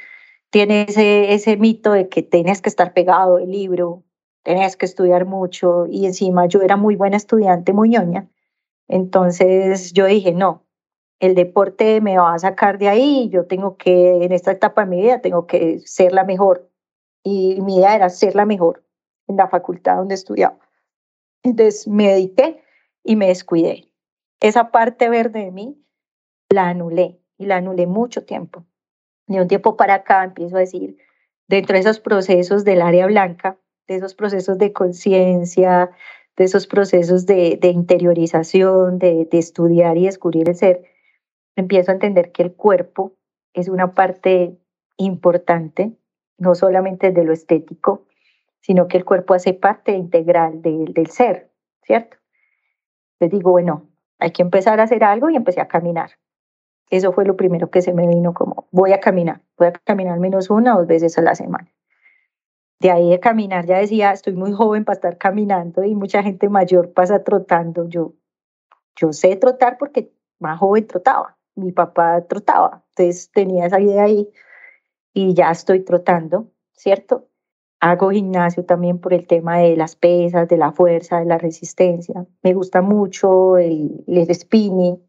tiene 0.52 0.82
ese, 0.86 1.32
ese 1.32 1.56
mito 1.56 1.92
de 1.92 2.10
que 2.10 2.22
tienes 2.22 2.60
que 2.60 2.68
estar 2.68 2.92
pegado 2.92 3.36
del 3.38 3.50
libro, 3.50 4.04
tenías 4.42 4.76
que 4.76 4.84
estudiar 4.84 5.24
mucho 5.24 5.86
y 5.88 6.04
encima 6.04 6.44
yo 6.44 6.60
era 6.60 6.76
muy 6.76 6.94
buena 6.94 7.16
estudiante, 7.16 7.72
muy 7.72 7.88
ñoña. 7.88 8.28
Entonces 8.86 9.94
yo 9.94 10.04
dije, 10.04 10.32
no, 10.32 10.66
el 11.20 11.34
deporte 11.34 12.02
me 12.02 12.18
va 12.18 12.34
a 12.34 12.38
sacar 12.38 12.76
de 12.78 12.90
ahí, 12.90 13.30
yo 13.30 13.46
tengo 13.46 13.78
que, 13.78 14.24
en 14.24 14.32
esta 14.32 14.52
etapa 14.52 14.84
de 14.84 14.90
mi 14.90 15.00
vida, 15.00 15.22
tengo 15.22 15.46
que 15.46 15.78
ser 15.86 16.12
la 16.12 16.24
mejor. 16.24 16.70
Y 17.24 17.62
mi 17.62 17.78
idea 17.78 17.94
era 17.94 18.10
ser 18.10 18.34
la 18.34 18.44
mejor 18.44 18.84
en 19.28 19.38
la 19.38 19.48
facultad 19.48 19.96
donde 19.96 20.16
estudiaba. 20.16 20.58
Entonces 21.42 21.88
me 21.88 22.08
dediqué 22.08 22.62
y 23.02 23.16
me 23.16 23.28
descuidé. 23.28 23.90
Esa 24.38 24.70
parte 24.70 25.08
verde 25.08 25.46
de 25.46 25.50
mí 25.50 25.82
la 26.50 26.68
anulé 26.68 27.22
y 27.38 27.46
la 27.46 27.56
anulé 27.56 27.86
mucho 27.86 28.26
tiempo. 28.26 28.66
De 29.32 29.40
un 29.40 29.48
tiempo 29.48 29.76
para 29.76 29.94
acá 29.94 30.24
empiezo 30.24 30.56
a 30.56 30.60
decir, 30.60 30.98
dentro 31.48 31.74
de 31.74 31.80
esos 31.80 32.00
procesos 32.00 32.64
del 32.64 32.82
área 32.82 33.06
blanca, 33.06 33.56
de 33.88 33.96
esos 33.96 34.14
procesos 34.14 34.58
de 34.58 34.72
conciencia, 34.74 35.90
de 36.36 36.44
esos 36.44 36.66
procesos 36.66 37.24
de, 37.24 37.58
interiorización, 37.62 38.98
de, 38.98 39.26
de 39.30 39.38
estudiar 39.38 39.96
y 39.96 40.04
descubrir 40.04 40.50
el 40.50 40.54
ser, 40.54 40.82
empiezo 41.56 41.90
a 41.90 41.94
entender 41.94 42.30
que 42.30 42.42
el 42.42 42.52
cuerpo 42.52 43.14
es 43.54 43.68
una 43.68 43.94
parte 43.94 44.58
importante, 44.98 45.92
no 46.36 46.54
solamente 46.54 47.10
de 47.10 47.24
lo 47.24 47.32
estético, 47.32 48.06
sino 48.60 48.86
que 48.86 48.98
el 48.98 49.06
cuerpo 49.06 49.32
hace 49.32 49.54
parte 49.54 49.92
integral 49.92 50.60
del 50.60 51.06
ser, 51.08 51.50
¿cierto? 51.82 52.18
Les 53.18 53.30
digo, 53.30 53.50
bueno, 53.50 53.88
hay 54.18 54.30
que 54.30 54.42
empezar 54.42 54.78
a 54.78 54.84
hacer 54.84 55.04
algo 55.04 55.30
y 55.30 55.36
empecé 55.36 55.62
a 55.62 55.68
caminar. 55.68 56.10
Eso 56.92 57.12
fue 57.12 57.24
lo 57.24 57.36
primero 57.36 57.70
que 57.70 57.82
se 57.82 57.92
me 57.92 58.06
vino 58.06 58.34
como, 58.34 58.68
voy 58.70 58.92
a 58.92 59.00
caminar, 59.00 59.40
voy 59.58 59.68
a 59.68 59.72
caminar 59.72 60.18
menos 60.20 60.50
una 60.50 60.76
o 60.76 60.78
dos 60.78 60.86
veces 60.86 61.18
a 61.18 61.22
la 61.22 61.34
semana. 61.34 61.72
De 62.78 62.90
ahí 62.90 63.10
de 63.10 63.20
caminar 63.20 63.66
ya 63.66 63.78
decía, 63.78 64.12
estoy 64.12 64.34
muy 64.34 64.52
joven 64.52 64.84
para 64.84 64.94
estar 64.94 65.18
caminando 65.18 65.82
y 65.84 65.94
mucha 65.94 66.22
gente 66.22 66.48
mayor 66.48 66.92
pasa 66.92 67.24
trotando. 67.24 67.88
Yo, 67.88 68.14
yo 68.96 69.12
sé 69.12 69.36
trotar 69.36 69.78
porque 69.78 70.12
más 70.38 70.58
joven 70.58 70.86
trotaba 70.86 71.36
mi 71.54 71.72
papá 71.72 72.22
trotaba, 72.26 72.84
entonces 72.90 73.30
tenía 73.32 73.66
esa 73.66 73.80
idea 73.80 74.04
ahí 74.04 74.28
y 75.12 75.34
ya 75.34 75.50
estoy 75.50 75.80
trotando, 75.80 76.50
¿cierto? 76.72 77.28
Hago 77.80 78.10
gimnasio 78.10 78.64
también 78.64 78.98
por 78.98 79.12
el 79.12 79.26
tema 79.26 79.58
de 79.58 79.76
las 79.76 79.96
pesas, 79.96 80.48
de 80.48 80.56
la 80.56 80.72
fuerza, 80.72 81.18
de 81.18 81.26
la 81.26 81.38
resistencia. 81.38 82.26
Me 82.42 82.54
gusta 82.54 82.80
mucho 82.80 83.58
el, 83.58 84.04
el 84.06 84.34
spinning. 84.34 85.02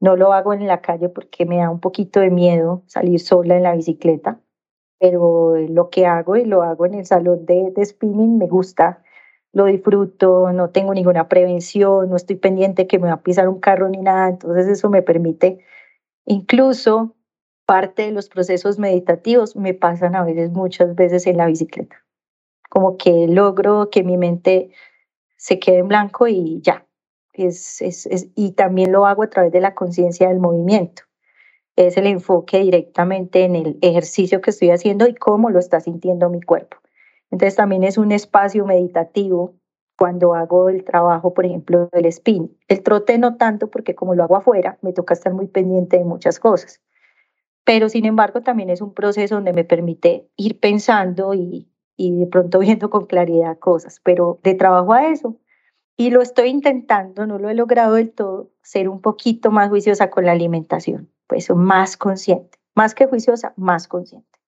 No 0.00 0.16
lo 0.16 0.32
hago 0.32 0.52
en 0.52 0.66
la 0.66 0.80
calle 0.80 1.08
porque 1.08 1.46
me 1.46 1.58
da 1.58 1.70
un 1.70 1.80
poquito 1.80 2.20
de 2.20 2.30
miedo 2.30 2.82
salir 2.86 3.20
sola 3.20 3.56
en 3.56 3.62
la 3.62 3.74
bicicleta, 3.74 4.40
pero 4.98 5.56
lo 5.56 5.90
que 5.90 6.06
hago 6.06 6.36
y 6.36 6.44
lo 6.44 6.62
hago 6.62 6.86
en 6.86 6.94
el 6.94 7.06
salón 7.06 7.46
de, 7.46 7.72
spinning 7.84 8.38
me 8.38 8.46
gusta 8.46 9.02
lo 9.56 9.64
disfruto, 9.64 10.52
no 10.52 10.68
tengo 10.68 10.92
ninguna 10.92 11.28
prevención, 11.28 12.10
no 12.10 12.16
estoy 12.16 12.36
pendiente 12.36 12.86
que 12.86 12.98
me 12.98 13.08
va 13.08 13.14
a 13.14 13.22
pisar 13.22 13.48
un 13.48 13.58
carro 13.58 13.88
ni 13.88 13.96
nada, 13.96 14.28
entonces 14.28 14.66
eso 14.66 14.90
me 14.90 15.00
permite, 15.00 15.64
incluso 16.26 17.16
parte 17.64 18.02
de 18.02 18.12
los 18.12 18.28
procesos 18.28 18.78
meditativos 18.78 19.56
me 19.56 19.72
pasan 19.72 20.14
a 20.14 20.24
veces 20.24 20.50
muchas 20.50 20.94
veces 20.94 21.26
en 21.26 21.38
la 21.38 21.46
bicicleta, 21.46 22.04
como 22.68 22.98
que 22.98 23.28
logro 23.28 23.88
que 23.88 24.04
mi 24.04 24.18
mente 24.18 24.72
se 25.38 25.58
quede 25.58 25.78
en 25.78 25.88
blanco 25.88 26.28
y 26.28 26.60
ya, 26.60 26.85
y 27.36 28.52
también 28.52 28.92
lo 28.92 29.06
hago 29.06 29.22
a 29.22 29.30
través 29.30 29.52
de 29.52 29.60
la 29.60 29.74
conciencia 29.74 30.28
del 30.28 30.38
movimiento. 30.38 31.02
Es 31.76 31.96
el 31.96 32.06
enfoque 32.06 32.60
directamente 32.60 33.44
en 33.44 33.54
el 33.54 33.78
ejercicio 33.82 34.40
que 34.40 34.50
estoy 34.50 34.70
haciendo 34.70 35.06
y 35.06 35.14
cómo 35.14 35.50
lo 35.50 35.58
está 35.58 35.80
sintiendo 35.80 36.30
mi 36.30 36.40
cuerpo. 36.40 36.78
Entonces 37.30 37.56
también 37.56 37.84
es 37.84 37.98
un 37.98 38.12
espacio 38.12 38.64
meditativo 38.64 39.54
cuando 39.98 40.34
hago 40.34 40.68
el 40.68 40.84
trabajo, 40.84 41.34
por 41.34 41.44
ejemplo, 41.46 41.88
del 41.92 42.06
spin. 42.06 42.56
El 42.68 42.82
trote 42.82 43.18
no 43.18 43.36
tanto 43.36 43.70
porque 43.70 43.94
como 43.94 44.14
lo 44.14 44.24
hago 44.24 44.36
afuera, 44.36 44.78
me 44.82 44.92
toca 44.92 45.14
estar 45.14 45.32
muy 45.34 45.46
pendiente 45.46 45.98
de 45.98 46.04
muchas 46.04 46.38
cosas. 46.38 46.80
Pero 47.64 47.88
sin 47.88 48.04
embargo 48.04 48.42
también 48.42 48.70
es 48.70 48.80
un 48.80 48.94
proceso 48.94 49.34
donde 49.34 49.52
me 49.52 49.64
permite 49.64 50.28
ir 50.36 50.60
pensando 50.60 51.34
y 51.34 51.68
de 51.98 52.26
pronto 52.26 52.58
viendo 52.60 52.90
con 52.90 53.06
claridad 53.06 53.58
cosas. 53.58 54.00
Pero 54.02 54.38
de 54.42 54.54
trabajo 54.54 54.92
a 54.92 55.08
eso, 55.08 55.36
y 55.96 56.10
lo 56.10 56.22
estoy 56.22 56.48
intentando, 56.48 57.26
no 57.26 57.38
lo 57.38 57.48
he 57.48 57.54
logrado 57.54 57.94
del 57.94 58.12
todo, 58.12 58.50
ser 58.62 58.88
un 58.88 59.00
poquito 59.00 59.50
más 59.50 59.68
juiciosa 59.68 60.10
con 60.10 60.24
la 60.24 60.32
alimentación, 60.32 61.10
pues 61.26 61.50
más 61.50 61.96
consciente, 61.96 62.58
más 62.74 62.94
que 62.94 63.06
juiciosa, 63.06 63.54
más 63.56 63.88
consciente 63.88 64.38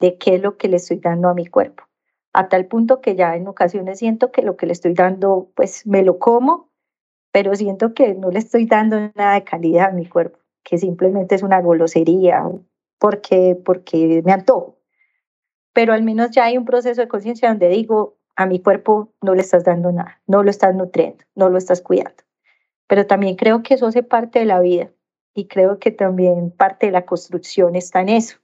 de 0.00 0.16
qué 0.16 0.36
es 0.36 0.42
lo 0.42 0.56
que 0.56 0.68
le 0.68 0.76
estoy 0.76 0.98
dando 0.98 1.28
a 1.28 1.34
mi 1.34 1.46
cuerpo 1.46 1.88
a 2.32 2.48
tal 2.48 2.66
punto 2.66 3.00
que 3.00 3.16
ya 3.16 3.34
en 3.36 3.48
ocasiones 3.48 3.98
siento 3.98 4.30
que 4.30 4.42
lo 4.42 4.56
que 4.56 4.66
le 4.66 4.72
estoy 4.72 4.94
dando, 4.94 5.50
pues 5.54 5.86
me 5.86 6.02
lo 6.02 6.18
como, 6.18 6.70
pero 7.32 7.54
siento 7.54 7.94
que 7.94 8.14
no 8.14 8.30
le 8.30 8.38
estoy 8.38 8.66
dando 8.66 8.96
nada 9.14 9.34
de 9.34 9.44
calidad 9.44 9.88
a 9.88 9.92
mi 9.92 10.06
cuerpo, 10.06 10.38
que 10.62 10.78
simplemente 10.78 11.34
es 11.34 11.42
una 11.42 11.60
golosería, 11.60 12.44
porque, 12.98 13.56
porque 13.64 14.22
me 14.24 14.32
antojo. 14.32 14.78
Pero 15.72 15.92
al 15.92 16.02
menos 16.02 16.30
ya 16.30 16.44
hay 16.44 16.58
un 16.58 16.64
proceso 16.64 17.00
de 17.00 17.08
conciencia 17.08 17.48
donde 17.48 17.68
digo, 17.68 18.17
a 18.38 18.46
mi 18.46 18.60
cuerpo 18.60 19.12
no 19.20 19.34
le 19.34 19.40
estás 19.40 19.64
dando 19.64 19.90
nada, 19.90 20.22
no 20.28 20.44
lo 20.44 20.50
estás 20.50 20.72
nutriendo, 20.72 21.24
no 21.34 21.48
lo 21.48 21.58
estás 21.58 21.82
cuidando. 21.82 22.22
Pero 22.86 23.04
también 23.04 23.34
creo 23.34 23.64
que 23.64 23.74
eso 23.74 23.88
hace 23.88 24.04
parte 24.04 24.38
de 24.38 24.44
la 24.44 24.60
vida 24.60 24.92
y 25.34 25.48
creo 25.48 25.80
que 25.80 25.90
también 25.90 26.52
parte 26.52 26.86
de 26.86 26.92
la 26.92 27.04
construcción 27.04 27.74
está 27.74 28.00
en 28.00 28.10
eso, 28.10 28.36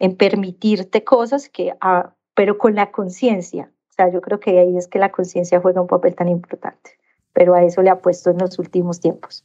en 0.00 0.16
permitirte 0.16 1.04
cosas 1.04 1.48
que 1.48 1.72
a, 1.80 2.16
pero 2.34 2.58
con 2.58 2.74
la 2.74 2.90
conciencia. 2.90 3.70
O 3.90 3.92
sea, 3.92 4.12
yo 4.12 4.20
creo 4.22 4.40
que 4.40 4.58
ahí 4.58 4.76
es 4.76 4.88
que 4.88 4.98
la 4.98 5.12
conciencia 5.12 5.60
juega 5.60 5.80
un 5.80 5.86
papel 5.86 6.16
tan 6.16 6.28
importante, 6.28 6.98
pero 7.32 7.54
a 7.54 7.62
eso 7.62 7.80
le 7.80 7.90
ha 7.90 8.00
puesto 8.00 8.30
en 8.30 8.38
los 8.38 8.58
últimos 8.58 8.98
tiempos. 8.98 9.44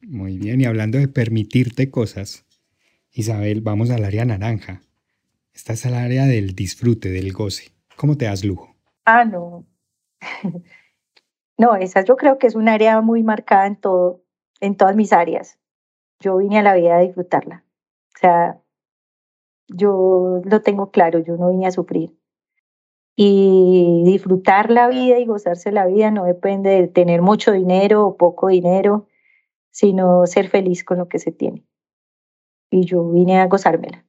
Muy 0.00 0.38
bien, 0.38 0.62
y 0.62 0.64
hablando 0.64 0.96
de 0.96 1.08
permitirte 1.08 1.90
cosas, 1.90 2.46
Isabel, 3.12 3.60
vamos 3.60 3.90
al 3.90 4.04
área 4.04 4.24
naranja. 4.24 4.80
Esta 5.52 5.74
es 5.74 5.84
el 5.84 5.92
área 5.92 6.24
del 6.24 6.54
disfrute, 6.54 7.10
del 7.10 7.34
goce. 7.34 7.72
¿Cómo 7.94 8.16
te 8.16 8.24
das 8.24 8.42
lujo? 8.42 8.77
Ah, 9.10 9.24
no. 9.24 9.64
no, 11.58 11.76
esa 11.76 12.02
yo 12.04 12.16
creo 12.16 12.38
que 12.38 12.46
es 12.46 12.54
un 12.54 12.68
área 12.68 13.00
muy 13.00 13.22
marcada 13.22 13.66
en 13.66 13.76
todo, 13.76 14.22
en 14.60 14.76
todas 14.76 14.96
mis 14.96 15.12
áreas. 15.12 15.58
Yo 16.20 16.38
vine 16.38 16.60
a 16.60 16.62
la 16.62 16.74
vida 16.74 16.96
a 16.96 17.00
disfrutarla. 17.00 17.64
O 18.16 18.18
sea, 18.20 18.62
yo 19.68 20.42
lo 20.44 20.60
tengo 20.62 20.90
claro, 20.90 21.20
yo 21.20 21.36
no 21.36 21.50
vine 21.50 21.66
a 21.66 21.70
sufrir 21.70 22.14
Y 23.16 24.02
disfrutar 24.06 24.70
la 24.70 24.88
vida 24.88 25.18
y 25.18 25.26
gozarse 25.26 25.72
la 25.72 25.86
vida 25.86 26.10
no 26.10 26.24
depende 26.24 26.70
de 26.70 26.88
tener 26.88 27.20
mucho 27.20 27.52
dinero 27.52 28.06
o 28.06 28.16
poco 28.16 28.48
dinero, 28.48 29.08
sino 29.72 30.26
ser 30.26 30.48
feliz 30.50 30.84
con 30.84 30.98
lo 30.98 31.08
que 31.08 31.18
se 31.18 31.32
tiene. 31.32 31.64
Y 32.70 32.86
yo 32.86 33.10
vine 33.10 33.40
a 33.40 33.46
gozármela. 33.46 34.06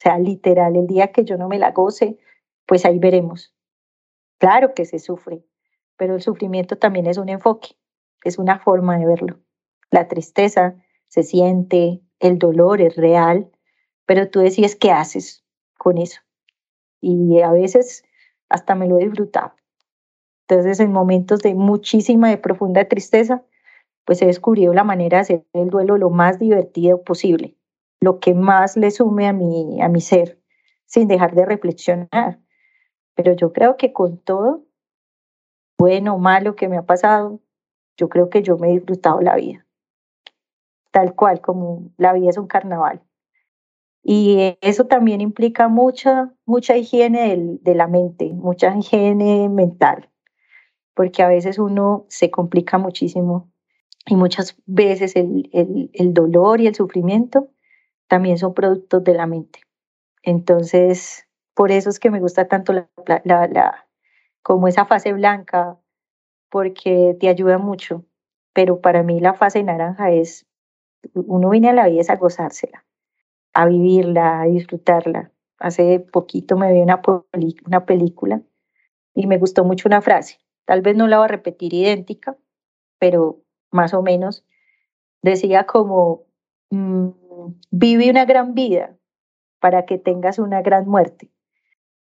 O 0.00 0.02
sea, 0.02 0.18
literal, 0.18 0.76
el 0.76 0.86
día 0.86 1.12
que 1.12 1.24
yo 1.24 1.36
no 1.38 1.48
me 1.48 1.58
la 1.58 1.72
goce, 1.72 2.18
pues 2.66 2.84
ahí 2.86 2.98
veremos. 2.98 3.53
Claro 4.40 4.74
que 4.74 4.84
se 4.84 4.98
sufre, 4.98 5.44
pero 5.96 6.14
el 6.14 6.22
sufrimiento 6.22 6.76
también 6.76 7.06
es 7.06 7.18
un 7.18 7.28
enfoque, 7.28 7.76
es 8.24 8.38
una 8.38 8.58
forma 8.58 8.98
de 8.98 9.06
verlo. 9.06 9.40
La 9.90 10.08
tristeza 10.08 10.74
se 11.08 11.22
siente, 11.22 12.00
el 12.18 12.38
dolor 12.38 12.80
es 12.80 12.96
real, 12.96 13.50
pero 14.06 14.28
tú 14.28 14.40
decides 14.40 14.76
qué 14.76 14.90
haces 14.90 15.44
con 15.78 15.98
eso. 15.98 16.20
Y 17.00 17.40
a 17.40 17.52
veces 17.52 18.04
hasta 18.48 18.74
me 18.74 18.88
lo 18.88 18.98
he 18.98 19.04
disfrutado. 19.04 19.54
Entonces, 20.48 20.80
en 20.80 20.92
momentos 20.92 21.40
de 21.40 21.54
muchísima, 21.54 22.28
de 22.28 22.38
profunda 22.38 22.86
tristeza, 22.86 23.44
pues 24.04 24.20
he 24.22 24.26
descubierto 24.26 24.74
la 24.74 24.84
manera 24.84 25.18
de 25.18 25.22
hacer 25.22 25.46
el 25.54 25.70
duelo 25.70 25.96
lo 25.98 26.10
más 26.10 26.38
divertido 26.38 27.02
posible, 27.02 27.56
lo 28.00 28.20
que 28.20 28.34
más 28.34 28.76
le 28.76 28.90
sume 28.90 29.28
a 29.28 29.32
mi, 29.32 29.80
a 29.80 29.88
mi 29.88 30.00
ser, 30.00 30.40
sin 30.86 31.08
dejar 31.08 31.34
de 31.34 31.46
reflexionar. 31.46 32.40
Pero 33.14 33.32
yo 33.32 33.52
creo 33.52 33.76
que 33.76 33.92
con 33.92 34.18
todo, 34.18 34.64
bueno 35.78 36.14
o 36.14 36.18
malo 36.18 36.56
que 36.56 36.68
me 36.68 36.76
ha 36.76 36.82
pasado, 36.82 37.40
yo 37.96 38.08
creo 38.08 38.28
que 38.28 38.42
yo 38.42 38.58
me 38.58 38.70
he 38.70 38.74
disfrutado 38.74 39.20
la 39.20 39.36
vida. 39.36 39.66
Tal 40.90 41.14
cual, 41.14 41.40
como 41.40 41.90
la 41.96 42.12
vida 42.12 42.30
es 42.30 42.38
un 42.38 42.46
carnaval. 42.46 43.02
Y 44.02 44.56
eso 44.60 44.86
también 44.86 45.22
implica 45.22 45.68
mucha, 45.68 46.34
mucha 46.44 46.76
higiene 46.76 47.58
de 47.62 47.74
la 47.74 47.86
mente, 47.86 48.32
mucha 48.34 48.76
higiene 48.76 49.48
mental, 49.48 50.10
porque 50.94 51.22
a 51.22 51.28
veces 51.28 51.58
uno 51.58 52.04
se 52.08 52.30
complica 52.30 52.76
muchísimo 52.76 53.50
y 54.06 54.16
muchas 54.16 54.56
veces 54.66 55.16
el, 55.16 55.48
el, 55.94 56.12
dolor 56.12 56.60
y 56.60 56.66
el 56.66 56.74
sufrimiento 56.74 57.48
también 58.06 58.36
son 58.36 58.52
productos 58.52 59.02
de 59.02 59.14
la 59.14 59.26
mente. 59.26 59.60
Entonces, 60.22 61.26
por 61.54 61.70
eso 61.72 61.90
es 61.90 61.98
que 61.98 62.10
me 62.10 62.20
gusta 62.20 62.48
tanto 62.48 62.72
la, 62.72 62.88
la, 63.24 63.86
como 64.42 64.68
esa 64.68 64.84
fase 64.84 65.12
blanca, 65.12 65.78
porque 66.50 67.16
te 67.20 67.28
ayuda 67.28 67.58
mucho. 67.58 68.04
Pero 68.52 68.80
para 68.80 69.02
mí 69.02 69.20
la 69.20 69.34
fase 69.34 69.62
naranja 69.62 70.10
es, 70.12 70.46
uno 71.14 71.50
viene 71.50 71.70
a 71.70 71.72
la 71.72 71.88
vida 71.88 72.12
a 72.12 72.16
gozársela 72.16 72.84
a 73.54 73.66
vivirla, 73.66 74.42
a 74.42 74.46
disfrutarla. 74.46 75.30
Hace 75.58 76.00
poquito 76.00 76.56
me 76.56 76.72
vi 76.72 76.80
una, 76.80 77.00
una 77.66 77.86
película 77.86 78.42
y 79.14 79.26
me 79.26 79.38
gustó 79.38 79.64
mucho 79.64 79.88
una 79.88 80.02
frase. 80.02 80.40
Tal 80.66 80.82
vez 80.82 80.96
no 80.96 81.06
la 81.06 81.18
voy 81.18 81.24
a 81.26 81.28
repetir 81.28 81.72
idéntica, 81.72 82.36
pero 82.98 83.40
más 83.70 83.94
o 83.94 84.02
menos 84.02 84.44
decía 85.22 85.64
como, 85.64 86.24
mm, 86.70 87.08
vive 87.70 88.10
una 88.10 88.24
gran 88.24 88.54
vida 88.54 88.96
para 89.60 89.86
que 89.86 89.98
tengas 89.98 90.38
una 90.38 90.60
gran 90.60 90.86
muerte. 90.86 91.30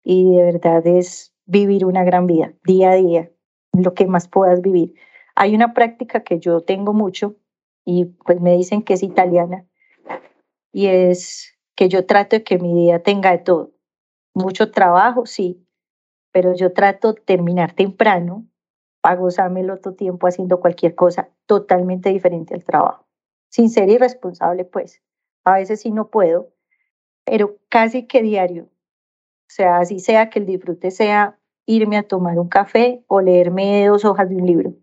Y 0.09 0.37
de 0.37 0.45
verdad 0.45 0.87
es 0.87 1.35
vivir 1.47 1.85
una 1.85 2.05
gran 2.05 2.29
vida, 2.29 2.53
día 2.65 2.93
a 2.93 2.95
día, 2.95 3.33
lo 3.73 3.93
que 3.93 4.07
más 4.07 4.29
puedas 4.29 4.63
vivir. 4.63 4.95
Hay 5.35 5.53
una 5.53 5.75
práctica 5.75 6.23
que 6.23 6.39
yo 6.39 6.61
tengo 6.61 6.93
mucho 6.93 7.35
y 7.85 8.05
pues 8.05 8.41
me 8.41 8.57
dicen 8.57 8.83
que 8.83 8.95
es 8.95 9.03
italiana, 9.03 9.67
y 10.73 10.87
es 10.87 11.59
que 11.75 11.89
yo 11.89 12.07
trato 12.07 12.37
de 12.37 12.45
que 12.45 12.59
mi 12.59 12.73
día 12.73 13.03
tenga 13.03 13.33
de 13.33 13.39
todo. 13.39 13.73
Mucho 14.33 14.71
trabajo, 14.71 15.27
sí, 15.27 15.67
pero 16.31 16.55
yo 16.55 16.73
trato 16.73 17.15
de 17.15 17.23
terminar 17.23 17.73
temprano 17.73 18.47
para 19.01 19.17
gozarme 19.17 19.63
el 19.63 19.71
otro 19.71 19.95
tiempo 19.95 20.29
haciendo 20.29 20.61
cualquier 20.61 20.95
cosa 20.95 21.31
totalmente 21.47 22.11
diferente 22.11 22.55
al 22.55 22.63
trabajo. 22.63 23.09
Sin 23.49 23.71
ser 23.71 23.89
irresponsable, 23.89 24.65
pues. 24.65 25.03
A 25.43 25.55
veces 25.55 25.81
sí 25.81 25.91
no 25.91 26.11
puedo, 26.11 26.53
pero 27.25 27.57
casi 27.69 28.07
que 28.07 28.23
diario. 28.23 28.69
O 29.49 29.51
sea, 29.57 29.79
así 29.79 30.01
sea 30.01 30.31
que 30.31 30.41
el 30.41 30.47
disfrute 30.47 30.91
sea 30.91 31.39
irme 31.67 31.97
a 31.97 32.03
tomar 32.03 32.39
un 32.39 32.49
café 32.49 33.05
o 33.09 33.21
leerme 33.21 33.87
dos 33.87 34.05
hojas 34.05 34.29
de 34.29 34.37
un 34.37 34.47
libro. 34.47 34.75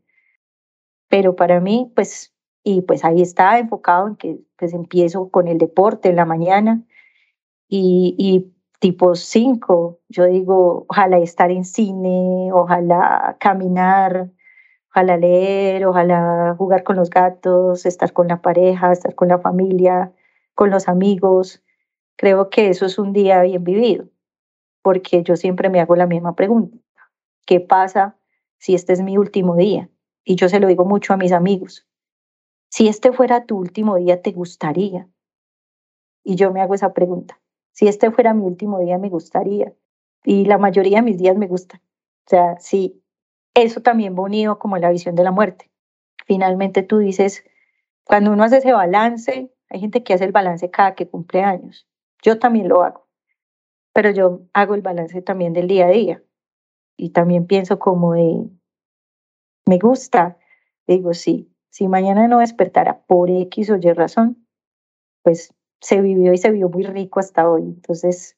Pero 1.09 1.35
para 1.35 1.59
mí, 1.59 1.91
pues 1.95 2.33
y 2.63 2.81
pues 2.81 3.03
ahí 3.03 3.21
estaba 3.21 3.59
enfocado 3.59 4.07
en 4.07 4.15
que 4.15 4.39
pues 4.57 4.73
empiezo 4.73 5.29
con 5.29 5.47
el 5.47 5.57
deporte 5.57 6.09
en 6.09 6.15
la 6.15 6.25
mañana 6.25 6.81
y, 7.67 8.15
y 8.17 8.53
tipo 8.79 9.15
5, 9.15 9.99
yo 10.09 10.25
digo, 10.25 10.85
ojalá 10.89 11.17
estar 11.19 11.51
en 11.51 11.65
cine, 11.65 12.51
ojalá 12.53 13.37
caminar, 13.39 14.31
ojalá 14.89 15.17
leer, 15.17 15.85
ojalá 15.85 16.55
jugar 16.57 16.83
con 16.83 16.97
los 16.97 17.09
gatos, 17.09 17.85
estar 17.85 18.13
con 18.13 18.27
la 18.27 18.41
pareja, 18.41 18.91
estar 18.91 19.15
con 19.15 19.29
la 19.29 19.39
familia, 19.39 20.13
con 20.55 20.69
los 20.69 20.87
amigos. 20.87 21.63
Creo 22.17 22.49
que 22.49 22.69
eso 22.69 22.85
es 22.85 22.99
un 22.99 23.13
día 23.13 23.41
bien 23.41 23.63
vivido, 23.63 24.05
porque 24.83 25.23
yo 25.23 25.35
siempre 25.35 25.69
me 25.69 25.79
hago 25.79 25.95
la 25.95 26.05
misma 26.05 26.35
pregunta. 26.35 26.77
¿Qué 27.47 27.59
pasa 27.59 28.17
si 28.59 28.75
este 28.75 28.93
es 28.93 29.01
mi 29.01 29.17
último 29.17 29.55
día? 29.55 29.89
Y 30.23 30.35
yo 30.35 30.47
se 30.49 30.59
lo 30.59 30.67
digo 30.67 30.85
mucho 30.85 31.13
a 31.13 31.17
mis 31.17 31.31
amigos. 31.31 31.87
Si 32.69 32.87
este 32.87 33.11
fuera 33.11 33.45
tu 33.45 33.57
último 33.57 33.95
día, 33.95 34.21
¿te 34.21 34.31
gustaría? 34.31 35.07
Y 36.23 36.35
yo 36.35 36.51
me 36.51 36.61
hago 36.61 36.75
esa 36.75 36.93
pregunta. 36.93 37.39
Si 37.71 37.87
este 37.87 38.11
fuera 38.11 38.33
mi 38.33 38.43
último 38.43 38.79
día, 38.79 38.97
me 38.97 39.09
gustaría. 39.09 39.73
Y 40.23 40.45
la 40.45 40.57
mayoría 40.57 40.97
de 40.97 41.03
mis 41.03 41.17
días 41.17 41.35
me 41.35 41.47
gustan. 41.47 41.81
O 42.25 42.29
sea, 42.29 42.59
sí, 42.59 43.03
eso 43.53 43.81
también 43.81 44.15
va 44.15 44.23
unido 44.23 44.59
como 44.59 44.77
la 44.77 44.89
visión 44.89 45.15
de 45.15 45.23
la 45.23 45.31
muerte. 45.31 45.71
Finalmente 46.25 46.83
tú 46.83 46.99
dices, 46.99 47.43
cuando 48.03 48.31
uno 48.31 48.43
hace 48.43 48.57
ese 48.57 48.73
balance, 48.73 49.51
hay 49.69 49.79
gente 49.79 50.03
que 50.03 50.13
hace 50.13 50.25
el 50.25 50.31
balance 50.31 50.69
cada 50.69 50.95
que 50.95 51.09
cumple 51.09 51.43
años. 51.43 51.87
Yo 52.21 52.39
también 52.39 52.69
lo 52.69 52.83
hago. 52.83 53.02
Pero 53.93 54.11
yo 54.11 54.41
hago 54.53 54.75
el 54.75 54.81
balance 54.81 55.21
también 55.21 55.53
del 55.53 55.67
día 55.67 55.87
a 55.87 55.91
día. 55.91 56.23
Y 56.97 57.09
también 57.09 57.47
pienso 57.47 57.79
como 57.79 58.13
de, 58.13 58.49
me 59.65 59.77
gusta. 59.77 60.37
Digo, 60.87 61.13
sí, 61.13 61.51
si 61.69 61.87
mañana 61.87 62.27
no 62.27 62.39
despertara 62.39 63.03
por 63.05 63.29
X 63.29 63.69
o 63.69 63.77
Y 63.77 63.93
razón, 63.93 64.45
pues 65.23 65.53
se 65.79 66.01
vivió 66.01 66.33
y 66.33 66.37
se 66.37 66.51
vio 66.51 66.69
muy 66.69 66.83
rico 66.83 67.19
hasta 67.19 67.49
hoy. 67.49 67.63
Entonces, 67.63 68.37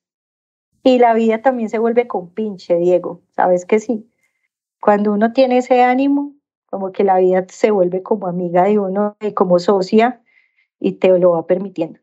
y 0.83 0.99
la 0.99 1.13
vida 1.13 1.41
también 1.41 1.69
se 1.69 1.79
vuelve 1.79 2.07
con 2.07 2.29
pinche, 2.33 2.77
Diego. 2.77 3.21
¿Sabes 3.35 3.65
que 3.65 3.79
sí? 3.79 4.09
Cuando 4.79 5.13
uno 5.13 5.33
tiene 5.33 5.57
ese 5.57 5.81
ánimo, 5.81 6.35
como 6.67 6.91
que 6.91 7.03
la 7.03 7.17
vida 7.17 7.45
se 7.49 7.71
vuelve 7.71 8.03
como 8.03 8.27
amiga 8.27 8.63
de 8.63 8.77
uno 8.77 9.17
y 9.19 9.33
como 9.33 9.59
socia 9.59 10.21
y 10.79 10.93
te 10.93 11.17
lo 11.17 11.31
va 11.31 11.47
permitiendo. 11.47 11.99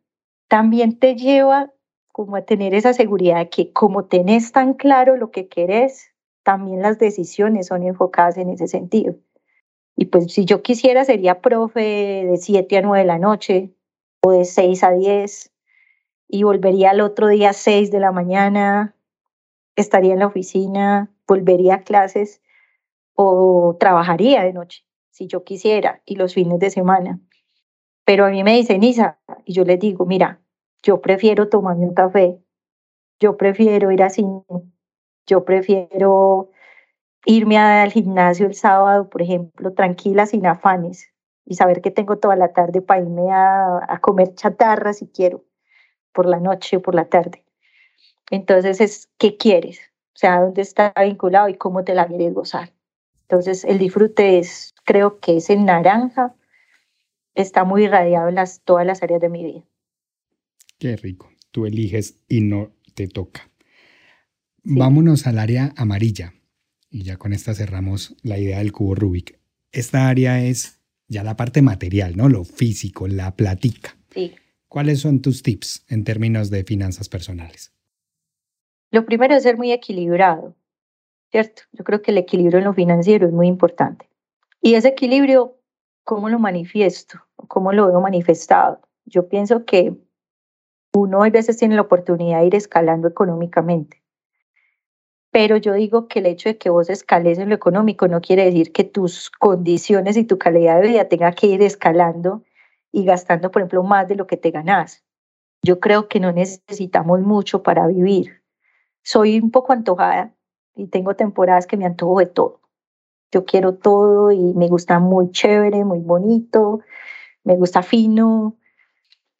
También 0.48 0.98
te 0.98 1.14
lleva 1.14 1.72
como 2.12 2.36
a 2.36 2.42
tener 2.42 2.74
esa 2.74 2.92
seguridad 2.92 3.38
de 3.38 3.48
que 3.48 3.72
como 3.72 4.04
tenés 4.04 4.52
tan 4.52 4.74
claro 4.74 5.16
lo 5.16 5.30
que 5.30 5.48
querés, 5.48 6.10
también 6.42 6.82
las 6.82 6.98
decisiones 6.98 7.68
son 7.68 7.82
enfocadas 7.82 8.36
en 8.36 8.50
ese 8.50 8.68
sentido. 8.68 9.14
Y 9.96 10.06
pues 10.06 10.32
si 10.32 10.44
yo 10.44 10.62
quisiera 10.62 11.04
sería 11.04 11.40
profe 11.40 11.80
de 11.80 12.36
7 12.36 12.78
a 12.78 12.82
9 12.82 13.00
de 13.00 13.06
la 13.06 13.18
noche 13.18 13.70
o 14.22 14.32
de 14.32 14.44
6 14.44 14.84
a 14.84 14.92
10 14.92 15.52
y 16.28 16.42
volvería 16.44 16.90
al 16.90 17.00
otro 17.00 17.28
día 17.28 17.50
a 17.50 17.54
6 17.54 17.90
de 17.90 18.00
la 18.00 18.12
mañana, 18.12 18.94
estaría 19.76 20.12
en 20.12 20.20
la 20.20 20.26
oficina, 20.26 21.10
volvería 21.26 21.76
a 21.76 21.82
clases 21.82 22.42
o 23.14 23.76
trabajaría 23.78 24.42
de 24.42 24.52
noche 24.52 24.84
si 25.10 25.26
yo 25.26 25.44
quisiera 25.44 26.02
y 26.04 26.16
los 26.16 26.34
fines 26.34 26.58
de 26.58 26.70
semana. 26.70 27.20
Pero 28.04 28.26
a 28.26 28.30
mí 28.30 28.42
me 28.42 28.56
dicen, 28.56 28.82
Isa, 28.82 29.18
y 29.44 29.52
yo 29.52 29.64
les 29.64 29.78
digo, 29.78 30.06
mira, 30.06 30.41
yo 30.82 31.00
prefiero 31.00 31.48
tomarme 31.48 31.86
un 31.86 31.94
café, 31.94 32.40
yo 33.20 33.36
prefiero 33.36 33.90
ir 33.92 34.02
a 34.02 34.10
cine, 34.10 34.42
yo 35.26 35.44
prefiero 35.44 36.50
irme 37.24 37.58
al 37.58 37.92
gimnasio 37.92 38.46
el 38.46 38.54
sábado, 38.54 39.08
por 39.08 39.22
ejemplo, 39.22 39.72
tranquila, 39.72 40.26
sin 40.26 40.46
afanes, 40.46 41.08
y 41.44 41.54
saber 41.54 41.82
que 41.82 41.90
tengo 41.90 42.18
toda 42.18 42.36
la 42.36 42.52
tarde 42.52 42.82
para 42.82 43.00
irme 43.00 43.30
a, 43.30 43.98
comer 44.00 44.34
chatarra 44.34 44.92
si 44.92 45.06
quiero, 45.06 45.44
por 46.12 46.26
la 46.26 46.40
noche 46.40 46.78
o 46.78 46.82
por 46.82 46.94
la 46.94 47.06
tarde. 47.06 47.44
Entonces 48.30 48.80
es, 48.80 49.08
¿qué 49.18 49.36
quieres? 49.36 49.80
O 50.14 50.18
sea, 50.18 50.40
¿dónde 50.40 50.62
está 50.62 50.92
vinculado 51.00 51.48
y 51.48 51.54
cómo 51.54 51.84
te 51.84 51.94
la 51.94 52.06
quieres 52.06 52.34
gozar? 52.34 52.72
Entonces 53.22 53.64
el 53.64 53.78
disfrute 53.78 54.38
es, 54.38 54.74
creo 54.84 55.20
que 55.20 55.36
es 55.36 55.48
en 55.48 55.64
naranja, 55.64 56.34
está 57.34 57.64
muy 57.64 57.84
irradiado 57.84 58.28
en 58.28 58.34
las, 58.34 58.60
todas 58.62 58.86
las 58.86 59.02
áreas 59.02 59.20
de 59.20 59.28
mi 59.28 59.44
vida. 59.44 59.62
Qué 60.82 60.96
rico, 60.96 61.30
tú 61.52 61.64
eliges 61.64 62.24
y 62.26 62.40
no 62.40 62.72
te 62.94 63.06
toca. 63.06 63.48
Vámonos 64.64 65.28
al 65.28 65.38
área 65.38 65.72
amarilla 65.76 66.34
y 66.90 67.04
ya 67.04 67.18
con 67.18 67.32
esta 67.32 67.54
cerramos 67.54 68.16
la 68.24 68.36
idea 68.36 68.58
del 68.58 68.72
cubo 68.72 68.96
Rubik. 68.96 69.38
Esta 69.70 70.08
área 70.08 70.44
es 70.44 70.80
ya 71.06 71.22
la 71.22 71.36
parte 71.36 71.62
material, 71.62 72.16
¿no? 72.16 72.28
Lo 72.28 72.42
físico, 72.42 73.06
la 73.06 73.36
platica. 73.36 73.96
Sí. 74.10 74.34
¿Cuáles 74.66 74.98
son 74.98 75.22
tus 75.22 75.44
tips 75.44 75.84
en 75.88 76.02
términos 76.02 76.50
de 76.50 76.64
finanzas 76.64 77.08
personales? 77.08 77.72
Lo 78.90 79.06
primero 79.06 79.36
es 79.36 79.44
ser 79.44 79.56
muy 79.56 79.70
equilibrado. 79.70 80.56
¿cierto? 81.30 81.62
Yo 81.70 81.84
creo 81.84 82.02
que 82.02 82.10
el 82.10 82.18
equilibrio 82.18 82.58
en 82.58 82.64
lo 82.64 82.74
financiero 82.74 83.28
es 83.28 83.32
muy 83.32 83.46
importante. 83.46 84.10
Y 84.60 84.74
ese 84.74 84.88
equilibrio, 84.88 85.60
¿cómo 86.02 86.28
lo 86.28 86.40
manifiesto? 86.40 87.20
¿Cómo 87.36 87.72
lo 87.72 87.86
veo 87.86 88.00
manifestado? 88.00 88.80
Yo 89.04 89.28
pienso 89.28 89.64
que 89.64 89.96
uno 90.94 91.22
a 91.22 91.30
veces 91.30 91.56
tiene 91.56 91.76
la 91.76 91.82
oportunidad 91.82 92.40
de 92.40 92.46
ir 92.46 92.54
escalando 92.54 93.08
económicamente. 93.08 94.02
Pero 95.30 95.56
yo 95.56 95.72
digo 95.72 96.08
que 96.08 96.18
el 96.18 96.26
hecho 96.26 96.50
de 96.50 96.58
que 96.58 96.68
vos 96.68 96.90
escales 96.90 97.38
en 97.38 97.48
lo 97.48 97.54
económico 97.54 98.06
no 98.06 98.20
quiere 98.20 98.44
decir 98.44 98.70
que 98.72 98.84
tus 98.84 99.30
condiciones 99.30 100.18
y 100.18 100.24
tu 100.24 100.38
calidad 100.38 100.80
de 100.80 100.88
vida 100.88 101.08
tenga 101.08 101.32
que 101.32 101.46
ir 101.46 101.62
escalando 101.62 102.42
y 102.92 103.04
gastando, 103.04 103.50
por 103.50 103.62
ejemplo, 103.62 103.82
más 103.82 104.06
de 104.08 104.16
lo 104.16 104.26
que 104.26 104.36
te 104.36 104.50
ganas. 104.50 105.02
Yo 105.62 105.80
creo 105.80 106.08
que 106.08 106.20
no 106.20 106.32
necesitamos 106.32 107.20
mucho 107.20 107.62
para 107.62 107.86
vivir. 107.86 108.42
Soy 109.02 109.40
un 109.40 109.50
poco 109.50 109.72
antojada 109.72 110.34
y 110.74 110.88
tengo 110.88 111.16
temporadas 111.16 111.66
que 111.66 111.78
me 111.78 111.86
antojo 111.86 112.18
de 112.18 112.26
todo. 112.26 112.60
Yo 113.30 113.46
quiero 113.46 113.74
todo 113.74 114.32
y 114.32 114.52
me 114.54 114.68
gusta 114.68 114.98
muy 114.98 115.30
chévere, 115.30 115.84
muy 115.86 116.00
bonito, 116.00 116.80
me 117.44 117.56
gusta 117.56 117.82
fino, 117.82 118.58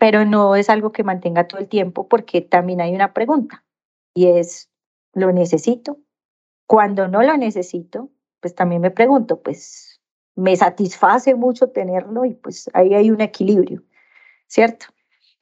pero 0.03 0.25
no 0.25 0.57
es 0.57 0.69
algo 0.69 0.91
que 0.91 1.05
mantenga 1.05 1.47
todo 1.47 1.61
el 1.61 1.69
tiempo 1.69 2.09
porque 2.09 2.41
también 2.41 2.81
hay 2.81 2.93
una 2.93 3.13
pregunta 3.13 3.65
y 4.15 4.27
es, 4.27 4.69
¿lo 5.15 5.31
necesito? 5.31 5.97
Cuando 6.67 7.07
no 7.07 7.23
lo 7.23 7.37
necesito, 7.37 8.11
pues 8.41 8.53
también 8.53 8.83
me 8.83 8.91
pregunto, 8.91 9.41
pues 9.43 10.03
me 10.35 10.57
satisface 10.57 11.37
mucho 11.37 11.69
tenerlo 11.69 12.25
y 12.25 12.35
pues 12.35 12.69
ahí 12.75 12.95
hay 12.95 13.13
un 13.13 13.21
equilibrio, 13.21 13.85
¿cierto? 14.49 14.87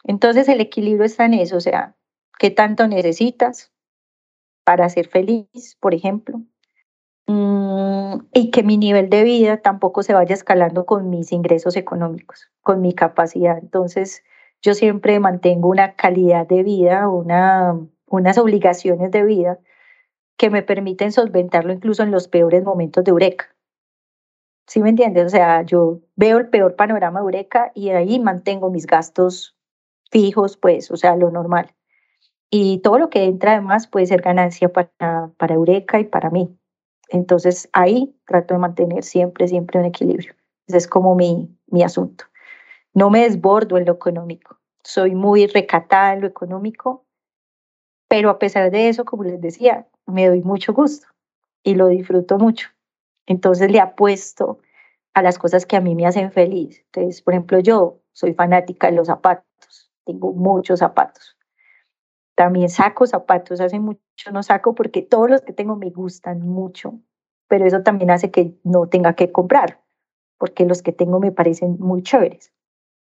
Entonces 0.04 0.46
el 0.46 0.60
equilibrio 0.60 1.06
está 1.06 1.24
en 1.24 1.32
eso, 1.32 1.56
o 1.56 1.60
sea, 1.60 1.96
¿qué 2.38 2.50
tanto 2.50 2.86
necesitas 2.86 3.72
para 4.64 4.90
ser 4.90 5.08
feliz, 5.08 5.78
por 5.80 5.94
ejemplo? 5.94 6.42
Mm, 7.28 8.26
y 8.34 8.50
que 8.50 8.62
mi 8.62 8.76
nivel 8.76 9.08
de 9.08 9.24
vida 9.24 9.62
tampoco 9.62 10.02
se 10.02 10.12
vaya 10.12 10.34
escalando 10.34 10.84
con 10.84 11.08
mis 11.08 11.32
ingresos 11.32 11.76
económicos, 11.76 12.50
con 12.60 12.82
mi 12.82 12.92
capacidad. 12.92 13.56
Entonces, 13.56 14.22
yo 14.62 14.74
siempre 14.74 15.18
mantengo 15.20 15.68
una 15.68 15.94
calidad 15.94 16.46
de 16.46 16.62
vida, 16.62 17.08
una, 17.08 17.78
unas 18.06 18.38
obligaciones 18.38 19.10
de 19.10 19.24
vida 19.24 19.58
que 20.36 20.50
me 20.50 20.62
permiten 20.62 21.12
solventarlo 21.12 21.72
incluso 21.72 22.02
en 22.02 22.10
los 22.10 22.28
peores 22.28 22.64
momentos 22.64 23.04
de 23.04 23.10
Eureka. 23.10 23.54
¿Sí 24.66 24.80
me 24.80 24.90
entiendes? 24.90 25.26
O 25.26 25.28
sea, 25.28 25.62
yo 25.62 26.00
veo 26.16 26.38
el 26.38 26.48
peor 26.48 26.76
panorama 26.76 27.20
de 27.20 27.24
Eureka 27.24 27.72
y 27.74 27.90
ahí 27.90 28.20
mantengo 28.20 28.70
mis 28.70 28.86
gastos 28.86 29.56
fijos, 30.10 30.56
pues, 30.56 30.90
o 30.90 30.96
sea, 30.96 31.16
lo 31.16 31.30
normal. 31.30 31.74
Y 32.50 32.78
todo 32.78 32.98
lo 32.98 33.10
que 33.10 33.24
entra 33.24 33.52
además 33.52 33.86
puede 33.86 34.06
ser 34.06 34.22
ganancia 34.22 34.72
para, 34.72 35.30
para 35.36 35.54
Eureka 35.54 36.00
y 36.00 36.04
para 36.04 36.30
mí. 36.30 36.56
Entonces 37.08 37.68
ahí 37.72 38.16
trato 38.26 38.54
de 38.54 38.60
mantener 38.60 39.02
siempre, 39.02 39.48
siempre 39.48 39.80
un 39.80 39.86
equilibrio. 39.86 40.34
Ese 40.66 40.78
es 40.78 40.88
como 40.88 41.14
mi, 41.14 41.54
mi 41.66 41.82
asunto. 41.82 42.29
No 42.92 43.08
me 43.08 43.20
desbordo 43.20 43.78
en 43.78 43.84
lo 43.84 43.92
económico. 43.92 44.58
Soy 44.82 45.14
muy 45.14 45.46
recatada 45.46 46.12
en 46.14 46.22
lo 46.22 46.26
económico, 46.26 47.04
pero 48.08 48.30
a 48.30 48.38
pesar 48.40 48.70
de 48.72 48.88
eso, 48.88 49.04
como 49.04 49.22
les 49.22 49.40
decía, 49.40 49.86
me 50.06 50.26
doy 50.26 50.42
mucho 50.42 50.72
gusto 50.72 51.06
y 51.62 51.76
lo 51.76 51.86
disfruto 51.86 52.36
mucho. 52.38 52.68
Entonces 53.26 53.70
le 53.70 53.78
apuesto 53.78 54.58
a 55.14 55.22
las 55.22 55.38
cosas 55.38 55.66
que 55.66 55.76
a 55.76 55.80
mí 55.80 55.94
me 55.94 56.06
hacen 56.06 56.32
feliz. 56.32 56.82
Entonces, 56.86 57.22
por 57.22 57.34
ejemplo, 57.34 57.60
yo 57.60 58.00
soy 58.12 58.34
fanática 58.34 58.88
de 58.88 58.96
los 58.96 59.06
zapatos. 59.06 59.92
Tengo 60.04 60.32
muchos 60.32 60.80
zapatos. 60.80 61.36
También 62.34 62.70
saco 62.70 63.06
zapatos. 63.06 63.60
Hace 63.60 63.78
mucho 63.78 64.00
no 64.32 64.42
saco 64.42 64.74
porque 64.74 65.02
todos 65.02 65.30
los 65.30 65.42
que 65.42 65.52
tengo 65.52 65.76
me 65.76 65.90
gustan 65.90 66.40
mucho. 66.40 66.98
Pero 67.46 67.66
eso 67.66 67.82
también 67.82 68.10
hace 68.10 68.32
que 68.32 68.58
no 68.64 68.88
tenga 68.88 69.14
que 69.14 69.30
comprar, 69.30 69.80
porque 70.38 70.64
los 70.66 70.82
que 70.82 70.92
tengo 70.92 71.20
me 71.20 71.32
parecen 71.32 71.76
muy 71.78 72.02
chéveres 72.02 72.52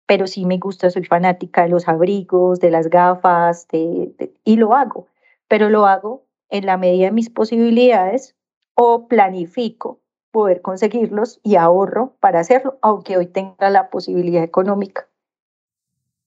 pero 0.10 0.26
sí 0.26 0.44
me 0.44 0.58
gusta, 0.58 0.90
soy 0.90 1.04
fanática 1.04 1.62
de 1.62 1.70
los 1.70 1.88
abrigos, 1.88 2.60
de 2.60 2.72
las 2.72 2.90
gafas, 2.90 3.68
y 3.72 4.56
lo 4.56 4.74
hago, 4.74 5.06
pero 5.48 5.70
lo 5.70 5.86
hago 5.86 6.26
en 6.50 6.66
la 6.66 6.78
medida 6.78 7.06
de 7.06 7.12
mis 7.12 7.30
posibilidades 7.30 8.36
o 8.74 9.08
planifico 9.08 10.00
poder 10.32 10.64
conseguirlos 10.64 11.40
y 11.44 11.58
ahorro 11.58 12.16
para 12.20 12.40
hacerlo, 12.40 12.80
aunque 12.82 13.18
hoy 13.18 13.28
tenga 13.28 13.70
la 13.70 13.92
posibilidad 13.92 14.42
económica. 14.42 15.08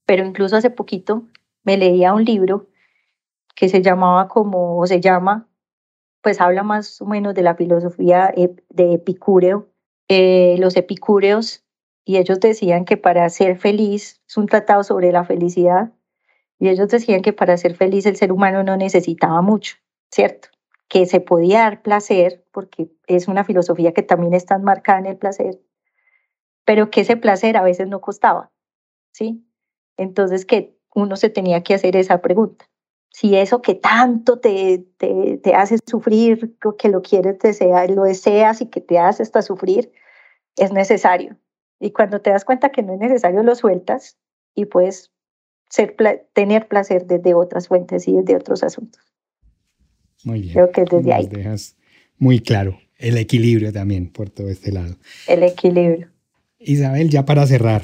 Pero 0.07 0.25
incluso 0.25 0.55
hace 0.55 0.71
poquito 0.71 1.25
me 1.65 1.77
leía 1.77 2.15
un 2.15 2.25
libro 2.25 2.69
que 3.57 3.69
se 3.69 3.83
llamaba 3.83 4.29
como, 4.29 4.79
o 4.79 4.87
se 4.87 5.01
llama, 5.01 5.49
pues 6.21 6.41
habla 6.41 6.63
más 6.63 7.03
o 7.03 7.07
menos 7.07 7.35
de 7.35 7.43
la 7.43 7.57
filosofía 7.57 8.33
de 8.37 8.93
Epicúreo. 8.93 9.67
Eh, 10.07 10.55
los 10.61 10.77
epicúreos 10.77 11.62
y 12.05 12.17
ellos 12.17 12.41
decían 12.41 12.85
que 12.85 12.97
para 12.97 13.29
ser 13.31 13.59
feliz, 13.59 14.21
es 14.27 14.37
un 14.37 14.47
tratado 14.47 14.83
sobre 14.83 15.13
la 15.13 15.25
felicidad, 15.25 15.93
y 16.59 16.69
ellos 16.69 16.89
decían 16.89 17.23
que 17.23 17.33
para 17.33 17.57
ser 17.57 17.75
feliz 17.75 18.07
el 18.07 18.17
ser 18.17 18.33
humano 18.33 18.63
no 18.63 18.77
necesitaba 18.77 19.43
mucho, 19.43 19.77
¿cierto? 20.11 20.49
Que 20.89 21.07
se 21.07 21.21
podía 21.21 21.61
dar 21.61 21.83
placer, 21.83 22.45
porque 22.53 22.91
es 23.07 23.29
una 23.29 23.45
filosofía 23.45 23.93
que 23.93 24.03
también 24.03 24.35
está 24.35 24.57
enmarcada 24.57 25.01
en 25.01 25.07
el 25.07 25.17
placer, 25.17 25.61
pero 26.65 26.91
que 26.91 27.01
ese 27.01 27.17
placer 27.17 27.57
a 27.57 27.63
veces 27.63 27.89
no 27.89 28.01
costaba, 28.01 28.53
¿sí? 29.13 29.45
Entonces 29.97 30.47
que 30.47 30.77
uno 30.95 31.17
se 31.17 31.31
tenía 31.31 31.63
que 31.63 31.75
hacer 31.75 31.97
esa 31.97 32.21
pregunta. 32.21 32.69
Si 33.11 33.37
eso 33.37 33.61
que 33.61 33.75
tanto 33.75 34.39
te, 34.39 34.87
te, 34.97 35.39
te 35.39 35.55
hace 35.55 35.79
sufrir, 35.87 36.57
que 36.79 36.89
lo 36.89 37.03
quieres, 37.03 37.39
desear, 37.41 37.91
lo 37.91 38.05
deseas 38.05 38.61
y 38.61 38.67
que 38.67 38.81
te 38.81 38.99
hace 38.99 39.23
hasta 39.23 39.43
sufrir, 39.43 39.93
es 40.57 40.73
necesario. 40.73 41.37
Y 41.83 41.91
cuando 41.91 42.21
te 42.21 42.31
das 42.31 42.45
cuenta 42.45 42.71
que 42.71 42.81
no 42.85 42.95
es 42.95 43.01
necesario, 43.01 43.43
lo 43.43 43.57
sueltas 43.57 44.17
y 44.55 44.67
puedes 44.67 45.11
ser, 45.69 45.97
tener 46.33 46.69
placer 46.69 47.07
desde 47.07 47.35
otras 47.35 47.67
fuentes 47.67 48.07
y 48.07 48.13
desde 48.13 48.37
otros 48.37 48.63
asuntos. 48.63 49.03
Muy 50.23 50.43
bien. 50.43 50.53
Creo 50.53 50.71
que 50.71 50.83
desde 50.83 51.03
Nos 51.03 51.13
ahí. 51.13 51.27
dejas 51.27 51.77
muy 52.19 52.39
claro 52.39 52.79
el 52.99 53.19
equilibrio 53.19 53.73
también 53.73 54.13
por 54.13 54.31
todo 54.31 54.49
este 54.49 54.71
lado. 54.71 54.95
El 55.27 55.43
equilibrio. 55.43 56.09
Isabel, 56.61 57.11
ya 57.11 57.25
para 57.25 57.45
cerrar, 57.49 57.83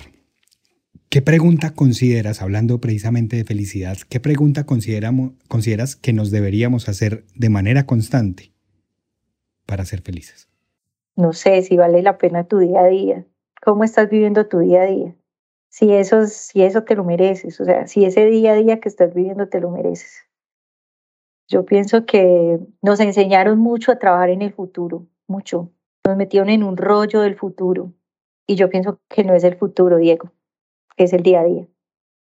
¿qué 1.09 1.21
pregunta 1.21 1.71
consideras, 1.71 2.41
hablando 2.41 2.81
precisamente 2.81 3.35
de 3.35 3.43
felicidad, 3.43 3.97
qué 4.09 4.21
pregunta 4.21 4.65
consideras 4.65 5.97
que 5.97 6.13
nos 6.13 6.31
deberíamos 6.31 6.89
hacer 6.89 7.25
de 7.35 7.49
manera 7.49 7.85
constante 7.85 8.53
para 9.67 9.85
ser 9.85 10.03
felices? 10.03 10.49
No 11.17 11.33
sé 11.33 11.63
si 11.63 11.77
vale 11.77 12.01
la 12.01 12.17
pena 12.17 12.45
tu 12.45 12.61
día 12.61 12.83
a 12.83 12.87
día 12.87 13.27
cómo 13.63 13.85
estás 13.85 14.09
viviendo 14.09 14.47
tu 14.47 14.59
día 14.59 14.83
a 14.83 14.87
día. 14.87 15.15
Si 15.69 15.93
eso, 15.93 16.27
si 16.27 16.63
eso 16.63 16.85
te 16.85 16.97
lo 16.97 17.05
mereces, 17.05 17.61
o 17.61 17.65
sea, 17.65 17.87
si 17.87 18.05
ese 18.05 18.25
día 18.27 18.53
a 18.53 18.57
día 18.57 18.81
que 18.81 18.89
estás 18.89 19.15
viviendo 19.15 19.49
te 19.49 19.61
lo 19.61 19.71
mereces. 19.71 20.25
Yo 21.49 21.65
pienso 21.65 22.05
que 22.05 22.59
nos 22.83 23.01
enseñaron 23.01 23.59
mucho 23.59 23.93
a 23.93 23.99
trabajar 23.99 24.31
en 24.31 24.43
el 24.43 24.53
futuro, 24.53 25.07
mucho. 25.27 25.71
Nos 26.07 26.17
metieron 26.17 26.51
en 26.51 26.63
un 26.63 26.77
rollo 26.77 27.21
del 27.21 27.37
futuro. 27.37 27.93
Y 28.47 28.55
yo 28.57 28.71
pienso 28.71 29.01
que 29.09 29.25
no 29.25 29.35
es 29.35 29.45
el 29.45 29.57
futuro, 29.57 29.99
Diego, 29.99 30.33
es 30.97 31.13
el 31.13 31.23
día 31.23 31.41
a 31.41 31.45
día. 31.45 31.67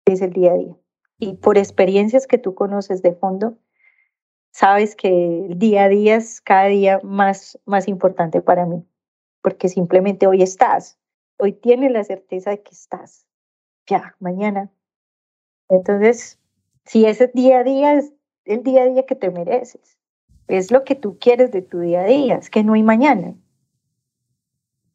Es 0.05 0.21
el 0.21 0.32
día 0.32 0.51
a 0.51 0.57
día. 0.57 0.75
Y 1.17 1.36
por 1.36 1.57
experiencias 1.57 2.27
que 2.27 2.38
tú 2.38 2.55
conoces 2.55 3.01
de 3.01 3.13
fondo, 3.13 3.57
sabes 4.51 4.95
que 4.95 5.45
el 5.45 5.59
día 5.59 5.86
a 5.86 5.89
día 5.89 6.15
es 6.15 6.41
cada 6.41 6.65
día 6.65 6.99
más, 7.03 7.59
más 7.65 7.88
importante 7.88 8.41
para 8.41 8.65
mí, 8.65 8.86
porque 9.41 9.69
simplemente 9.69 10.27
hoy 10.27 10.41
estás, 10.41 10.97
Hoy 11.42 11.54
tienes 11.54 11.92
la 11.92 12.04
certeza 12.04 12.50
de 12.52 12.62
que 12.62 12.72
estás. 12.72 13.26
Ya, 13.88 14.16
mañana. 14.20 14.70
Entonces, 15.70 16.38
si 16.86 17.06
ese 17.06 17.28
día 17.34 17.60
a 17.60 17.64
día 17.64 17.94
es 17.94 18.14
el 18.44 18.62
día 18.62 18.84
a 18.84 18.88
día 18.88 19.06
que 19.06 19.16
te 19.16 19.32
mereces, 19.32 19.98
es 20.48 20.70
lo 20.70 20.84
que 20.84 20.96
tú 20.96 21.18
quieres 21.18 21.52
de 21.52 21.62
tu 21.62 21.80
día 21.80 22.02
a 22.02 22.06
día, 22.06 22.36
es 22.36 22.50
que 22.50 22.64
no 22.64 22.74
hay 22.74 22.84
mañana. 22.84 23.36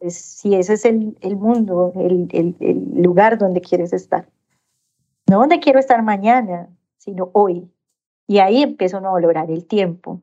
Si 0.06 0.54
ese 0.54 0.74
es 0.74 0.84
el, 0.84 1.16
mundo, 1.36 1.92
el, 1.96 2.28
el 2.30 3.02
lugar 3.02 3.38
donde 3.38 3.62
quieres 3.62 3.94
estar. 3.94 4.28
No 5.26 5.38
donde 5.38 5.60
quiero 5.60 5.78
estar 5.78 6.02
mañana, 6.02 6.68
sino 6.98 7.30
hoy. 7.32 7.70
Y 8.26 8.40
ahí 8.40 8.62
empieza 8.62 8.98
uno 8.98 9.08
a 9.08 9.12
valorar 9.12 9.50
el 9.50 9.64
tiempo 9.64 10.20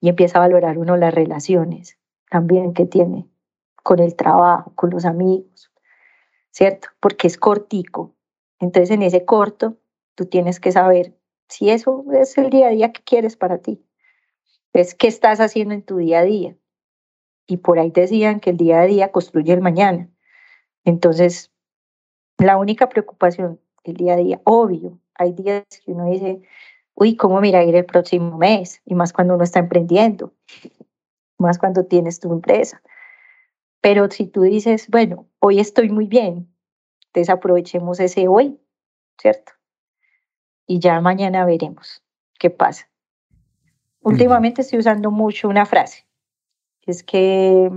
y 0.00 0.08
empieza 0.08 0.38
a 0.38 0.40
valorar 0.40 0.78
uno 0.78 0.96
las 0.96 1.12
relaciones 1.12 1.98
también 2.30 2.72
que 2.72 2.86
tiene 2.86 3.28
con 3.82 3.98
el 3.98 4.14
trabajo, 4.16 4.72
con 4.74 4.90
los 4.90 5.04
amigos, 5.04 5.70
¿cierto? 6.50 6.88
Porque 7.00 7.26
es 7.26 7.36
cortico. 7.36 8.14
Entonces 8.60 8.90
en 8.90 9.02
ese 9.02 9.24
corto 9.24 9.76
tú 10.14 10.26
tienes 10.26 10.60
que 10.60 10.72
saber 10.72 11.16
si 11.48 11.70
eso 11.70 12.04
es 12.12 12.38
el 12.38 12.50
día 12.50 12.68
a 12.68 12.70
día 12.70 12.92
que 12.92 13.02
quieres 13.02 13.36
para 13.36 13.58
ti. 13.58 13.84
Es 14.72 14.94
qué 14.94 15.08
estás 15.08 15.40
haciendo 15.40 15.74
en 15.74 15.82
tu 15.82 15.98
día 15.98 16.20
a 16.20 16.24
día. 16.24 16.56
Y 17.46 17.58
por 17.58 17.78
ahí 17.78 17.90
decían 17.90 18.40
que 18.40 18.50
el 18.50 18.56
día 18.56 18.80
a 18.80 18.86
día 18.86 19.12
construye 19.12 19.52
el 19.52 19.60
mañana. 19.60 20.08
Entonces, 20.84 21.52
la 22.38 22.56
única 22.56 22.88
preocupación, 22.88 23.60
el 23.84 23.96
día 23.96 24.14
a 24.14 24.16
día, 24.16 24.40
obvio, 24.44 24.98
hay 25.14 25.32
días 25.32 25.64
que 25.84 25.92
uno 25.92 26.06
dice, 26.06 26.40
uy, 26.94 27.16
¿cómo 27.16 27.40
me 27.40 27.48
irá 27.48 27.58
a 27.60 27.64
ir 27.64 27.76
el 27.76 27.84
próximo 27.84 28.38
mes? 28.38 28.80
Y 28.84 28.94
más 28.94 29.12
cuando 29.12 29.34
uno 29.34 29.44
está 29.44 29.58
emprendiendo. 29.58 30.32
más 31.38 31.58
cuando 31.58 31.84
tienes 31.84 32.20
tu 32.20 32.32
empresa. 32.32 32.80
Pero 33.82 34.08
si 34.10 34.26
tú 34.26 34.42
dices, 34.42 34.88
bueno, 34.88 35.28
hoy 35.40 35.58
estoy 35.58 35.90
muy 35.90 36.06
bien, 36.06 36.48
desaprovechemos 37.12 37.98
ese 38.00 38.28
hoy, 38.28 38.58
¿cierto? 39.18 39.52
Y 40.66 40.78
ya 40.78 41.00
mañana 41.00 41.44
veremos 41.44 42.02
qué 42.38 42.48
pasa. 42.48 42.88
Últimamente 44.00 44.62
estoy 44.62 44.78
usando 44.78 45.10
mucho 45.10 45.48
una 45.48 45.66
frase, 45.66 46.06
es 46.86 47.02
que, 47.02 47.70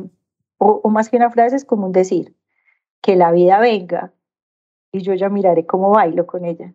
o, 0.58 0.82
o 0.84 0.89
más 0.89 1.10
que 1.10 1.18
una 1.18 1.32
frase, 1.32 1.56
es 1.56 1.66
como 1.66 1.88
un 1.88 1.91
decir, 1.91 2.36
que 3.01 3.16
la 3.16 3.32
vida 3.32 3.60
venga 3.60 4.14
y 4.91 5.01
yo 5.01 5.14
ya 5.16 5.30
miraré 5.30 5.66
cómo 5.66 5.89
bailo 5.91 6.26
con 6.28 6.45
ella. 6.45 6.74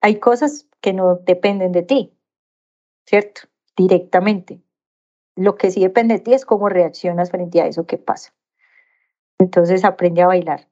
Hay 0.00 0.18
cosas 0.18 0.68
que 0.80 0.92
no 0.92 1.14
dependen 1.16 1.70
de 1.70 1.82
ti, 1.82 2.12
¿cierto? 3.06 3.42
Directamente. 3.76 4.60
Lo 5.36 5.56
que 5.56 5.70
sí 5.70 5.80
depende 5.80 6.14
de 6.14 6.20
ti 6.20 6.34
es 6.34 6.44
cómo 6.44 6.68
reaccionas 6.68 7.30
frente 7.30 7.60
a 7.60 7.66
eso 7.66 7.86
que 7.86 7.98
pasa. 7.98 8.34
Entonces 9.38 9.84
aprende 9.84 10.22
a 10.22 10.26
bailar. 10.26 10.68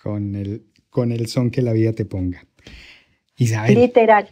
Con 0.00 0.34
el, 0.34 0.66
con 0.90 1.12
el 1.12 1.26
son 1.26 1.50
que 1.50 1.62
la 1.62 1.72
vida 1.72 1.92
te 1.92 2.04
ponga. 2.04 2.46
Isabel. 3.36 3.74
Literal. 3.74 4.28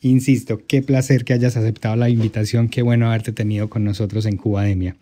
Insisto, 0.00 0.58
qué 0.66 0.82
placer 0.82 1.24
que 1.24 1.32
hayas 1.32 1.56
aceptado 1.56 1.96
la 1.96 2.08
invitación, 2.08 2.68
qué 2.68 2.82
bueno 2.82 3.06
haberte 3.06 3.32
tenido 3.32 3.70
con 3.70 3.84
nosotros 3.84 4.26
en 4.26 4.36
Cubademia. 4.36 4.96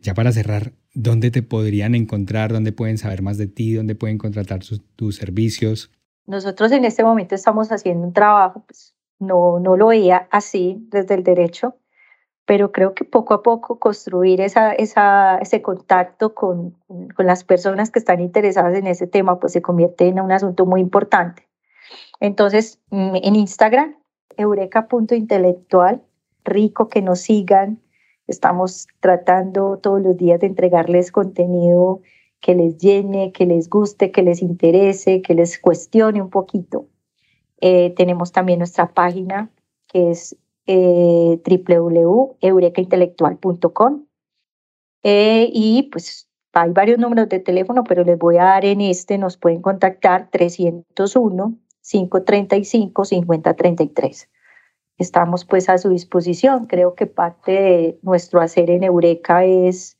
Ya 0.00 0.14
para 0.14 0.32
cerrar, 0.32 0.72
¿dónde 0.94 1.30
te 1.30 1.42
podrían 1.42 1.94
encontrar? 1.94 2.52
¿Dónde 2.52 2.72
pueden 2.72 2.96
saber 2.96 3.20
más 3.20 3.36
de 3.36 3.48
ti? 3.48 3.74
¿Dónde 3.74 3.94
pueden 3.94 4.16
contratar 4.16 4.60
tus 4.96 5.16
servicios? 5.16 5.90
Nosotros 6.26 6.72
en 6.72 6.84
este 6.84 7.04
momento 7.04 7.34
estamos 7.34 7.70
haciendo 7.70 8.06
un 8.06 8.12
trabajo, 8.12 8.64
pues 8.66 8.94
no, 9.20 9.60
no 9.60 9.76
lo 9.76 9.88
veía 9.88 10.26
así 10.30 10.84
desde 10.88 11.14
el 11.14 11.22
derecho, 11.22 11.76
pero 12.46 12.72
creo 12.72 12.94
que 12.94 13.04
poco 13.04 13.34
a 13.34 13.42
poco 13.42 13.78
construir 13.78 14.40
esa, 14.40 14.72
ese 14.72 15.62
contacto 15.62 16.34
con, 16.34 16.76
con 17.14 17.26
las 17.26 17.44
personas 17.44 17.90
que 17.90 18.00
están 18.00 18.20
interesadas 18.20 18.76
en 18.76 18.88
ese 18.88 19.06
tema, 19.06 19.38
pues 19.38 19.52
se 19.52 19.62
convierte 19.62 20.08
en 20.08 20.20
un 20.20 20.32
asunto 20.32 20.66
muy 20.66 20.80
importante. 20.80 21.46
Entonces, 22.18 22.80
mm, 22.90 23.16
en 23.22 23.36
Instagram, 23.36 23.94
eureka.intelectual, 24.36 26.02
rico 26.44 26.88
que 26.88 27.02
nos 27.02 27.20
sigan. 27.20 27.80
Estamos 28.26 28.86
tratando 29.00 29.78
todos 29.78 30.00
los 30.00 30.16
días 30.16 30.40
de 30.40 30.46
entregarles 30.46 31.12
contenido 31.12 32.00
que 32.40 32.54
les 32.54 32.78
llene, 32.78 33.32
que 33.32 33.46
les 33.46 33.68
guste, 33.68 34.10
que 34.10 34.22
les 34.22 34.40
interese, 34.40 35.20
que 35.20 35.34
les 35.34 35.58
cuestione 35.58 36.22
un 36.22 36.30
poquito. 36.30 36.86
Eh, 37.60 37.94
tenemos 37.96 38.32
también 38.32 38.58
nuestra 38.58 38.92
página 38.92 39.50
que 39.86 40.10
es 40.10 40.36
eh, 40.66 41.40
www.eurekaintelectual.com 41.44 44.06
eh, 45.02 45.48
y 45.52 45.88
pues 45.90 46.28
hay 46.52 46.70
varios 46.70 46.98
números 46.98 47.28
de 47.28 47.38
teléfono, 47.38 47.84
pero 47.84 48.04
les 48.04 48.18
voy 48.18 48.38
a 48.38 48.44
dar 48.44 48.64
en 48.64 48.80
este, 48.80 49.18
nos 49.18 49.36
pueden 49.36 49.62
contactar 49.62 50.30
301 50.30 51.58
535 51.82 53.04
5033. 53.04 54.28
Estamos 54.98 55.44
pues 55.44 55.68
a 55.68 55.78
su 55.78 55.88
disposición. 55.88 56.66
Creo 56.66 56.94
que 56.94 57.06
parte 57.06 57.52
de 57.52 57.98
nuestro 58.02 58.40
hacer 58.40 58.70
en 58.70 58.84
Eureka 58.84 59.44
es 59.44 59.98